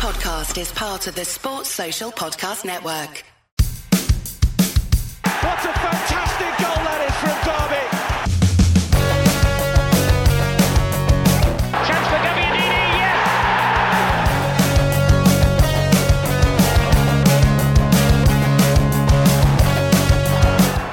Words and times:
podcast 0.00 0.58
is 0.58 0.72
part 0.72 1.06
of 1.08 1.14
the 1.14 1.26
Sports 1.26 1.68
Social 1.68 2.10
Podcast 2.10 2.64
Network. 2.64 3.22
What 5.22 5.58
a 5.60 5.72
fantastic 5.76 6.56
goal 6.56 6.80
that 6.88 7.00
is 7.04 7.14
from 7.20 7.36
Derby. 7.44 7.84
Chance 11.84 12.06
for 12.08 12.20
Gabbiadini, 12.24 12.80
yes! 12.96 13.18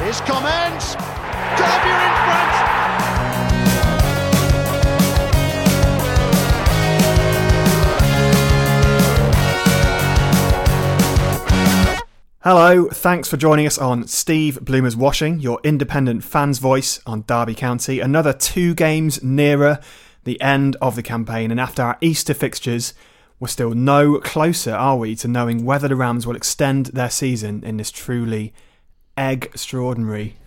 Here's 0.02 0.20
comments. 0.22 0.96
Derby 1.56 1.92
are 1.96 2.04
in 2.08 2.27
Hello, 12.50 12.88
thanks 12.88 13.28
for 13.28 13.36
joining 13.36 13.68
us 13.68 13.78
on 13.78 14.08
Steve 14.08 14.60
Bloomer's 14.62 14.96
Washing, 14.96 15.42
your 15.42 15.60
independent 15.66 16.24
fan's 16.24 16.60
voice 16.60 17.02
on 17.06 17.26
Derby 17.28 17.54
County. 17.54 18.00
Another 18.00 18.32
two 18.32 18.74
games 18.74 19.22
nearer 19.22 19.82
the 20.24 20.40
end 20.40 20.78
of 20.82 20.96
the 20.96 21.04
campaign, 21.04 21.52
and 21.52 21.60
after 21.60 21.82
our 21.82 21.98
Easter 22.00 22.34
fixtures, 22.34 22.94
we're 23.38 23.50
still 23.50 23.72
no 23.72 24.18
closer, 24.20 24.72
are 24.72 24.96
we, 24.96 25.14
to 25.18 25.28
knowing 25.28 25.66
whether 25.66 25.90
the 25.90 25.98
Rams 25.98 26.26
will 26.26 26.38
extend 26.38 26.86
their 26.86 27.10
season 27.10 27.66
in 27.66 27.76
this 27.76 27.92
truly 27.92 28.54
egg 29.18 29.44
extraordinary 29.48 30.38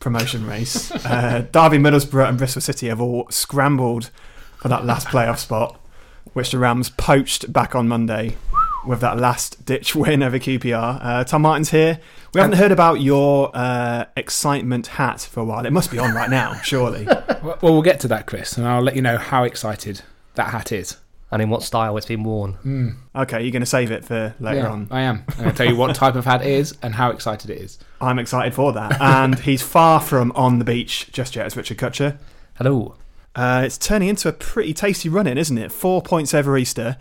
promotion 0.00 0.46
race. 0.46 0.90
Uh, 1.04 1.44
Derby, 1.52 1.76
Middlesbrough, 1.76 2.30
and 2.30 2.38
Bristol 2.38 2.62
City 2.62 2.88
have 2.88 3.02
all 3.02 3.26
scrambled 3.28 4.08
for 4.56 4.68
that 4.68 4.86
last 4.86 5.08
playoff 5.08 5.36
spot, 5.36 5.78
which 6.32 6.50
the 6.50 6.58
Rams 6.58 6.88
poached 6.88 7.52
back 7.52 7.74
on 7.74 7.88
Monday 7.88 8.38
with 8.86 9.00
that 9.00 9.18
last 9.18 9.64
ditch 9.64 9.94
win 9.96 10.22
over 10.22 10.38
QPR. 10.38 10.98
Uh, 11.02 11.24
Tom 11.24 11.42
Martin's 11.42 11.70
here. 11.70 12.00
We 12.34 12.40
haven't 12.40 12.56
heard 12.56 12.72
about 12.72 13.00
your 13.00 13.50
uh, 13.54 14.06
excitement 14.16 14.86
hat 14.86 15.20
for 15.20 15.40
a 15.40 15.44
while. 15.44 15.66
It 15.66 15.72
must 15.72 15.90
be 15.90 15.98
on 15.98 16.14
right 16.14 16.30
now, 16.30 16.54
surely. 16.64 17.04
Well, 17.06 17.58
we'll 17.62 17.82
get 17.82 18.00
to 18.00 18.08
that, 18.08 18.26
Chris, 18.26 18.56
and 18.56 18.66
I'll 18.66 18.82
let 18.82 18.96
you 18.96 19.02
know 19.02 19.18
how 19.18 19.44
excited 19.44 20.00
that 20.34 20.48
hat 20.50 20.72
is. 20.72 20.96
and 21.30 21.42
in 21.42 21.50
what 21.50 21.62
style 21.62 21.96
it's 21.98 22.06
been 22.06 22.24
worn. 22.24 22.96
Okay, 23.14 23.42
you're 23.42 23.52
going 23.52 23.60
to 23.60 23.66
save 23.66 23.90
it 23.90 24.04
for 24.04 24.34
later 24.40 24.66
on. 24.66 24.88
I 24.90 25.02
am. 25.02 25.24
I'm 25.28 25.36
going 25.36 25.50
to 25.50 25.56
tell 25.56 25.66
you 25.66 25.76
what 25.76 25.94
type 26.04 26.14
of 26.14 26.24
hat 26.24 26.40
it 26.42 26.48
is 26.48 26.76
and 26.82 26.94
how 26.94 27.10
excited 27.10 27.50
it 27.50 27.58
is. 27.58 27.78
I'm 28.00 28.18
excited 28.18 28.54
for 28.54 28.72
that. 28.72 29.00
And 29.00 29.38
he's 29.40 29.62
far 29.62 30.00
from 30.00 30.32
on 30.32 30.58
the 30.58 30.64
beach 30.64 31.10
just 31.12 31.36
yet, 31.36 31.46
as 31.46 31.56
Richard 31.56 31.76
Kutcher. 31.78 32.18
Hello. 32.56 32.96
Uh, 33.34 33.62
it's 33.64 33.78
turning 33.78 34.08
into 34.08 34.28
a 34.28 34.32
pretty 34.32 34.74
tasty 34.74 35.08
run 35.08 35.26
in, 35.26 35.36
isn't 35.38 35.56
it? 35.56 35.72
Four 35.72 36.02
points 36.02 36.34
over 36.34 36.56
Easter, 36.58 36.96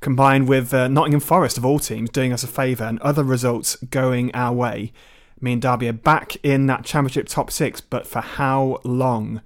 combined 0.00 0.48
with 0.48 0.72
uh, 0.72 0.88
Nottingham 0.88 1.20
Forest, 1.20 1.58
of 1.58 1.64
all 1.64 1.78
teams, 1.78 2.10
doing 2.10 2.32
us 2.32 2.42
a 2.42 2.48
favour 2.48 2.84
and 2.84 2.98
other 3.00 3.24
results 3.24 3.76
going 3.76 4.34
our 4.34 4.52
way. 4.52 4.92
Me 5.40 5.52
and 5.52 5.62
Derby 5.62 5.88
are 5.88 5.92
back 5.92 6.36
in 6.42 6.66
that 6.66 6.84
Championship 6.84 7.28
top 7.28 7.50
six, 7.50 7.80
but 7.80 8.06
for 8.06 8.20
how 8.20 8.80
long? 8.84 9.40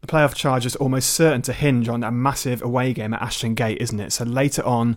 The 0.00 0.06
playoff 0.06 0.34
charge 0.34 0.64
is 0.64 0.76
almost 0.76 1.10
certain 1.10 1.42
to 1.42 1.52
hinge 1.52 1.88
on 1.88 2.02
a 2.02 2.10
massive 2.10 2.62
away 2.62 2.94
game 2.94 3.12
at 3.12 3.20
Ashton 3.20 3.54
Gate, 3.54 3.78
isn't 3.80 4.00
it? 4.00 4.12
So 4.12 4.24
later 4.24 4.64
on 4.64 4.96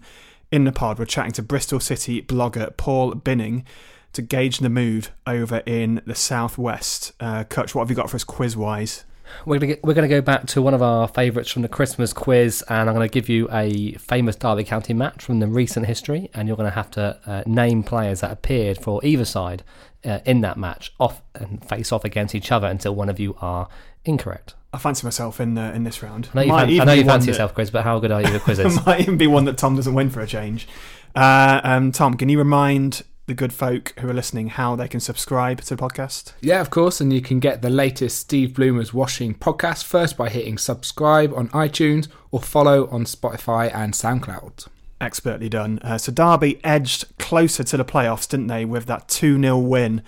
in 0.52 0.64
the 0.64 0.72
pod, 0.72 0.98
we're 0.98 1.06
chatting 1.06 1.34
to 1.34 1.42
Bristol 1.42 1.80
City 1.80 2.22
blogger 2.22 2.76
Paul 2.78 3.16
Binning 3.16 3.66
to 4.14 4.22
gauge 4.22 4.60
the 4.60 4.70
mood 4.70 5.10
over 5.28 5.64
in 5.66 6.02
the 6.06 6.16
southwest. 6.16 7.12
Uh, 7.20 7.44
Kutch, 7.44 7.76
what 7.76 7.82
have 7.84 7.90
you 7.90 7.96
got 7.96 8.10
for 8.10 8.16
us 8.16 8.24
quiz 8.24 8.56
wise? 8.56 9.04
We're 9.46 9.58
gonna 9.60 9.68
get, 9.74 9.84
we're 9.84 9.94
gonna 9.94 10.08
go 10.08 10.22
back 10.22 10.46
to 10.48 10.62
one 10.62 10.74
of 10.74 10.82
our 10.82 11.08
favourites 11.08 11.50
from 11.52 11.62
the 11.62 11.68
Christmas 11.68 12.14
quiz, 12.14 12.64
and 12.70 12.90
I'm 12.90 12.96
gonna 12.96 13.08
give 13.08 13.30
you 13.30 13.48
a 13.52 13.94
famous 13.94 14.36
Derby 14.36 14.64
County 14.64 14.94
match 14.94 15.24
from 15.24 15.40
the 15.40 15.48
recent 15.48 15.86
history, 15.86 16.30
and 16.34 16.48
you're 16.48 16.58
gonna 16.58 16.70
have 16.72 16.92
to 16.92 17.20
uh, 17.26 17.44
name 17.46 17.84
players 17.84 18.22
that 18.22 18.32
appeared 18.32 18.78
for 18.78 19.04
either 19.04 19.26
side 19.26 19.64
uh, 20.06 20.20
in 20.26 20.42
that 20.42 20.58
match, 20.58 20.94
off 21.00 21.22
and 21.36 21.64
face 21.68 21.92
off 21.92 22.04
against 22.06 22.36
each 22.36 22.52
other 22.52 22.68
until 22.68 22.94
one 22.96 23.10
of 23.10 23.20
you 23.20 23.36
are 23.42 23.68
incorrect. 24.06 24.56
I 24.74 24.80
fancy 24.80 25.06
myself 25.06 25.40
in 25.40 25.58
uh, 25.58 25.72
in 25.74 25.84
this 25.84 26.02
round. 26.02 26.30
I 26.34 26.46
know 26.46 26.64
you, 26.64 26.78
fan- 26.78 26.82
I 26.82 26.84
know 26.86 26.94
you 26.94 27.04
fancy 27.06 27.26
that- 27.28 27.32
yourself, 27.34 27.54
Chris, 27.54 27.70
but 27.70 27.84
how 27.84 28.00
good 28.00 28.12
are 28.12 28.22
you 28.22 28.28
at 28.36 28.42
quizzes? 28.44 28.86
might 28.86 29.02
even 29.02 29.18
be 29.18 29.28
one 29.28 29.46
that 29.46 29.58
Tom 29.58 29.76
doesn't 29.76 29.94
win 29.94 30.10
for 30.10 30.20
a 30.22 30.28
change. 30.28 30.68
Uh, 31.16 31.62
um, 31.64 31.92
Tom, 31.92 32.16
can 32.16 32.28
you 32.30 32.38
remind 32.40 33.04
the 33.26 33.34
good 33.34 33.54
folk 33.54 33.94
who 34.00 34.10
are 34.10 34.14
listening 34.14 34.50
how 34.50 34.76
they 34.76 34.88
can 34.88 35.00
subscribe 35.00 35.62
to 35.62 35.76
the 35.76 35.82
podcast? 35.82 36.34
Yeah, 36.42 36.60
of 36.60 36.70
course, 36.70 37.00
and 37.00 37.14
you 37.14 37.22
can 37.22 37.40
get 37.40 37.62
the 37.62 37.70
latest 37.70 38.18
Steve 38.18 38.54
Bloomer's 38.54 38.94
Washing 38.94 39.34
podcast 39.34 39.84
first 39.84 40.18
by 40.18 40.30
hitting 40.30 40.58
subscribe 40.58 41.34
on 41.34 41.50
iTunes 41.50 42.08
or 42.32 42.42
follow 42.42 42.88
on 42.90 43.06
Spotify 43.06 43.74
and 43.74 43.94
SoundCloud. 43.94 44.68
Expertly 45.00 45.50
done. 45.50 45.80
Uh, 45.80 45.98
so 45.98 46.12
Derby 46.12 46.64
edged 46.64 47.18
closer 47.18 47.64
to 47.64 47.78
the 47.78 47.86
playoffs, 47.86 48.28
didn't 48.28 48.48
they, 48.48 48.66
with 48.66 48.86
that 48.88 49.08
2 49.08 49.40
0 49.40 49.58
win 49.58 50.02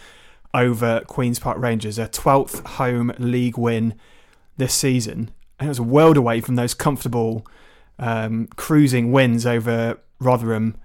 over 0.53 1.01
Queen's 1.07 1.39
Park 1.39 1.57
Rangers, 1.57 1.99
a 1.99 2.07
12th 2.07 2.65
home 2.65 3.13
league 3.17 3.57
win 3.57 3.95
this 4.57 4.73
season. 4.73 5.31
And 5.59 5.67
it 5.67 5.69
was 5.69 5.79
a 5.79 5.83
world 5.83 6.17
away 6.17 6.41
from 6.41 6.55
those 6.55 6.73
comfortable 6.73 7.45
um, 7.97 8.47
cruising 8.55 9.11
wins 9.11 9.45
over 9.45 9.99
Rotherham 10.19 10.77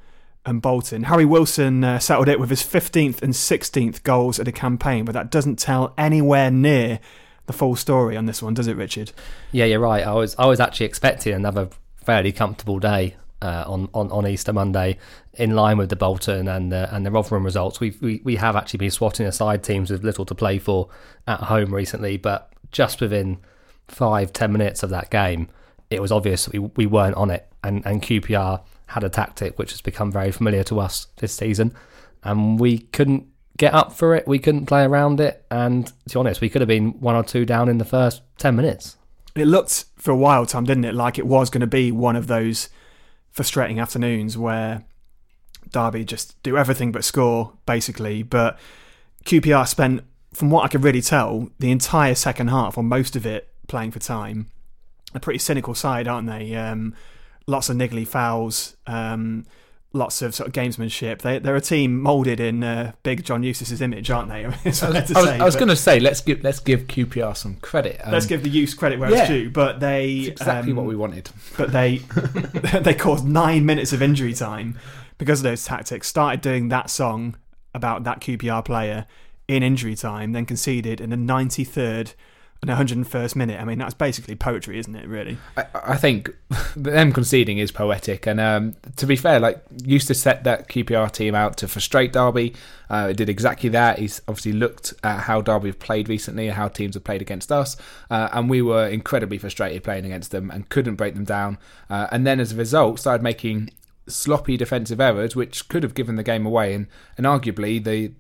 and 0.47 0.63
Bolton. 0.63 1.05
Harry 1.05 1.25
Wilson 1.25 1.85
uh, 1.85 1.99
settled 1.99 2.29
it 2.29 2.41
with 2.41 2.51
his 2.51 2.63
15th 2.63 3.23
and 3.23 3.33
16th 3.33 4.03
goals 4.03 4.39
of 4.39 4.47
the 4.47 4.53
campaign, 4.53 5.05
but 5.05 5.13
that 5.13 5.31
doesn't 5.31 5.59
tell 5.59 5.93
anywhere 5.99 6.51
near 6.51 7.01
the 7.47 7.53
full 7.53 7.77
story 7.77 8.17
on 8.17 8.27
this 8.27 8.43
one, 8.43 8.55
does 8.55 8.67
it, 8.67 8.77
Richard? 8.77 9.13
Yeah, 9.53 9.65
you're 9.65 9.81
right. 9.81 10.07
I 10.07 10.15
was 10.15 10.35
I 10.39 10.47
was 10.47 10.61
actually 10.61 10.87
expecting 10.87 11.35
another 11.35 11.69
fairly 11.97 12.33
comfortable 12.33 12.79
day 12.79 13.17
uh, 13.43 13.65
on, 13.67 13.89
on 13.93 14.11
on 14.11 14.27
Easter 14.27 14.53
Monday, 14.53 14.99
in 15.35 15.55
line 15.55 15.79
with 15.79 15.91
the 15.91 15.97
Bolton 15.97 16.49
and 16.49 16.71
the 16.71 16.95
and 16.95 17.05
the 17.05 17.11
Rotherham 17.11 17.45
results. 17.45 17.81
We've, 17.81 18.01
we 18.01 18.21
we 18.25 18.37
have 18.37 18.57
actually 18.57 18.79
been 18.79 18.91
swatting 18.91 19.27
aside 19.27 19.63
teams 19.63 19.91
with 19.91 20.05
little 20.05 20.25
to 20.27 20.35
play 20.35 20.59
for 20.59 20.89
at 21.27 21.41
home 21.41 21.75
recently, 21.75 22.17
but 22.17 22.53
just 22.71 23.01
within 23.01 23.39
five 23.89 24.33
ten 24.33 24.53
minutes 24.53 24.83
of 24.83 24.91
that 24.91 25.11
game, 25.11 25.49
it 25.91 26.01
was 26.01 26.13
obvious 26.13 26.49
we 26.49 26.59
we 26.59 26.87
weren't 26.87 27.17
on 27.17 27.31
it, 27.31 27.49
and 27.65 27.85
and 27.85 28.03
QPR 28.03 28.61
had 28.91 29.05
a 29.05 29.09
tactic 29.09 29.59
which 29.59 29.71
has 29.71 29.81
become 29.81 30.11
very 30.11 30.31
familiar 30.33 30.63
to 30.65 30.81
us 30.81 31.07
this 31.17 31.35
season, 31.35 31.75
and 32.23 32.59
we 32.61 32.79
couldn't 32.79 33.27
get 33.57 33.75
up 33.75 33.93
for 33.93 34.15
it. 34.15 34.27
We 34.27 34.39
couldn't 34.39 34.67
play 34.67 34.85
around 34.85 35.21
it, 35.21 35.45
and 35.51 35.87
to 35.87 36.15
be 36.15 36.19
honest, 36.19 36.41
we 36.41 36.49
could 36.49 36.61
have 36.61 36.69
been 36.69 37.01
one 37.01 37.15
or 37.15 37.23
two 37.23 37.45
down 37.45 37.69
in 37.69 37.79
the 37.79 37.85
first 37.85 38.23
ten 38.39 38.57
minutes. 38.57 38.97
It 39.35 39.47
looked 39.47 39.85
for 39.97 40.11
a 40.11 40.17
while, 40.17 40.45
Tom, 40.45 40.65
didn't 40.65 40.85
it, 40.85 40.95
like 40.95 41.19
it 41.19 41.27
was 41.27 41.51
going 41.51 41.61
to 41.61 41.67
be 41.67 41.93
one 41.93 42.17
of 42.17 42.27
those 42.27 42.69
frustrating 43.31 43.79
afternoons 43.79 44.37
where 44.37 44.85
Derby 45.71 46.05
just 46.05 46.41
do 46.43 46.57
everything 46.57 46.91
but 46.91 47.05
score, 47.05 47.53
basically. 47.65 48.23
But 48.23 48.59
QPR 49.25 49.69
spent, 49.69 50.03
from 50.33 50.51
what 50.51 50.65
I 50.65 50.69
could 50.69 50.83
really 50.83 51.03
tell, 51.03 51.51
the 51.59 51.71
entire 51.71 52.15
second 52.15 52.49
half, 52.49 52.77
or 52.77 52.83
most 52.83 53.15
of 53.15 53.25
it, 53.25 53.49
playing 53.69 53.93
for 53.93 54.01
time. 54.01 54.47
A 55.15 55.21
pretty 55.21 55.39
cynical 55.39 55.75
side, 55.75 56.09
aren't 56.09 56.29
they? 56.29 56.55
Um, 56.55 56.95
lots 57.51 57.69
of 57.69 57.77
niggly 57.77 58.07
fouls, 58.07 58.77
um, 58.87 59.45
lots 59.93 60.23
of 60.23 60.35
sort 60.35 60.47
of 60.47 60.55
gamesmanship. 60.55 61.21
They, 61.23 61.41
they're 61.41 61.57
a 61.57 61.61
team 61.61 62.01
moulded 62.01 62.39
in 62.39 62.63
uh, 62.63 62.93
big 63.03 63.25
John 63.25 63.43
Eustace's 63.43 63.83
image, 63.83 64.11
aren't 64.11 64.29
they? 64.29 64.45
It's 64.65 64.81
fair 64.81 64.93
to 64.93 65.19
I 65.19 65.33
was, 65.33 65.41
was 65.41 65.57
going 65.57 65.69
to 65.69 65.77
say 65.77 65.99
let's 66.01 66.21
give 66.21 66.43
let's 66.43 66.61
give 66.61 66.87
QPR 66.87 67.37
some 67.37 67.57
credit. 67.57 68.01
Um, 68.05 68.13
Let's 68.13 68.27
give 68.27 68.43
the 68.43 68.49
use 68.49 68.73
credit 68.73 68.99
where 68.99 69.11
yeah. 69.11 69.23
it's 69.23 69.29
due, 69.29 69.51
but 69.51 69.81
they 69.81 70.29
exactly 70.29 70.71
um, 70.71 70.77
what 70.77 70.87
we 70.87 70.97
wanted. 70.97 71.29
but 71.59 71.73
they 71.73 71.97
they 72.83 72.95
caused 72.95 73.27
nine 73.27 73.67
minutes 73.67 73.93
of 73.93 74.01
injury 74.01 74.33
time 74.33 74.79
because 75.19 75.41
of 75.41 75.45
those 75.45 75.65
tactics. 75.65 76.09
Started 76.09 76.41
doing 76.41 76.69
that 76.69 76.89
song 76.89 77.37
about 77.75 78.05
that 78.05 78.21
QPR 78.21 78.65
player 78.65 79.07
in 79.49 79.63
injury 79.63 79.97
time, 79.97 80.33
then 80.33 80.47
conceded 80.47 81.01
in 81.01 81.11
the 81.11 81.17
93rd 81.17 82.15
and 82.63 82.71
101st 82.71 83.37
minute. 83.37 83.59
I 83.59 83.65
mean, 83.65 83.79
that's 83.79 83.95
basically 83.95 84.37
poetry, 84.37 84.79
isn't 84.79 84.95
it? 84.95 85.09
Really? 85.09 85.39
I, 85.57 85.65
I 85.75 85.97
think 85.97 86.31
them 86.77 87.13
conceding 87.13 87.59
is 87.59 87.73
poetic, 87.73 88.27
and 88.27 88.39
um, 88.39 88.77
to 88.97 89.07
be 89.07 89.17
fair, 89.17 89.41
like 89.41 89.63
used 89.83 90.07
to 90.09 90.15
set 90.15 90.45
that 90.45 90.69
QPR 90.69 91.11
team 91.11 91.35
out 91.35 91.57
to 91.59 91.69
frustrate 91.69 92.13
Derby. 92.13 92.55
Uh, 92.91 93.09
it 93.11 93.17
did 93.17 93.29
exactly 93.29 93.71
that. 93.71 93.99
He's 93.99 94.21
obviously 94.29 94.53
looked 94.53 94.93
at 95.03 95.21
how 95.21 95.41
Derby 95.41 95.69
have 95.69 95.79
played 95.79 96.09
recently 96.09 96.49
and 96.49 96.57
how 96.57 96.69
teams 96.69 96.95
have 96.95 97.05
played 97.05 97.23
against 97.23 97.51
us, 97.51 97.77
uh, 98.11 98.29
and 98.33 98.51
we 98.51 98.61
were 98.61 98.87
incredibly 98.87 99.39
frustrated 99.39 99.83
playing 99.83 100.05
against 100.05 100.31
them 100.31 100.51
and 100.51 100.69
couldn't 100.69 100.97
break 100.97 101.15
them 101.15 101.25
down. 101.25 101.57
Uh, 101.89 102.09
and 102.13 102.27
then 102.27 102.41
as 102.41 102.53
a 102.53 102.57
result, 102.57 103.01
started 103.01 103.23
making 103.23 103.71
sloppy 104.07 104.57
defensive 104.57 105.01
errors, 105.01 105.37
which 105.37 105.69
could 105.69 105.83
have 105.83 105.95
given 105.95 106.17
the 106.17 106.23
game 106.23 106.45
away, 106.45 106.75
and 106.75 106.87
and 107.17 107.27
arguably 107.27 107.83
the 107.83 108.13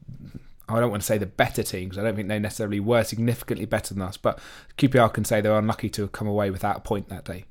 I 0.75 0.81
don't 0.81 0.90
want 0.90 1.02
to 1.02 1.06
say 1.06 1.19
the 1.19 1.26
better 1.26 1.62
teams. 1.62 1.99
I 1.99 2.02
don't 2.02 2.17
think 2.17 2.28
they 2.28 2.38
necessarily 2.38 2.81
were 2.81 3.05
significantly 3.05 3.67
better 3.67 3.94
than 3.94 4.02
us, 4.02 4.17
but 4.17 4.38
QPR 4.78 5.12
can 5.12 5.25
say 5.25 5.40
they 5.40 5.49
were 5.49 5.58
unlucky 5.58 5.88
to 5.90 6.02
have 6.02 6.12
come 6.12 6.28
away 6.28 6.50
without 6.50 6.78
a 6.78 6.81
point 6.81 7.08
that 7.08 7.25
day. 7.25 7.44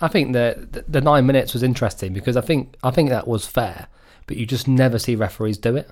I 0.00 0.08
think 0.08 0.32
the, 0.32 0.68
the 0.70 0.84
the 0.86 1.00
nine 1.00 1.26
minutes 1.26 1.54
was 1.54 1.62
interesting 1.62 2.12
because 2.12 2.36
I 2.36 2.42
think 2.42 2.76
I 2.82 2.90
think 2.90 3.08
that 3.08 3.26
was 3.26 3.46
fair, 3.46 3.86
but 4.26 4.36
you 4.36 4.44
just 4.44 4.68
never 4.68 4.98
see 4.98 5.14
referees 5.14 5.58
do 5.58 5.76
it. 5.76 5.90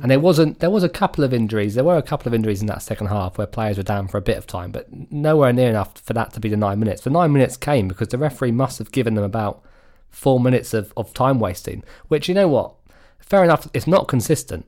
And 0.00 0.10
there 0.10 0.20
wasn't 0.20 0.60
there 0.60 0.70
was 0.70 0.84
a 0.84 0.88
couple 0.88 1.22
of 1.22 1.34
injuries. 1.34 1.74
There 1.74 1.84
were 1.84 1.98
a 1.98 2.02
couple 2.02 2.28
of 2.28 2.34
injuries 2.34 2.62
in 2.62 2.66
that 2.68 2.80
second 2.80 3.08
half 3.08 3.36
where 3.36 3.46
players 3.46 3.76
were 3.76 3.82
down 3.82 4.08
for 4.08 4.16
a 4.16 4.22
bit 4.22 4.38
of 4.38 4.46
time, 4.46 4.72
but 4.72 4.86
nowhere 5.12 5.52
near 5.52 5.68
enough 5.68 5.98
for 5.98 6.14
that 6.14 6.32
to 6.32 6.40
be 6.40 6.48
the 6.48 6.56
nine 6.56 6.78
minutes. 6.78 7.02
The 7.02 7.10
nine 7.10 7.32
minutes 7.32 7.58
came 7.58 7.88
because 7.88 8.08
the 8.08 8.16
referee 8.16 8.52
must 8.52 8.78
have 8.78 8.90
given 8.90 9.14
them 9.14 9.24
about 9.24 9.62
four 10.08 10.40
minutes 10.40 10.72
of, 10.72 10.92
of 10.96 11.12
time 11.12 11.38
wasting, 11.38 11.82
which 12.08 12.28
you 12.28 12.34
know 12.34 12.48
what, 12.48 12.74
fair 13.18 13.44
enough, 13.44 13.68
it's 13.74 13.86
not 13.86 14.08
consistent. 14.08 14.66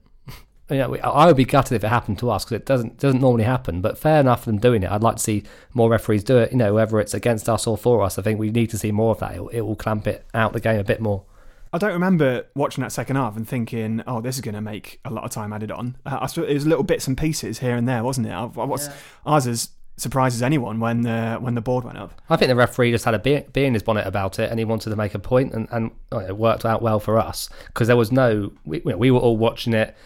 You 0.70 0.78
know, 0.78 0.96
I 0.96 1.26
would 1.26 1.36
be 1.36 1.44
gutted 1.44 1.76
if 1.76 1.84
it 1.84 1.88
happened 1.88 2.18
to 2.20 2.30
us 2.30 2.44
because 2.44 2.56
it 2.56 2.66
doesn't 2.66 2.98
doesn't 2.98 3.20
normally 3.20 3.44
happen. 3.44 3.80
But 3.80 3.98
fair 3.98 4.20
enough 4.20 4.46
them 4.46 4.58
doing 4.58 4.82
it. 4.82 4.90
I'd 4.90 5.02
like 5.02 5.16
to 5.16 5.22
see 5.22 5.42
more 5.74 5.90
referees 5.90 6.24
do 6.24 6.38
it. 6.38 6.52
You 6.52 6.58
know, 6.58 6.74
whether 6.74 6.98
it's 7.00 7.12
against 7.12 7.48
us 7.48 7.66
or 7.66 7.76
for 7.76 8.02
us, 8.02 8.18
I 8.18 8.22
think 8.22 8.38
we 8.38 8.50
need 8.50 8.70
to 8.70 8.78
see 8.78 8.90
more 8.90 9.12
of 9.12 9.20
that. 9.20 9.34
It, 9.34 9.42
it 9.52 9.60
will 9.62 9.76
clamp 9.76 10.06
it 10.06 10.24
out 10.32 10.52
the 10.52 10.60
game 10.60 10.80
a 10.80 10.84
bit 10.84 11.00
more. 11.00 11.24
I 11.72 11.78
don't 11.78 11.92
remember 11.92 12.46
watching 12.54 12.82
that 12.82 12.92
second 12.92 13.16
half 13.16 13.36
and 13.36 13.46
thinking, 13.46 14.02
"Oh, 14.06 14.20
this 14.20 14.36
is 14.36 14.40
going 14.40 14.54
to 14.54 14.60
make 14.60 15.00
a 15.04 15.10
lot 15.10 15.24
of 15.24 15.30
time 15.30 15.52
added 15.52 15.70
on." 15.70 15.96
Uh, 16.06 16.18
I 16.22 16.26
suppose 16.28 16.48
it 16.48 16.54
was 16.54 16.66
little 16.66 16.84
bits 16.84 17.08
and 17.08 17.18
pieces 17.18 17.58
here 17.58 17.76
and 17.76 17.86
there, 17.86 18.02
wasn't 18.04 18.28
it? 18.28 18.32
I, 18.32 18.44
I 18.44 18.64
was, 18.64 18.86
yeah. 18.86 18.94
Ours 19.26 19.46
as 19.46 19.68
surprises 19.96 20.42
anyone 20.42 20.80
when 20.80 21.02
the 21.02 21.36
when 21.40 21.54
the 21.54 21.60
board 21.60 21.84
went 21.84 21.98
up. 21.98 22.20
I 22.30 22.36
think 22.36 22.48
the 22.48 22.56
referee 22.56 22.90
just 22.90 23.04
had 23.04 23.14
a 23.14 23.18
bee, 23.18 23.42
bee 23.52 23.64
in 23.64 23.74
his 23.74 23.82
bonnet 23.82 24.06
about 24.06 24.38
it, 24.38 24.50
and 24.50 24.58
he 24.58 24.64
wanted 24.64 24.90
to 24.90 24.96
make 24.96 25.14
a 25.14 25.18
point, 25.18 25.52
and, 25.52 25.68
and 25.70 25.90
it 26.12 26.36
worked 26.36 26.64
out 26.64 26.80
well 26.80 27.00
for 27.00 27.18
us 27.18 27.50
because 27.66 27.88
there 27.88 27.96
was 27.96 28.10
no 28.10 28.52
we, 28.64 28.78
we 28.80 29.10
were 29.10 29.20
all 29.20 29.36
watching 29.36 29.74
it 29.74 29.96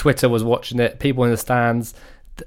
Twitter 0.00 0.30
was 0.30 0.42
watching 0.42 0.80
it, 0.80 0.98
people 0.98 1.24
in 1.24 1.30
the 1.30 1.36
stands. 1.36 1.92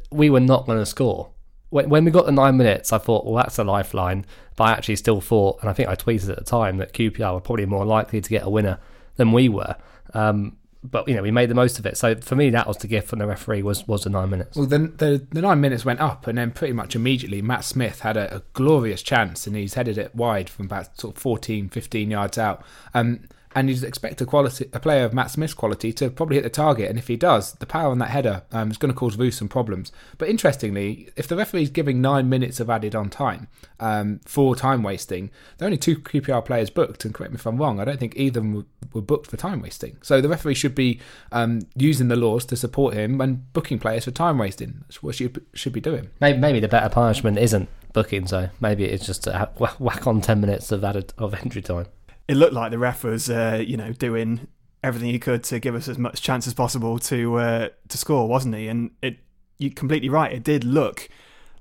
We 0.10 0.32
were 0.32 0.40
not 0.40 0.66
going 0.66 0.80
to 0.80 0.88
score. 0.88 1.30
When, 1.70 1.88
when 1.88 2.04
we 2.04 2.10
got 2.10 2.26
the 2.26 2.32
nine 2.32 2.58
minutes, 2.58 2.92
I 2.92 2.98
thought, 2.98 3.26
well, 3.26 3.36
that's 3.36 3.60
a 3.60 3.64
lifeline. 3.64 4.26
But 4.56 4.64
I 4.64 4.72
actually 4.72 4.96
still 4.96 5.22
thought, 5.22 5.60
and 5.62 5.70
I 5.70 5.74
think 5.74 5.88
I 5.88 5.96
tweeted 5.96 6.32
at 6.32 6.40
the 6.40 6.44
time, 6.44 6.78
that 6.78 6.94
QPR 6.94 7.32
were 7.32 7.42
probably 7.42 7.68
more 7.68 7.86
likely 7.86 8.22
to 8.22 8.30
get 8.30 8.42
a 8.42 8.50
winner 8.50 8.80
than 9.18 9.32
we 9.34 9.50
were. 9.50 9.76
Um, 10.16 10.58
but 10.84 11.08
you 11.08 11.16
know 11.16 11.22
we 11.22 11.32
made 11.32 11.50
the 11.50 11.56
most 11.56 11.80
of 11.80 11.86
it. 11.86 11.96
So 11.96 12.16
for 12.16 12.36
me, 12.36 12.50
that 12.50 12.68
was 12.68 12.78
the 12.78 12.88
gift 12.88 13.08
from 13.08 13.20
the 13.20 13.28
referee 13.28 13.62
was 13.62 13.88
was 13.88 14.04
the 14.04 14.10
nine 14.10 14.32
minutes. 14.32 14.58
Well, 14.58 14.66
then 14.66 14.96
the, 14.98 15.26
the 15.32 15.42
nine 15.42 15.62
minutes 15.62 15.86
went 15.86 16.02
up, 16.02 16.28
and 16.28 16.38
then 16.38 16.52
pretty 16.52 16.74
much 16.74 16.96
immediately 16.96 17.42
Matt 17.42 17.64
Smith 17.64 18.02
had 18.02 18.18
a, 18.18 18.38
a, 18.38 18.40
glorious 18.54 19.02
chance, 19.02 19.48
and 19.48 19.56
he's 19.56 19.76
headed 19.76 19.98
it 19.98 20.14
wide 20.14 20.50
from 20.50 20.66
about 20.66 21.00
sort 21.00 21.16
of 21.16 21.22
14, 21.22 21.70
15 21.70 22.12
yards 22.12 22.38
out. 22.38 22.64
Um, 22.94 23.22
and 23.56 23.70
you'd 23.70 23.84
expect 23.84 24.22
a 24.22 24.26
quality, 24.26 24.70
a 24.74 24.80
player 24.80 25.06
of 25.06 25.14
Matt 25.14 25.32
Smith's 25.32 25.54
quality 25.54 25.94
to 25.94 26.10
probably 26.10 26.38
hit 26.38 26.44
the 26.44 26.50
target. 26.50 26.90
And 26.90 26.98
if 26.98 27.08
he 27.08 27.16
does, 27.16 27.54
the 27.54 27.66
power 27.66 27.92
on 27.92 28.00
that 28.00 28.10
header 28.10 28.44
um, 28.52 28.72
is 28.72 28.78
going 28.78 28.92
to 28.92 28.98
cause 28.98 29.18
Roos 29.18 29.38
some 29.38 29.48
problems. 29.48 29.92
But 30.18 30.30
interestingly, 30.30 31.10
if 31.16 31.28
the 31.28 31.36
referee's 31.36 31.70
giving 31.70 32.02
nine 32.02 32.30
minutes 32.30 32.60
of 32.60 32.70
added 32.70 32.96
on 32.96 33.10
time 33.10 33.48
um, 33.80 34.20
for 34.26 34.56
time 34.56 34.84
wasting, 34.84 35.30
there 35.58 35.66
are 35.66 35.70
only 35.70 35.78
two 35.78 35.98
QPR 35.98 36.44
players 36.46 36.70
booked. 36.70 37.06
And 37.06 37.14
correct 37.14 37.34
me 37.34 37.36
if 37.36 37.46
I'm 37.46 37.58
wrong, 37.58 37.80
I 37.80 37.86
don't 37.86 38.00
think 38.00 38.14
either 38.16 38.40
of 38.40 38.44
them 38.46 38.68
were 38.94 39.02
booked 39.02 39.30
for 39.30 39.38
time 39.38 39.62
wasting. 39.62 39.98
So 40.02 40.22
the 40.22 40.30
referee 40.30 40.56
should 40.56 40.76
be 40.76 41.00
um, 41.32 41.62
using 41.76 42.08
the 42.08 42.16
laws 42.16 42.46
to 42.46 42.56
support 42.56 42.94
him 42.94 43.22
and 43.22 43.52
booking 43.54 43.80
players 43.80 44.06
for 44.06 44.12
time 44.12 44.38
wasting. 44.38 44.80
That's 44.82 45.04
what 45.04 45.16
she 45.16 45.30
should 45.54 45.74
be 45.74 45.82
doing. 45.82 46.10
Maybe, 46.20 46.40
maybe 46.40 46.60
the 46.60 46.68
better 46.68 46.90
punishment 46.90 47.38
isn't 47.38 47.70
booking, 47.94 48.26
so 48.28 48.50
maybe 48.60 48.86
it's 48.86 49.06
just 49.06 49.28
a 49.28 49.50
whack 49.80 50.08
on 50.08 50.22
ten 50.22 50.42
minutes 50.42 50.72
of 50.72 50.84
added 50.84 51.14
of 51.18 51.34
entry 51.36 51.62
time 51.62 51.86
it 52.28 52.36
looked 52.36 52.54
like 52.54 52.72
the 52.72 52.80
ref 52.80 53.04
was, 53.04 53.30
uh, 53.30 53.64
you 53.66 53.78
know, 53.78 53.92
doing 53.94 54.48
everything 54.84 55.10
he 55.10 55.20
could 55.20 55.44
to 55.46 55.60
give 55.60 55.76
us 55.76 55.88
as 55.88 55.98
much 55.98 56.22
chance 56.22 56.46
as 56.46 56.54
possible 56.54 57.00
to 57.00 57.36
uh, 57.36 57.70
to 57.88 57.98
score, 57.98 58.28
wasn't 58.28 58.56
he? 58.56 58.68
And 58.68 58.92
it, 59.02 59.18
you're 59.58 59.72
completely 59.72 60.10
right. 60.10 60.32
It 60.32 60.44
did 60.44 60.64
look 60.64 61.10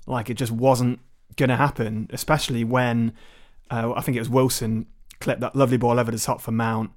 like 0.05 0.29
it 0.29 0.35
just 0.35 0.51
wasn't 0.51 0.99
going 1.35 1.49
to 1.49 1.55
happen, 1.55 2.09
especially 2.11 2.63
when 2.63 3.13
uh, 3.71 3.93
I 3.95 4.01
think 4.01 4.17
it 4.17 4.19
was 4.19 4.29
Wilson 4.29 4.87
clipped 5.19 5.41
that 5.41 5.55
lovely 5.55 5.77
ball 5.77 5.99
over 5.99 6.11
the 6.11 6.19
top 6.19 6.41
for 6.41 6.51
Mount, 6.51 6.91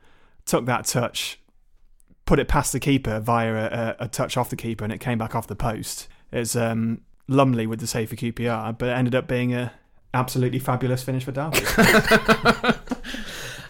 took 0.45 0.67
that 0.67 0.85
touch, 0.85 1.41
put 2.25 2.39
it 2.39 2.49
past 2.49 2.73
the 2.73 2.81
keeper 2.81 3.21
via 3.21 3.55
a, 3.55 3.97
a 4.01 4.09
touch 4.09 4.37
off 4.37 4.51
the 4.51 4.57
keeper, 4.57 4.85
and 4.85 4.93
it 4.93 4.99
came 4.99 5.19
back 5.19 5.35
off 5.35 5.47
the 5.47 5.57
post. 5.57 6.09
It's 6.33 6.57
um, 6.57 7.03
Lumley 7.29 7.67
with 7.67 7.81
the 7.81 7.87
save 7.87 8.11
for 8.11 8.17
QPR, 8.17 8.77
but 8.77 8.89
it 8.89 8.93
ended 8.93 9.15
up 9.15 9.29
being 9.29 9.55
a 9.55 9.73
absolutely 10.13 10.59
fabulous 10.59 11.03
finish 11.03 11.25
for 11.25 11.33
Derby. 11.33 11.61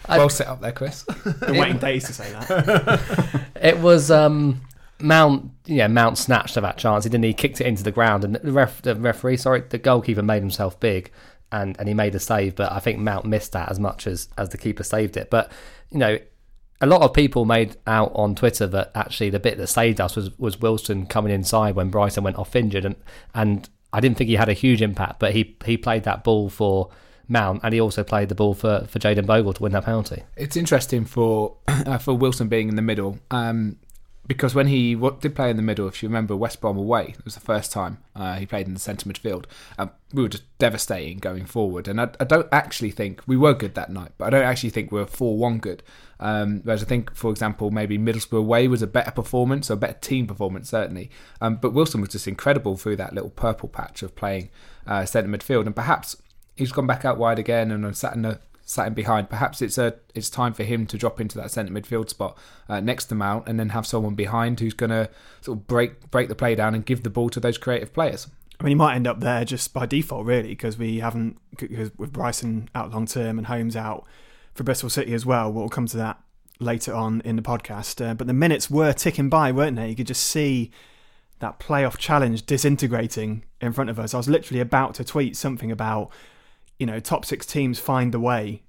well 0.07 0.29
set 0.29 0.47
up 0.47 0.61
there, 0.61 0.71
Chris. 0.71 1.03
Been 1.39 1.57
waiting 1.57 1.77
days 1.77 2.05
to 2.05 2.13
say 2.13 2.31
that. 2.31 3.45
it 3.61 3.77
was 3.79 4.11
um, 4.11 4.61
Mount. 4.99 5.51
Yeah, 5.65 5.87
Mount 5.87 6.17
snatched 6.17 6.57
at 6.57 6.63
that 6.63 6.77
chance. 6.77 7.03
He 7.03 7.09
didn't. 7.09 7.25
He 7.25 7.33
kicked 7.33 7.61
it 7.61 7.67
into 7.67 7.83
the 7.83 7.91
ground, 7.91 8.23
and 8.23 8.35
the, 8.35 8.51
ref, 8.51 8.81
the 8.81 8.95
referee, 8.95 9.37
sorry, 9.37 9.63
the 9.67 9.77
goalkeeper 9.77 10.23
made 10.23 10.41
himself 10.41 10.79
big, 10.79 11.11
and 11.51 11.77
and 11.79 11.87
he 11.87 11.93
made 11.93 12.15
a 12.15 12.19
save. 12.19 12.55
But 12.55 12.71
I 12.71 12.79
think 12.79 12.99
Mount 12.99 13.25
missed 13.25 13.51
that 13.53 13.69
as 13.69 13.79
much 13.79 14.07
as 14.07 14.29
as 14.37 14.49
the 14.49 14.57
keeper 14.57 14.83
saved 14.83 15.17
it. 15.17 15.29
But 15.29 15.51
you 15.91 15.99
know. 15.99 16.19
A 16.79 16.85
lot 16.85 17.01
of 17.01 17.11
people 17.11 17.43
made 17.43 17.75
out 17.87 18.11
on 18.13 18.35
Twitter 18.35 18.67
that 18.67 18.91
actually 18.93 19.31
the 19.31 19.39
bit 19.39 19.57
that 19.57 19.65
saved 19.65 19.99
us 19.99 20.15
was, 20.15 20.37
was 20.37 20.61
Wilson 20.61 21.07
coming 21.07 21.33
inside 21.33 21.73
when 21.73 21.89
Bryson 21.89 22.23
went 22.23 22.37
off 22.37 22.55
injured, 22.55 22.85
and 22.85 22.95
and 23.33 23.67
I 23.91 23.99
didn't 23.99 24.19
think 24.19 24.27
he 24.27 24.35
had 24.35 24.47
a 24.47 24.53
huge 24.53 24.83
impact, 24.83 25.19
but 25.19 25.33
he 25.33 25.57
he 25.65 25.75
played 25.75 26.03
that 26.03 26.23
ball 26.23 26.49
for 26.49 26.91
Mount, 27.27 27.61
and 27.63 27.73
he 27.73 27.81
also 27.81 28.03
played 28.03 28.29
the 28.29 28.35
ball 28.35 28.53
for, 28.53 28.85
for 28.87 28.99
Jayden 28.99 29.25
Bogle 29.25 29.53
to 29.53 29.63
win 29.63 29.73
that 29.73 29.85
penalty. 29.85 30.23
It's 30.35 30.55
interesting 30.55 31.05
for 31.05 31.55
uh, 31.67 31.97
for 31.97 32.13
Wilson 32.13 32.47
being 32.47 32.69
in 32.69 32.75
the 32.75 32.81
middle. 32.81 33.19
Um, 33.31 33.77
because 34.27 34.53
when 34.53 34.67
he 34.67 34.93
did 35.21 35.35
play 35.35 35.49
in 35.49 35.55
the 35.55 35.63
middle, 35.63 35.87
if 35.87 36.03
you 36.03 36.09
remember 36.09 36.35
West 36.35 36.59
Brom 36.59 36.77
away, 36.77 37.15
it 37.17 37.23
was 37.23 37.35
the 37.35 37.39
first 37.39 37.71
time 37.71 37.99
uh, 38.13 38.35
he 38.35 38.45
played 38.45 38.67
in 38.67 38.73
the 38.73 38.79
centre 38.79 39.09
midfield. 39.09 39.45
Um, 39.77 39.91
we 40.13 40.21
were 40.21 40.29
just 40.29 40.43
devastating 40.57 41.19
going 41.19 41.45
forward, 41.45 41.87
and 41.87 42.01
I, 42.01 42.09
I, 42.19 42.25
don't 42.25 42.47
actually 42.51 42.91
think 42.91 43.21
we 43.25 43.37
were 43.37 43.53
good 43.53 43.75
that 43.75 43.89
night, 43.89 44.11
but 44.17 44.25
I 44.25 44.29
don't 44.29 44.43
actually 44.43 44.71
think 44.71 44.91
we 44.91 44.99
were 44.99 45.07
four-one 45.07 45.59
good. 45.59 45.81
Um, 46.19 46.61
whereas 46.63 46.83
I 46.83 46.85
think, 46.85 47.15
for 47.15 47.31
example, 47.31 47.71
maybe 47.71 47.97
Middlesbrough 47.97 48.39
away 48.39 48.67
was 48.67 48.81
a 48.81 48.87
better 48.87 49.11
performance, 49.11 49.71
or 49.71 49.75
a 49.75 49.77
better 49.77 49.99
team 49.99 50.27
performance 50.27 50.69
certainly. 50.69 51.09
Um, 51.39 51.55
but 51.55 51.71
Wilson 51.71 52.01
was 52.01 52.09
just 52.09 52.27
incredible 52.27 52.75
through 52.75 52.97
that 52.97 53.13
little 53.13 53.29
purple 53.29 53.69
patch 53.69 54.03
of 54.03 54.15
playing 54.15 54.49
uh, 54.85 55.05
centre 55.05 55.29
midfield, 55.29 55.67
and 55.67 55.75
perhaps 55.75 56.17
he's 56.57 56.71
gone 56.71 56.87
back 56.87 57.05
out 57.05 57.17
wide 57.17 57.39
again 57.39 57.71
and 57.71 57.95
sat 57.95 58.15
in 58.15 58.23
the 58.23 58.39
sat 58.67 58.87
in 58.87 58.93
behind. 58.93 59.29
Perhaps 59.29 59.61
it's 59.61 59.77
a 59.77 59.95
it's 60.13 60.29
time 60.29 60.53
for 60.53 60.63
him 60.63 60.85
to 60.87 60.97
drop 60.97 61.21
into 61.21 61.37
that 61.37 61.51
centre 61.51 61.73
midfield 61.73 62.09
spot 62.09 62.37
uh, 62.67 62.79
next 62.79 63.05
to 63.05 63.15
Mount, 63.15 63.47
and 63.47 63.59
then 63.59 63.69
have 63.69 63.87
someone 63.87 64.15
behind 64.15 64.59
who's 64.59 64.73
going 64.73 64.89
to 64.89 65.09
sort 65.41 65.57
of 65.57 65.67
break 65.67 66.11
break 66.11 66.27
the 66.27 66.35
play 66.35 66.53
down 66.55 66.75
and 66.75 66.85
give 66.85 67.03
the 67.03 67.09
ball 67.09 67.29
to 67.29 67.39
those 67.39 67.57
creative 67.57 67.93
players. 67.93 68.27
I 68.59 68.63
mean, 68.63 68.71
he 68.71 68.75
might 68.75 68.95
end 68.95 69.07
up 69.07 69.19
there 69.19 69.45
just 69.45 69.73
by 69.73 69.85
default, 69.85 70.25
really, 70.25 70.49
because 70.49 70.77
we 70.77 70.99
haven't 70.99 71.37
because 71.57 71.91
with 71.97 72.11
Bryson 72.11 72.69
out 72.75 72.91
long 72.91 73.05
term 73.05 73.37
and 73.37 73.47
Holmes 73.47 73.75
out 73.75 74.05
for 74.53 74.63
Bristol 74.63 74.89
City 74.89 75.13
as 75.13 75.25
well. 75.25 75.51
We'll 75.51 75.69
come 75.69 75.85
to 75.87 75.97
that 75.97 76.19
later 76.59 76.93
on 76.93 77.21
in 77.23 77.35
the 77.35 77.41
podcast. 77.41 78.05
Uh, 78.05 78.15
but 78.15 78.27
the 78.27 78.33
minutes 78.33 78.69
were 78.69 78.93
ticking 78.93 79.29
by, 79.29 79.51
weren't 79.51 79.77
they? 79.77 79.89
You 79.89 79.95
could 79.95 80.07
just 80.07 80.23
see 80.23 80.71
that 81.39 81.59
playoff 81.59 81.97
challenge 81.97 82.47
disintegrating 82.47 83.43
in 83.61 83.71
front 83.71 83.91
of 83.91 83.99
us. 83.99 84.13
I 84.13 84.17
was 84.17 84.27
literally 84.27 84.59
about 84.59 84.95
to 84.95 85.03
tweet 85.03 85.37
something 85.37 85.71
about 85.71 86.11
you 86.79 86.85
know, 86.85 86.99
top 86.99 87.25
six 87.25 87.45
teams 87.45 87.79
find 87.79 88.13
the 88.13 88.19
way. 88.19 88.63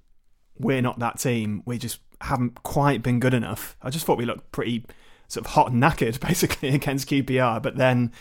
We're 0.57 0.81
not 0.81 0.99
that 0.99 1.19
team. 1.19 1.63
We 1.65 1.77
just 1.77 1.99
haven't 2.21 2.63
quite 2.63 3.01
been 3.01 3.19
good 3.19 3.33
enough. 3.33 3.77
I 3.81 3.89
just 3.89 4.05
thought 4.05 4.17
we 4.17 4.25
looked 4.25 4.51
pretty 4.51 4.85
sort 5.27 5.45
of 5.45 5.51
hot 5.53 5.71
and 5.71 5.81
knackered 5.81 6.19
basically 6.27 6.69
against 6.69 7.09
QPR. 7.09 7.61
But 7.61 7.77
then, 7.77 8.11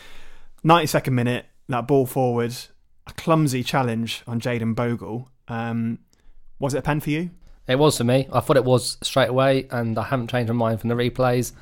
92nd 0.64 1.12
minute, 1.12 1.46
that 1.68 1.86
ball 1.86 2.06
forward, 2.06 2.54
a 3.06 3.12
clumsy 3.12 3.62
challenge 3.62 4.22
on 4.26 4.40
Jayden 4.40 4.74
Bogle. 4.74 5.30
Um, 5.48 5.98
was 6.58 6.74
it 6.74 6.78
a 6.78 6.82
pen 6.82 7.00
for 7.00 7.10
you? 7.10 7.30
It 7.66 7.78
was 7.78 7.98
for 7.98 8.04
me. 8.04 8.28
I 8.32 8.40
thought 8.40 8.56
it 8.56 8.64
was 8.64 8.96
straight 9.02 9.28
away, 9.28 9.68
and 9.70 9.98
I 9.98 10.04
haven't 10.04 10.30
changed 10.30 10.48
my 10.48 10.54
mind 10.54 10.80
from 10.80 10.88
the 10.88 10.94
replays. 10.94 11.52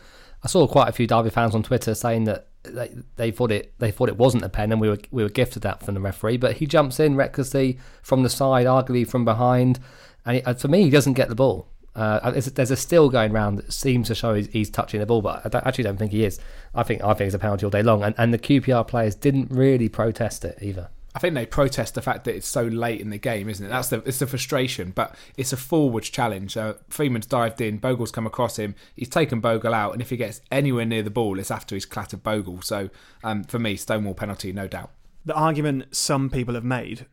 I 0.42 0.48
saw 0.48 0.66
quite 0.68 0.88
a 0.88 0.92
few 0.92 1.06
Derby 1.06 1.30
fans 1.30 1.54
on 1.54 1.62
Twitter 1.62 1.94
saying 1.94 2.24
that 2.24 2.48
they, 2.74 2.94
they 3.16 3.30
thought 3.30 3.50
it 3.50 3.72
they 3.78 3.90
thought 3.90 4.08
it 4.08 4.16
wasn't 4.16 4.44
a 4.44 4.48
pen, 4.48 4.72
and 4.72 4.80
we 4.80 4.88
were 4.88 4.98
we 5.10 5.22
were 5.22 5.28
gifted 5.28 5.62
that 5.62 5.82
from 5.82 5.94
the 5.94 6.00
referee. 6.00 6.36
But 6.36 6.56
he 6.56 6.66
jumps 6.66 7.00
in 7.00 7.16
recklessly 7.16 7.78
from 8.02 8.22
the 8.22 8.30
side, 8.30 8.66
arguably 8.66 9.06
from 9.06 9.24
behind, 9.24 9.78
and 10.24 10.36
he, 10.36 10.52
for 10.54 10.68
me, 10.68 10.82
he 10.82 10.90
doesn't 10.90 11.14
get 11.14 11.28
the 11.28 11.34
ball. 11.34 11.68
Uh, 11.94 12.30
there's 12.30 12.70
a 12.70 12.76
still 12.76 13.08
going 13.08 13.32
around 13.32 13.56
that 13.56 13.72
seems 13.72 14.08
to 14.08 14.14
show 14.14 14.34
he's, 14.34 14.48
he's 14.48 14.68
touching 14.68 15.00
the 15.00 15.06
ball, 15.06 15.22
but 15.22 15.40
I 15.46 15.48
don't, 15.48 15.66
actually 15.66 15.84
don't 15.84 15.96
think 15.96 16.12
he 16.12 16.26
is. 16.26 16.38
I 16.74 16.82
think 16.82 17.02
I 17.02 17.14
think 17.14 17.28
it's 17.28 17.34
a 17.34 17.38
penalty 17.38 17.64
all 17.64 17.70
day 17.70 17.82
long, 17.82 18.02
and, 18.02 18.14
and 18.18 18.34
the 18.34 18.38
QPR 18.38 18.86
players 18.86 19.14
didn't 19.14 19.50
really 19.50 19.88
protest 19.88 20.44
it 20.44 20.58
either. 20.60 20.90
I 21.16 21.18
think 21.18 21.34
they 21.34 21.46
protest 21.46 21.94
the 21.94 22.02
fact 22.02 22.24
that 22.24 22.36
it's 22.36 22.46
so 22.46 22.64
late 22.64 23.00
in 23.00 23.08
the 23.08 23.16
game, 23.16 23.48
isn't 23.48 23.64
it? 23.64 23.70
That's 23.70 23.88
the 23.88 24.02
it's 24.04 24.18
the 24.18 24.26
frustration, 24.26 24.90
but 24.94 25.14
it's 25.38 25.50
a 25.50 25.56
forwards 25.56 26.10
challenge. 26.10 26.58
Uh, 26.58 26.74
Freeman's 26.90 27.24
dived 27.24 27.58
in, 27.62 27.78
Bogle's 27.78 28.10
come 28.10 28.26
across 28.26 28.58
him, 28.58 28.74
he's 28.94 29.08
taken 29.08 29.40
Bogle 29.40 29.72
out, 29.72 29.94
and 29.94 30.02
if 30.02 30.10
he 30.10 30.18
gets 30.18 30.42
anywhere 30.52 30.84
near 30.84 31.02
the 31.02 31.08
ball, 31.08 31.38
it's 31.38 31.50
after 31.50 31.74
he's 31.74 31.86
clattered 31.86 32.22
Bogle. 32.22 32.60
So 32.60 32.90
um, 33.24 33.44
for 33.44 33.58
me, 33.58 33.76
Stonewall 33.76 34.12
penalty, 34.12 34.52
no 34.52 34.68
doubt. 34.68 34.90
The 35.24 35.32
argument 35.32 35.96
some 35.96 36.28
people 36.28 36.52
have 36.52 36.64
made, 36.64 37.06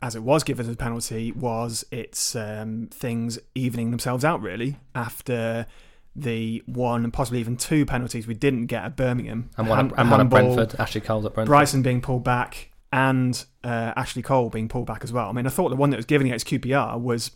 as 0.00 0.16
it 0.16 0.22
was 0.22 0.42
given 0.42 0.64
as 0.64 0.72
a 0.72 0.76
penalty, 0.76 1.30
was 1.30 1.84
it's 1.90 2.34
um, 2.34 2.88
things 2.90 3.38
evening 3.54 3.90
themselves 3.90 4.24
out 4.24 4.40
really 4.40 4.78
after 4.94 5.66
the 6.14 6.62
one 6.64 7.04
and 7.04 7.12
possibly 7.12 7.40
even 7.40 7.58
two 7.58 7.84
penalties 7.84 8.26
we 8.26 8.32
didn't 8.32 8.64
get 8.64 8.82
at 8.82 8.96
Birmingham 8.96 9.50
and 9.58 9.68
one, 9.68 9.92
and 9.94 10.10
one 10.10 10.22
at 10.22 10.30
Brentford. 10.30 10.74
Ashley 10.78 11.02
Cole 11.02 11.26
at 11.26 11.34
Brentford. 11.34 11.50
Bryson 11.50 11.82
being 11.82 12.00
pulled 12.00 12.24
back 12.24 12.70
and 12.96 13.44
uh, 13.62 13.92
Ashley 13.94 14.22
Cole 14.22 14.48
being 14.48 14.68
pulled 14.68 14.86
back 14.86 15.04
as 15.04 15.12
well. 15.12 15.28
I 15.28 15.32
mean, 15.32 15.46
I 15.46 15.50
thought 15.50 15.68
the 15.68 15.76
one 15.76 15.90
that 15.90 15.98
was 15.98 16.06
given 16.06 16.26
against 16.26 16.46
QPR 16.46 16.98
was 16.98 17.30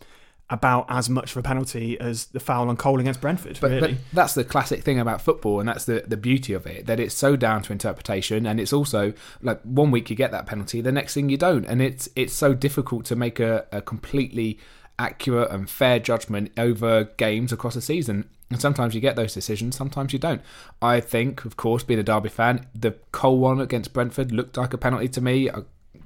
about 0.49 0.87
as 0.89 1.07
much 1.07 1.31
of 1.31 1.37
a 1.37 1.43
penalty 1.43 1.99
as 1.99 2.25
the 2.25 2.39
foul 2.39 2.67
on 2.67 2.75
Cole 2.75 2.99
against 2.99 3.21
Brentford. 3.21 3.59
But, 3.61 3.69
really. 3.69 3.93
but, 3.93 3.97
that's 4.11 4.33
the 4.33 4.43
classic 4.43 4.81
thing 4.81 4.99
about 4.99 5.21
football, 5.21 5.59
and 5.59 5.69
that's 5.69 5.85
the, 5.85 6.03
the 6.07 6.17
beauty 6.17 6.53
of 6.53 6.65
it 6.65 6.87
that 6.87 6.99
it's 6.99 7.13
so 7.13 7.35
down 7.35 7.61
to 7.61 7.71
interpretation, 7.71 8.47
and 8.47 8.59
it's 8.59 8.73
also 8.73 9.13
like 9.43 9.61
one 9.61 9.91
week 9.91 10.09
you 10.09 10.15
get 10.15 10.31
that 10.31 10.47
penalty, 10.47 10.81
the 10.81 10.91
next 10.91 11.13
thing 11.13 11.29
you 11.29 11.37
don't, 11.37 11.65
and 11.65 11.79
it's 11.79 12.09
it's 12.15 12.33
so 12.33 12.55
difficult 12.55 13.05
to 13.05 13.15
make 13.15 13.39
a, 13.39 13.67
a 13.71 13.83
completely 13.83 14.57
accurate 15.01 15.49
and 15.49 15.69
fair 15.69 15.99
judgment 15.99 16.51
over 16.57 17.05
games 17.17 17.51
across 17.51 17.75
a 17.75 17.81
season. 17.81 18.29
And 18.51 18.61
sometimes 18.61 18.93
you 18.93 19.01
get 19.01 19.15
those 19.15 19.33
decisions, 19.33 19.75
sometimes 19.75 20.13
you 20.13 20.19
don't. 20.19 20.41
I 20.81 20.99
think, 20.99 21.43
of 21.45 21.57
course, 21.57 21.83
being 21.83 21.99
a 21.99 22.03
Derby 22.03 22.29
fan, 22.29 22.67
the 22.75 22.91
Cole 23.11 23.39
one 23.39 23.59
against 23.59 23.93
Brentford 23.93 24.31
looked 24.31 24.57
like 24.57 24.73
a 24.73 24.77
penalty 24.77 25.07
to 25.09 25.21
me. 25.21 25.49
I 25.49 25.63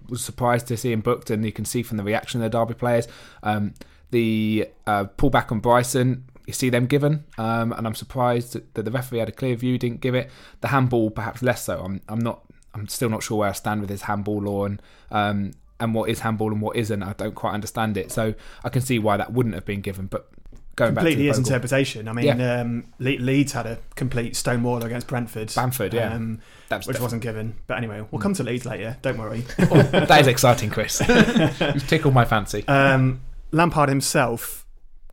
was 0.07 0.23
surprised 0.23 0.67
to 0.67 0.77
see 0.77 0.91
him 0.91 1.01
booked, 1.01 1.29
and 1.29 1.43
you 1.43 1.51
can 1.51 1.65
see 1.65 1.83
from 1.83 1.97
the 1.97 2.03
reaction 2.03 2.41
of 2.41 2.49
the 2.49 2.57
Derby 2.57 2.75
players. 2.75 3.07
Um, 3.43 3.73
the 4.11 4.69
uh, 4.87 5.05
pullback 5.17 5.51
on 5.51 5.59
Bryson, 5.59 6.25
you 6.45 6.53
see 6.53 6.69
them 6.69 6.85
given, 6.85 7.25
um, 7.37 7.73
and 7.73 7.87
I'm 7.87 7.95
surprised 7.95 8.53
that 8.53 8.85
the 8.85 8.91
referee 8.91 9.19
had 9.19 9.29
a 9.29 9.33
clear 9.33 9.55
view, 9.55 9.77
didn't 9.79 10.01
give 10.01 10.13
it. 10.13 10.29
The 10.61 10.67
handball, 10.67 11.09
perhaps 11.09 11.41
less 11.41 11.65
so. 11.65 11.81
I'm, 11.83 12.01
I'm 12.07 12.19
not. 12.19 12.41
I'm 12.75 12.87
still 12.89 13.09
not 13.09 13.23
sure 13.23 13.37
where 13.37 13.49
I 13.49 13.53
stand 13.53 13.81
with 13.81 13.89
his 13.89 14.03
handball 14.03 14.41
law 14.41 14.65
and 14.65 14.81
um, 15.09 15.53
and 15.79 15.94
what 15.94 16.10
is 16.10 16.20
handball 16.22 16.51
and 16.51 16.62
what 16.62 16.75
isn't. 16.75 17.03
I 17.03 17.13
don't 17.13 17.36
quite 17.36 17.53
understand 17.53 17.98
it, 17.98 18.12
so 18.12 18.34
I 18.63 18.70
can 18.70 18.82
see 18.82 19.00
why 19.00 19.17
that 19.17 19.34
wouldn't 19.34 19.55
have 19.55 19.65
been 19.65 19.82
given. 19.82 20.08
But 20.08 20.29
going 20.75 20.94
completely 20.94 21.25
back 21.27 21.32
is 21.32 21.38
to 21.38 21.41
the 21.44 21.44
Bogle- 21.50 21.55
interpretation. 21.55 22.08
I 22.08 22.13
mean, 22.13 22.25
Yeah. 22.25 22.60
um, 22.62 22.86
Le- 23.00 23.20
Leeds 23.20 23.51
had 23.53 23.65
a 23.65 23.77
complete 23.96 24.36
stonewall 24.36 24.84
against 24.84 25.08
Brentford. 25.08 25.53
Bamford, 25.55 25.94
yeah. 25.94 26.13
um, 26.13 26.39
was 26.70 26.88
which 26.88 27.00
wasn't 27.00 27.22
given. 27.22 27.55
But 27.67 27.77
anyway, 27.77 28.05
we'll 28.12 28.22
come 28.22 28.34
to 28.34 28.44
Leeds 28.44 28.65
later. 28.65 28.98
Don't 29.01 29.17
worry. 29.17 29.46
Oh, 29.60 29.82
that 29.84 30.22
is 30.22 30.27
exciting, 30.27 30.70
Chris. 30.70 31.01
You've 31.10 31.88
tickled 31.88 32.13
my 32.13 32.25
fancy. 32.25 32.67
Um, 32.67 33.22
Lampard 33.51 33.89
himself 33.89 34.65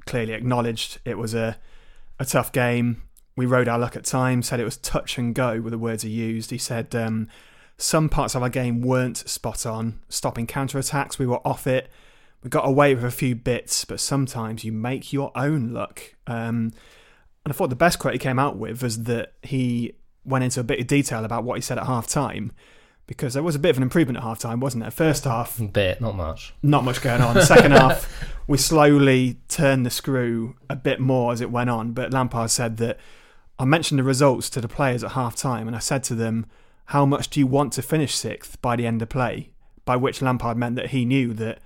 clearly 0.07 0.33
acknowledged 0.33 0.99
it 1.05 1.17
was 1.19 1.33
a 1.35 1.59
a 2.19 2.25
tough 2.25 2.51
game. 2.53 3.03
We 3.37 3.47
rode 3.47 3.69
our 3.69 3.79
luck 3.79 3.97
at 3.97 4.05
times. 4.05 4.49
Said 4.49 4.61
it 4.61 4.65
was 4.65 4.77
touch 4.77 5.17
and 5.19 5.35
go 5.35 5.61
were 5.61 5.71
the 5.71 5.79
words 5.79 6.03
he 6.03 6.11
used. 6.11 6.51
He 6.51 6.59
said 6.59 6.95
um, 6.95 7.29
some 7.83 8.09
parts 8.09 8.35
of 8.35 8.43
our 8.43 8.49
game 8.49 8.81
weren't 8.81 9.17
spot 9.29 9.67
on. 9.67 10.01
Stopping 10.09 10.47
counter 10.47 10.79
attacks, 10.79 11.19
we 11.19 11.27
were 11.27 11.41
off 11.47 11.67
it. 11.67 11.91
We 12.43 12.51
got 12.51 12.67
away 12.67 12.95
with 12.95 13.05
a 13.05 13.11
few 13.11 13.35
bits, 13.35 13.85
but 13.85 14.01
sometimes 14.01 14.65
you 14.65 14.73
make 14.73 15.13
your 15.13 15.33
own 15.37 15.73
luck. 15.73 16.15
Um, 16.27 16.73
and 17.45 17.49
I 17.49 17.53
thought 17.53 17.71
the 17.71 17.77
best 17.77 17.99
quote 17.99 18.15
he 18.15 18.19
came 18.19 18.39
out 18.39 18.57
with 18.57 18.83
was 18.83 19.05
that 19.05 19.33
he 19.43 19.95
went 20.25 20.45
into 20.45 20.61
a 20.61 20.65
bit 20.65 20.79
of 20.81 20.87
detail 20.87 21.25
about 21.25 21.45
what 21.45 21.57
he 21.57 21.61
said 21.61 21.79
at 21.79 21.87
half 21.87 22.07
time. 22.07 22.53
Because 23.09 23.35
there 23.35 23.43
was 23.43 23.57
a 23.57 23.59
bit 23.59 23.71
of 23.71 23.77
an 23.79 23.83
improvement 23.83 24.17
at 24.17 24.23
half 24.23 24.39
time, 24.39 24.61
wasn't 24.61 24.85
there? 24.85 24.91
First 24.93 25.25
half, 25.25 25.61
Bit, 25.73 26.01
not 26.01 26.15
much. 26.15 26.55
not 26.63 26.85
much 26.85 27.03
going 27.03 27.21
on. 27.21 27.43
Second 27.43 27.73
half, 27.83 28.09
we 28.47 28.57
slowly 28.59 29.39
turned 29.49 29.85
the 29.85 29.91
screw 29.91 30.55
a 30.71 30.77
bit 30.77 31.01
more 31.01 31.33
as 31.33 31.41
it 31.41 31.51
went 31.51 31.69
on. 31.69 31.93
But 31.93 32.13
Lampard 32.13 32.51
said 32.51 32.77
that 32.77 32.99
I 33.59 33.65
mentioned 33.65 33.99
the 33.99 34.05
results 34.05 34.49
to 34.51 34.61
the 34.61 34.69
players 34.69 35.03
at 35.03 35.13
half 35.13 35.35
time, 35.35 35.67
and 35.67 35.75
I 35.77 35.81
said 35.81 36.05
to 36.05 36.15
them, 36.15 36.47
How 36.87 37.07
much 37.07 37.31
do 37.31 37.41
you 37.41 37.47
want 37.47 37.73
to 37.75 37.83
finish 37.83 38.15
sixth 38.15 38.61
by 38.61 38.77
the 38.77 38.87
end 38.87 39.03
of 39.03 39.09
play? 39.09 39.51
By 39.85 39.97
which 39.97 40.23
Lampard 40.23 40.57
meant 40.57 40.77
that 40.77 40.91
he 40.91 41.05
knew 41.05 41.33
that 41.35 41.59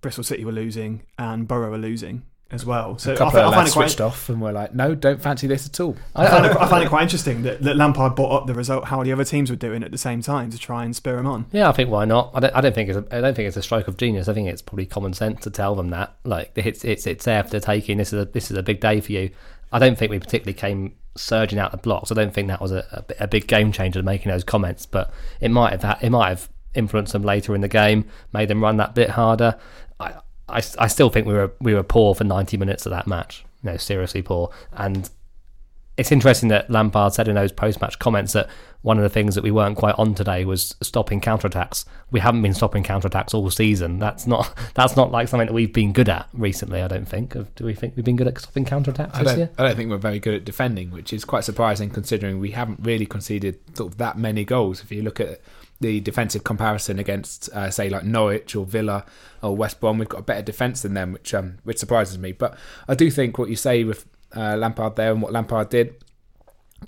Bristol 0.00 0.24
City 0.24 0.44
were 0.44 0.52
losing 0.52 1.02
and 1.18 1.46
Boro 1.46 1.70
were 1.70 1.78
losing 1.78 2.22
as 2.50 2.66
well. 2.66 2.98
So 2.98 3.14
a 3.14 3.16
couple 3.16 3.40
I 3.40 3.44
of 3.44 3.46
find 3.46 3.56
lads 3.56 3.70
it 3.70 3.72
quite. 3.72 3.88
switched 3.88 4.00
off 4.00 4.28
and 4.28 4.40
were 4.40 4.52
like, 4.52 4.74
"No, 4.74 4.94
don't 4.94 5.20
fancy 5.20 5.46
this 5.46 5.66
at 5.66 5.80
all." 5.80 5.96
I 6.14 6.28
find, 6.28 6.44
it, 6.46 6.56
I 6.56 6.68
find 6.68 6.84
it 6.84 6.88
quite 6.88 7.02
interesting 7.02 7.42
that, 7.42 7.62
that 7.62 7.76
Lampard 7.76 8.14
brought 8.14 8.30
up 8.32 8.46
the 8.46 8.52
result, 8.54 8.84
how 8.86 9.02
the 9.02 9.12
other 9.12 9.24
teams 9.24 9.48
were 9.48 9.56
doing 9.56 9.82
at 9.82 9.90
the 9.90 9.98
same 9.98 10.20
time 10.20 10.50
to 10.50 10.58
try 10.58 10.84
and 10.84 10.94
spur 10.94 11.18
him 11.18 11.26
on. 11.26 11.46
Yeah, 11.50 11.68
I 11.68 11.72
think 11.72 11.88
why 11.88 12.04
not? 12.04 12.30
I 12.34 12.40
don't, 12.40 12.54
I 12.56 12.60
don't 12.60 12.74
think 12.74 12.90
it's 12.90 12.98
a, 12.98 13.16
I 13.16 13.20
don't 13.22 13.34
think 13.34 13.48
it's 13.48 13.56
a 13.56 13.62
stroke 13.62 13.88
of 13.88 13.96
genius. 13.96 14.28
I 14.28 14.34
think 14.34 14.48
it's 14.48 14.60
probably 14.62 14.86
common 14.86 15.14
sense 15.14 15.40
to 15.42 15.50
tell 15.50 15.74
them 15.74 15.90
that 15.90 16.14
like 16.24 16.52
it's 16.54 16.84
it's 16.84 17.06
it's 17.06 17.24
there 17.24 17.42
for 17.42 17.50
the 17.50 17.60
taking. 17.60 17.96
This 17.96 18.12
is 18.12 18.22
a 18.22 18.24
this 18.26 18.50
is 18.50 18.56
a 18.56 18.62
big 18.62 18.80
day 18.80 19.00
for 19.00 19.12
you. 19.12 19.30
I 19.72 19.78
don't 19.78 19.96
think 19.96 20.10
we 20.10 20.18
particularly 20.18 20.54
came 20.54 20.94
surging 21.16 21.58
out 21.58 21.70
the 21.72 21.78
blocks. 21.78 22.12
I 22.12 22.14
don't 22.14 22.32
think 22.32 22.48
that 22.48 22.60
was 22.60 22.72
a, 22.72 23.04
a, 23.18 23.24
a 23.24 23.28
big 23.28 23.46
game 23.46 23.72
changer 23.72 24.02
making 24.02 24.30
those 24.30 24.44
comments, 24.44 24.86
but 24.86 25.12
it 25.40 25.50
might 25.50 25.80
have 25.80 25.98
it 26.02 26.10
might 26.10 26.28
have 26.28 26.48
influenced 26.74 27.12
them 27.12 27.22
later 27.22 27.54
in 27.54 27.60
the 27.60 27.68
game, 27.68 28.06
made 28.32 28.48
them 28.48 28.62
run 28.62 28.76
that 28.78 28.94
bit 28.94 29.10
harder. 29.10 29.58
I, 29.98 30.14
I, 30.48 30.62
I 30.78 30.86
still 30.86 31.10
think 31.10 31.26
we 31.26 31.34
were 31.34 31.52
we 31.60 31.74
were 31.74 31.82
poor 31.82 32.14
for 32.14 32.24
ninety 32.24 32.56
minutes 32.56 32.86
of 32.86 32.90
that 32.90 33.06
match. 33.06 33.44
Know, 33.64 33.76
seriously 33.76 34.22
poor. 34.22 34.50
And 34.72 35.08
it's 35.96 36.10
interesting 36.10 36.48
that 36.48 36.68
Lampard 36.68 37.12
said 37.12 37.28
in 37.28 37.36
those 37.36 37.52
post-match 37.52 37.98
comments 38.00 38.32
that 38.32 38.48
one 38.82 38.98
of 38.98 39.02
the 39.02 39.08
things 39.08 39.34
that 39.36 39.44
we 39.44 39.50
weren't 39.50 39.76
quite 39.76 39.94
on 39.96 40.14
today 40.14 40.44
was 40.44 40.74
stopping 40.82 41.20
counterattacks. 41.20 41.84
We 42.10 42.20
haven't 42.20 42.42
been 42.42 42.52
stopping 42.52 42.82
counterattacks 42.82 43.32
all 43.32 43.48
season. 43.50 43.98
That's 43.98 44.26
not 44.26 44.52
that's 44.74 44.96
not 44.96 45.10
like 45.10 45.28
something 45.28 45.46
that 45.46 45.54
we've 45.54 45.72
been 45.72 45.92
good 45.92 46.08
at 46.08 46.28
recently. 46.32 46.82
I 46.82 46.88
don't 46.88 47.06
think. 47.06 47.32
Do 47.54 47.64
we 47.64 47.74
think 47.74 47.96
we've 47.96 48.04
been 48.04 48.16
good 48.16 48.26
at 48.26 48.38
stopping 48.38 48.64
counterattacks 48.64 49.14
I 49.14 49.22
this 49.22 49.36
year? 49.36 49.50
I 49.56 49.62
don't 49.62 49.76
think 49.76 49.90
we're 49.90 49.98
very 49.98 50.18
good 50.18 50.34
at 50.34 50.44
defending, 50.44 50.90
which 50.90 51.12
is 51.12 51.24
quite 51.24 51.44
surprising 51.44 51.90
considering 51.90 52.40
we 52.40 52.50
haven't 52.50 52.80
really 52.82 53.06
conceded 53.06 53.58
sort 53.76 53.92
of 53.92 53.98
that 53.98 54.18
many 54.18 54.44
goals. 54.44 54.82
If 54.82 54.90
you 54.90 55.02
look 55.02 55.20
at 55.20 55.40
the 55.80 56.00
defensive 56.00 56.44
comparison 56.44 56.98
against, 56.98 57.48
uh, 57.50 57.70
say, 57.70 57.88
like 57.88 58.04
Norwich 58.04 58.54
or 58.56 58.64
Villa 58.64 59.04
or 59.42 59.54
West 59.56 59.80
Brom, 59.80 59.98
we've 59.98 60.08
got 60.08 60.20
a 60.20 60.24
better 60.24 60.42
defence 60.42 60.82
than 60.82 60.94
them, 60.94 61.12
which 61.12 61.34
um, 61.34 61.58
which 61.62 61.78
surprises 61.78 62.18
me. 62.18 62.32
But 62.32 62.56
I 62.88 62.94
do 62.94 63.10
think 63.10 63.38
what 63.38 63.48
you 63.48 63.56
say 63.56 63.84
with 63.84 64.06
uh, 64.34 64.56
Lampard 64.56 64.96
there 64.96 65.12
and 65.12 65.22
what 65.22 65.32
Lampard 65.32 65.68
did, 65.68 66.02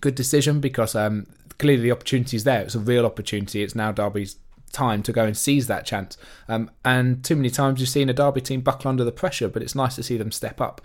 good 0.00 0.14
decision 0.14 0.60
because 0.60 0.94
um, 0.94 1.26
clearly 1.58 1.82
the 1.82 1.92
opportunity's 1.92 2.44
there. 2.44 2.62
It's 2.62 2.74
a 2.74 2.80
real 2.80 3.06
opportunity. 3.06 3.62
It's 3.62 3.74
now 3.74 3.92
Derby's 3.92 4.36
time 4.72 5.02
to 5.04 5.12
go 5.12 5.24
and 5.24 5.36
seize 5.36 5.66
that 5.68 5.86
chance. 5.86 6.18
Um, 6.48 6.70
and 6.84 7.24
too 7.24 7.36
many 7.36 7.50
times 7.50 7.80
you've 7.80 7.88
seen 7.88 8.08
a 8.08 8.12
Derby 8.12 8.40
team 8.40 8.60
buckle 8.60 8.88
under 8.88 9.04
the 9.04 9.12
pressure, 9.12 9.48
but 9.48 9.62
it's 9.62 9.74
nice 9.74 9.94
to 9.96 10.02
see 10.02 10.16
them 10.16 10.32
step 10.32 10.60
up, 10.60 10.80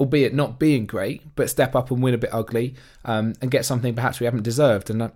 albeit 0.00 0.34
not 0.34 0.58
being 0.58 0.86
great, 0.86 1.36
but 1.36 1.50
step 1.50 1.76
up 1.76 1.90
and 1.90 2.02
win 2.02 2.14
a 2.14 2.18
bit 2.18 2.30
ugly 2.32 2.74
um, 3.04 3.34
and 3.42 3.50
get 3.50 3.64
something 3.64 3.94
perhaps 3.94 4.18
we 4.18 4.24
haven't 4.24 4.42
deserved. 4.42 4.88
And 4.90 5.02
I, 5.02 5.10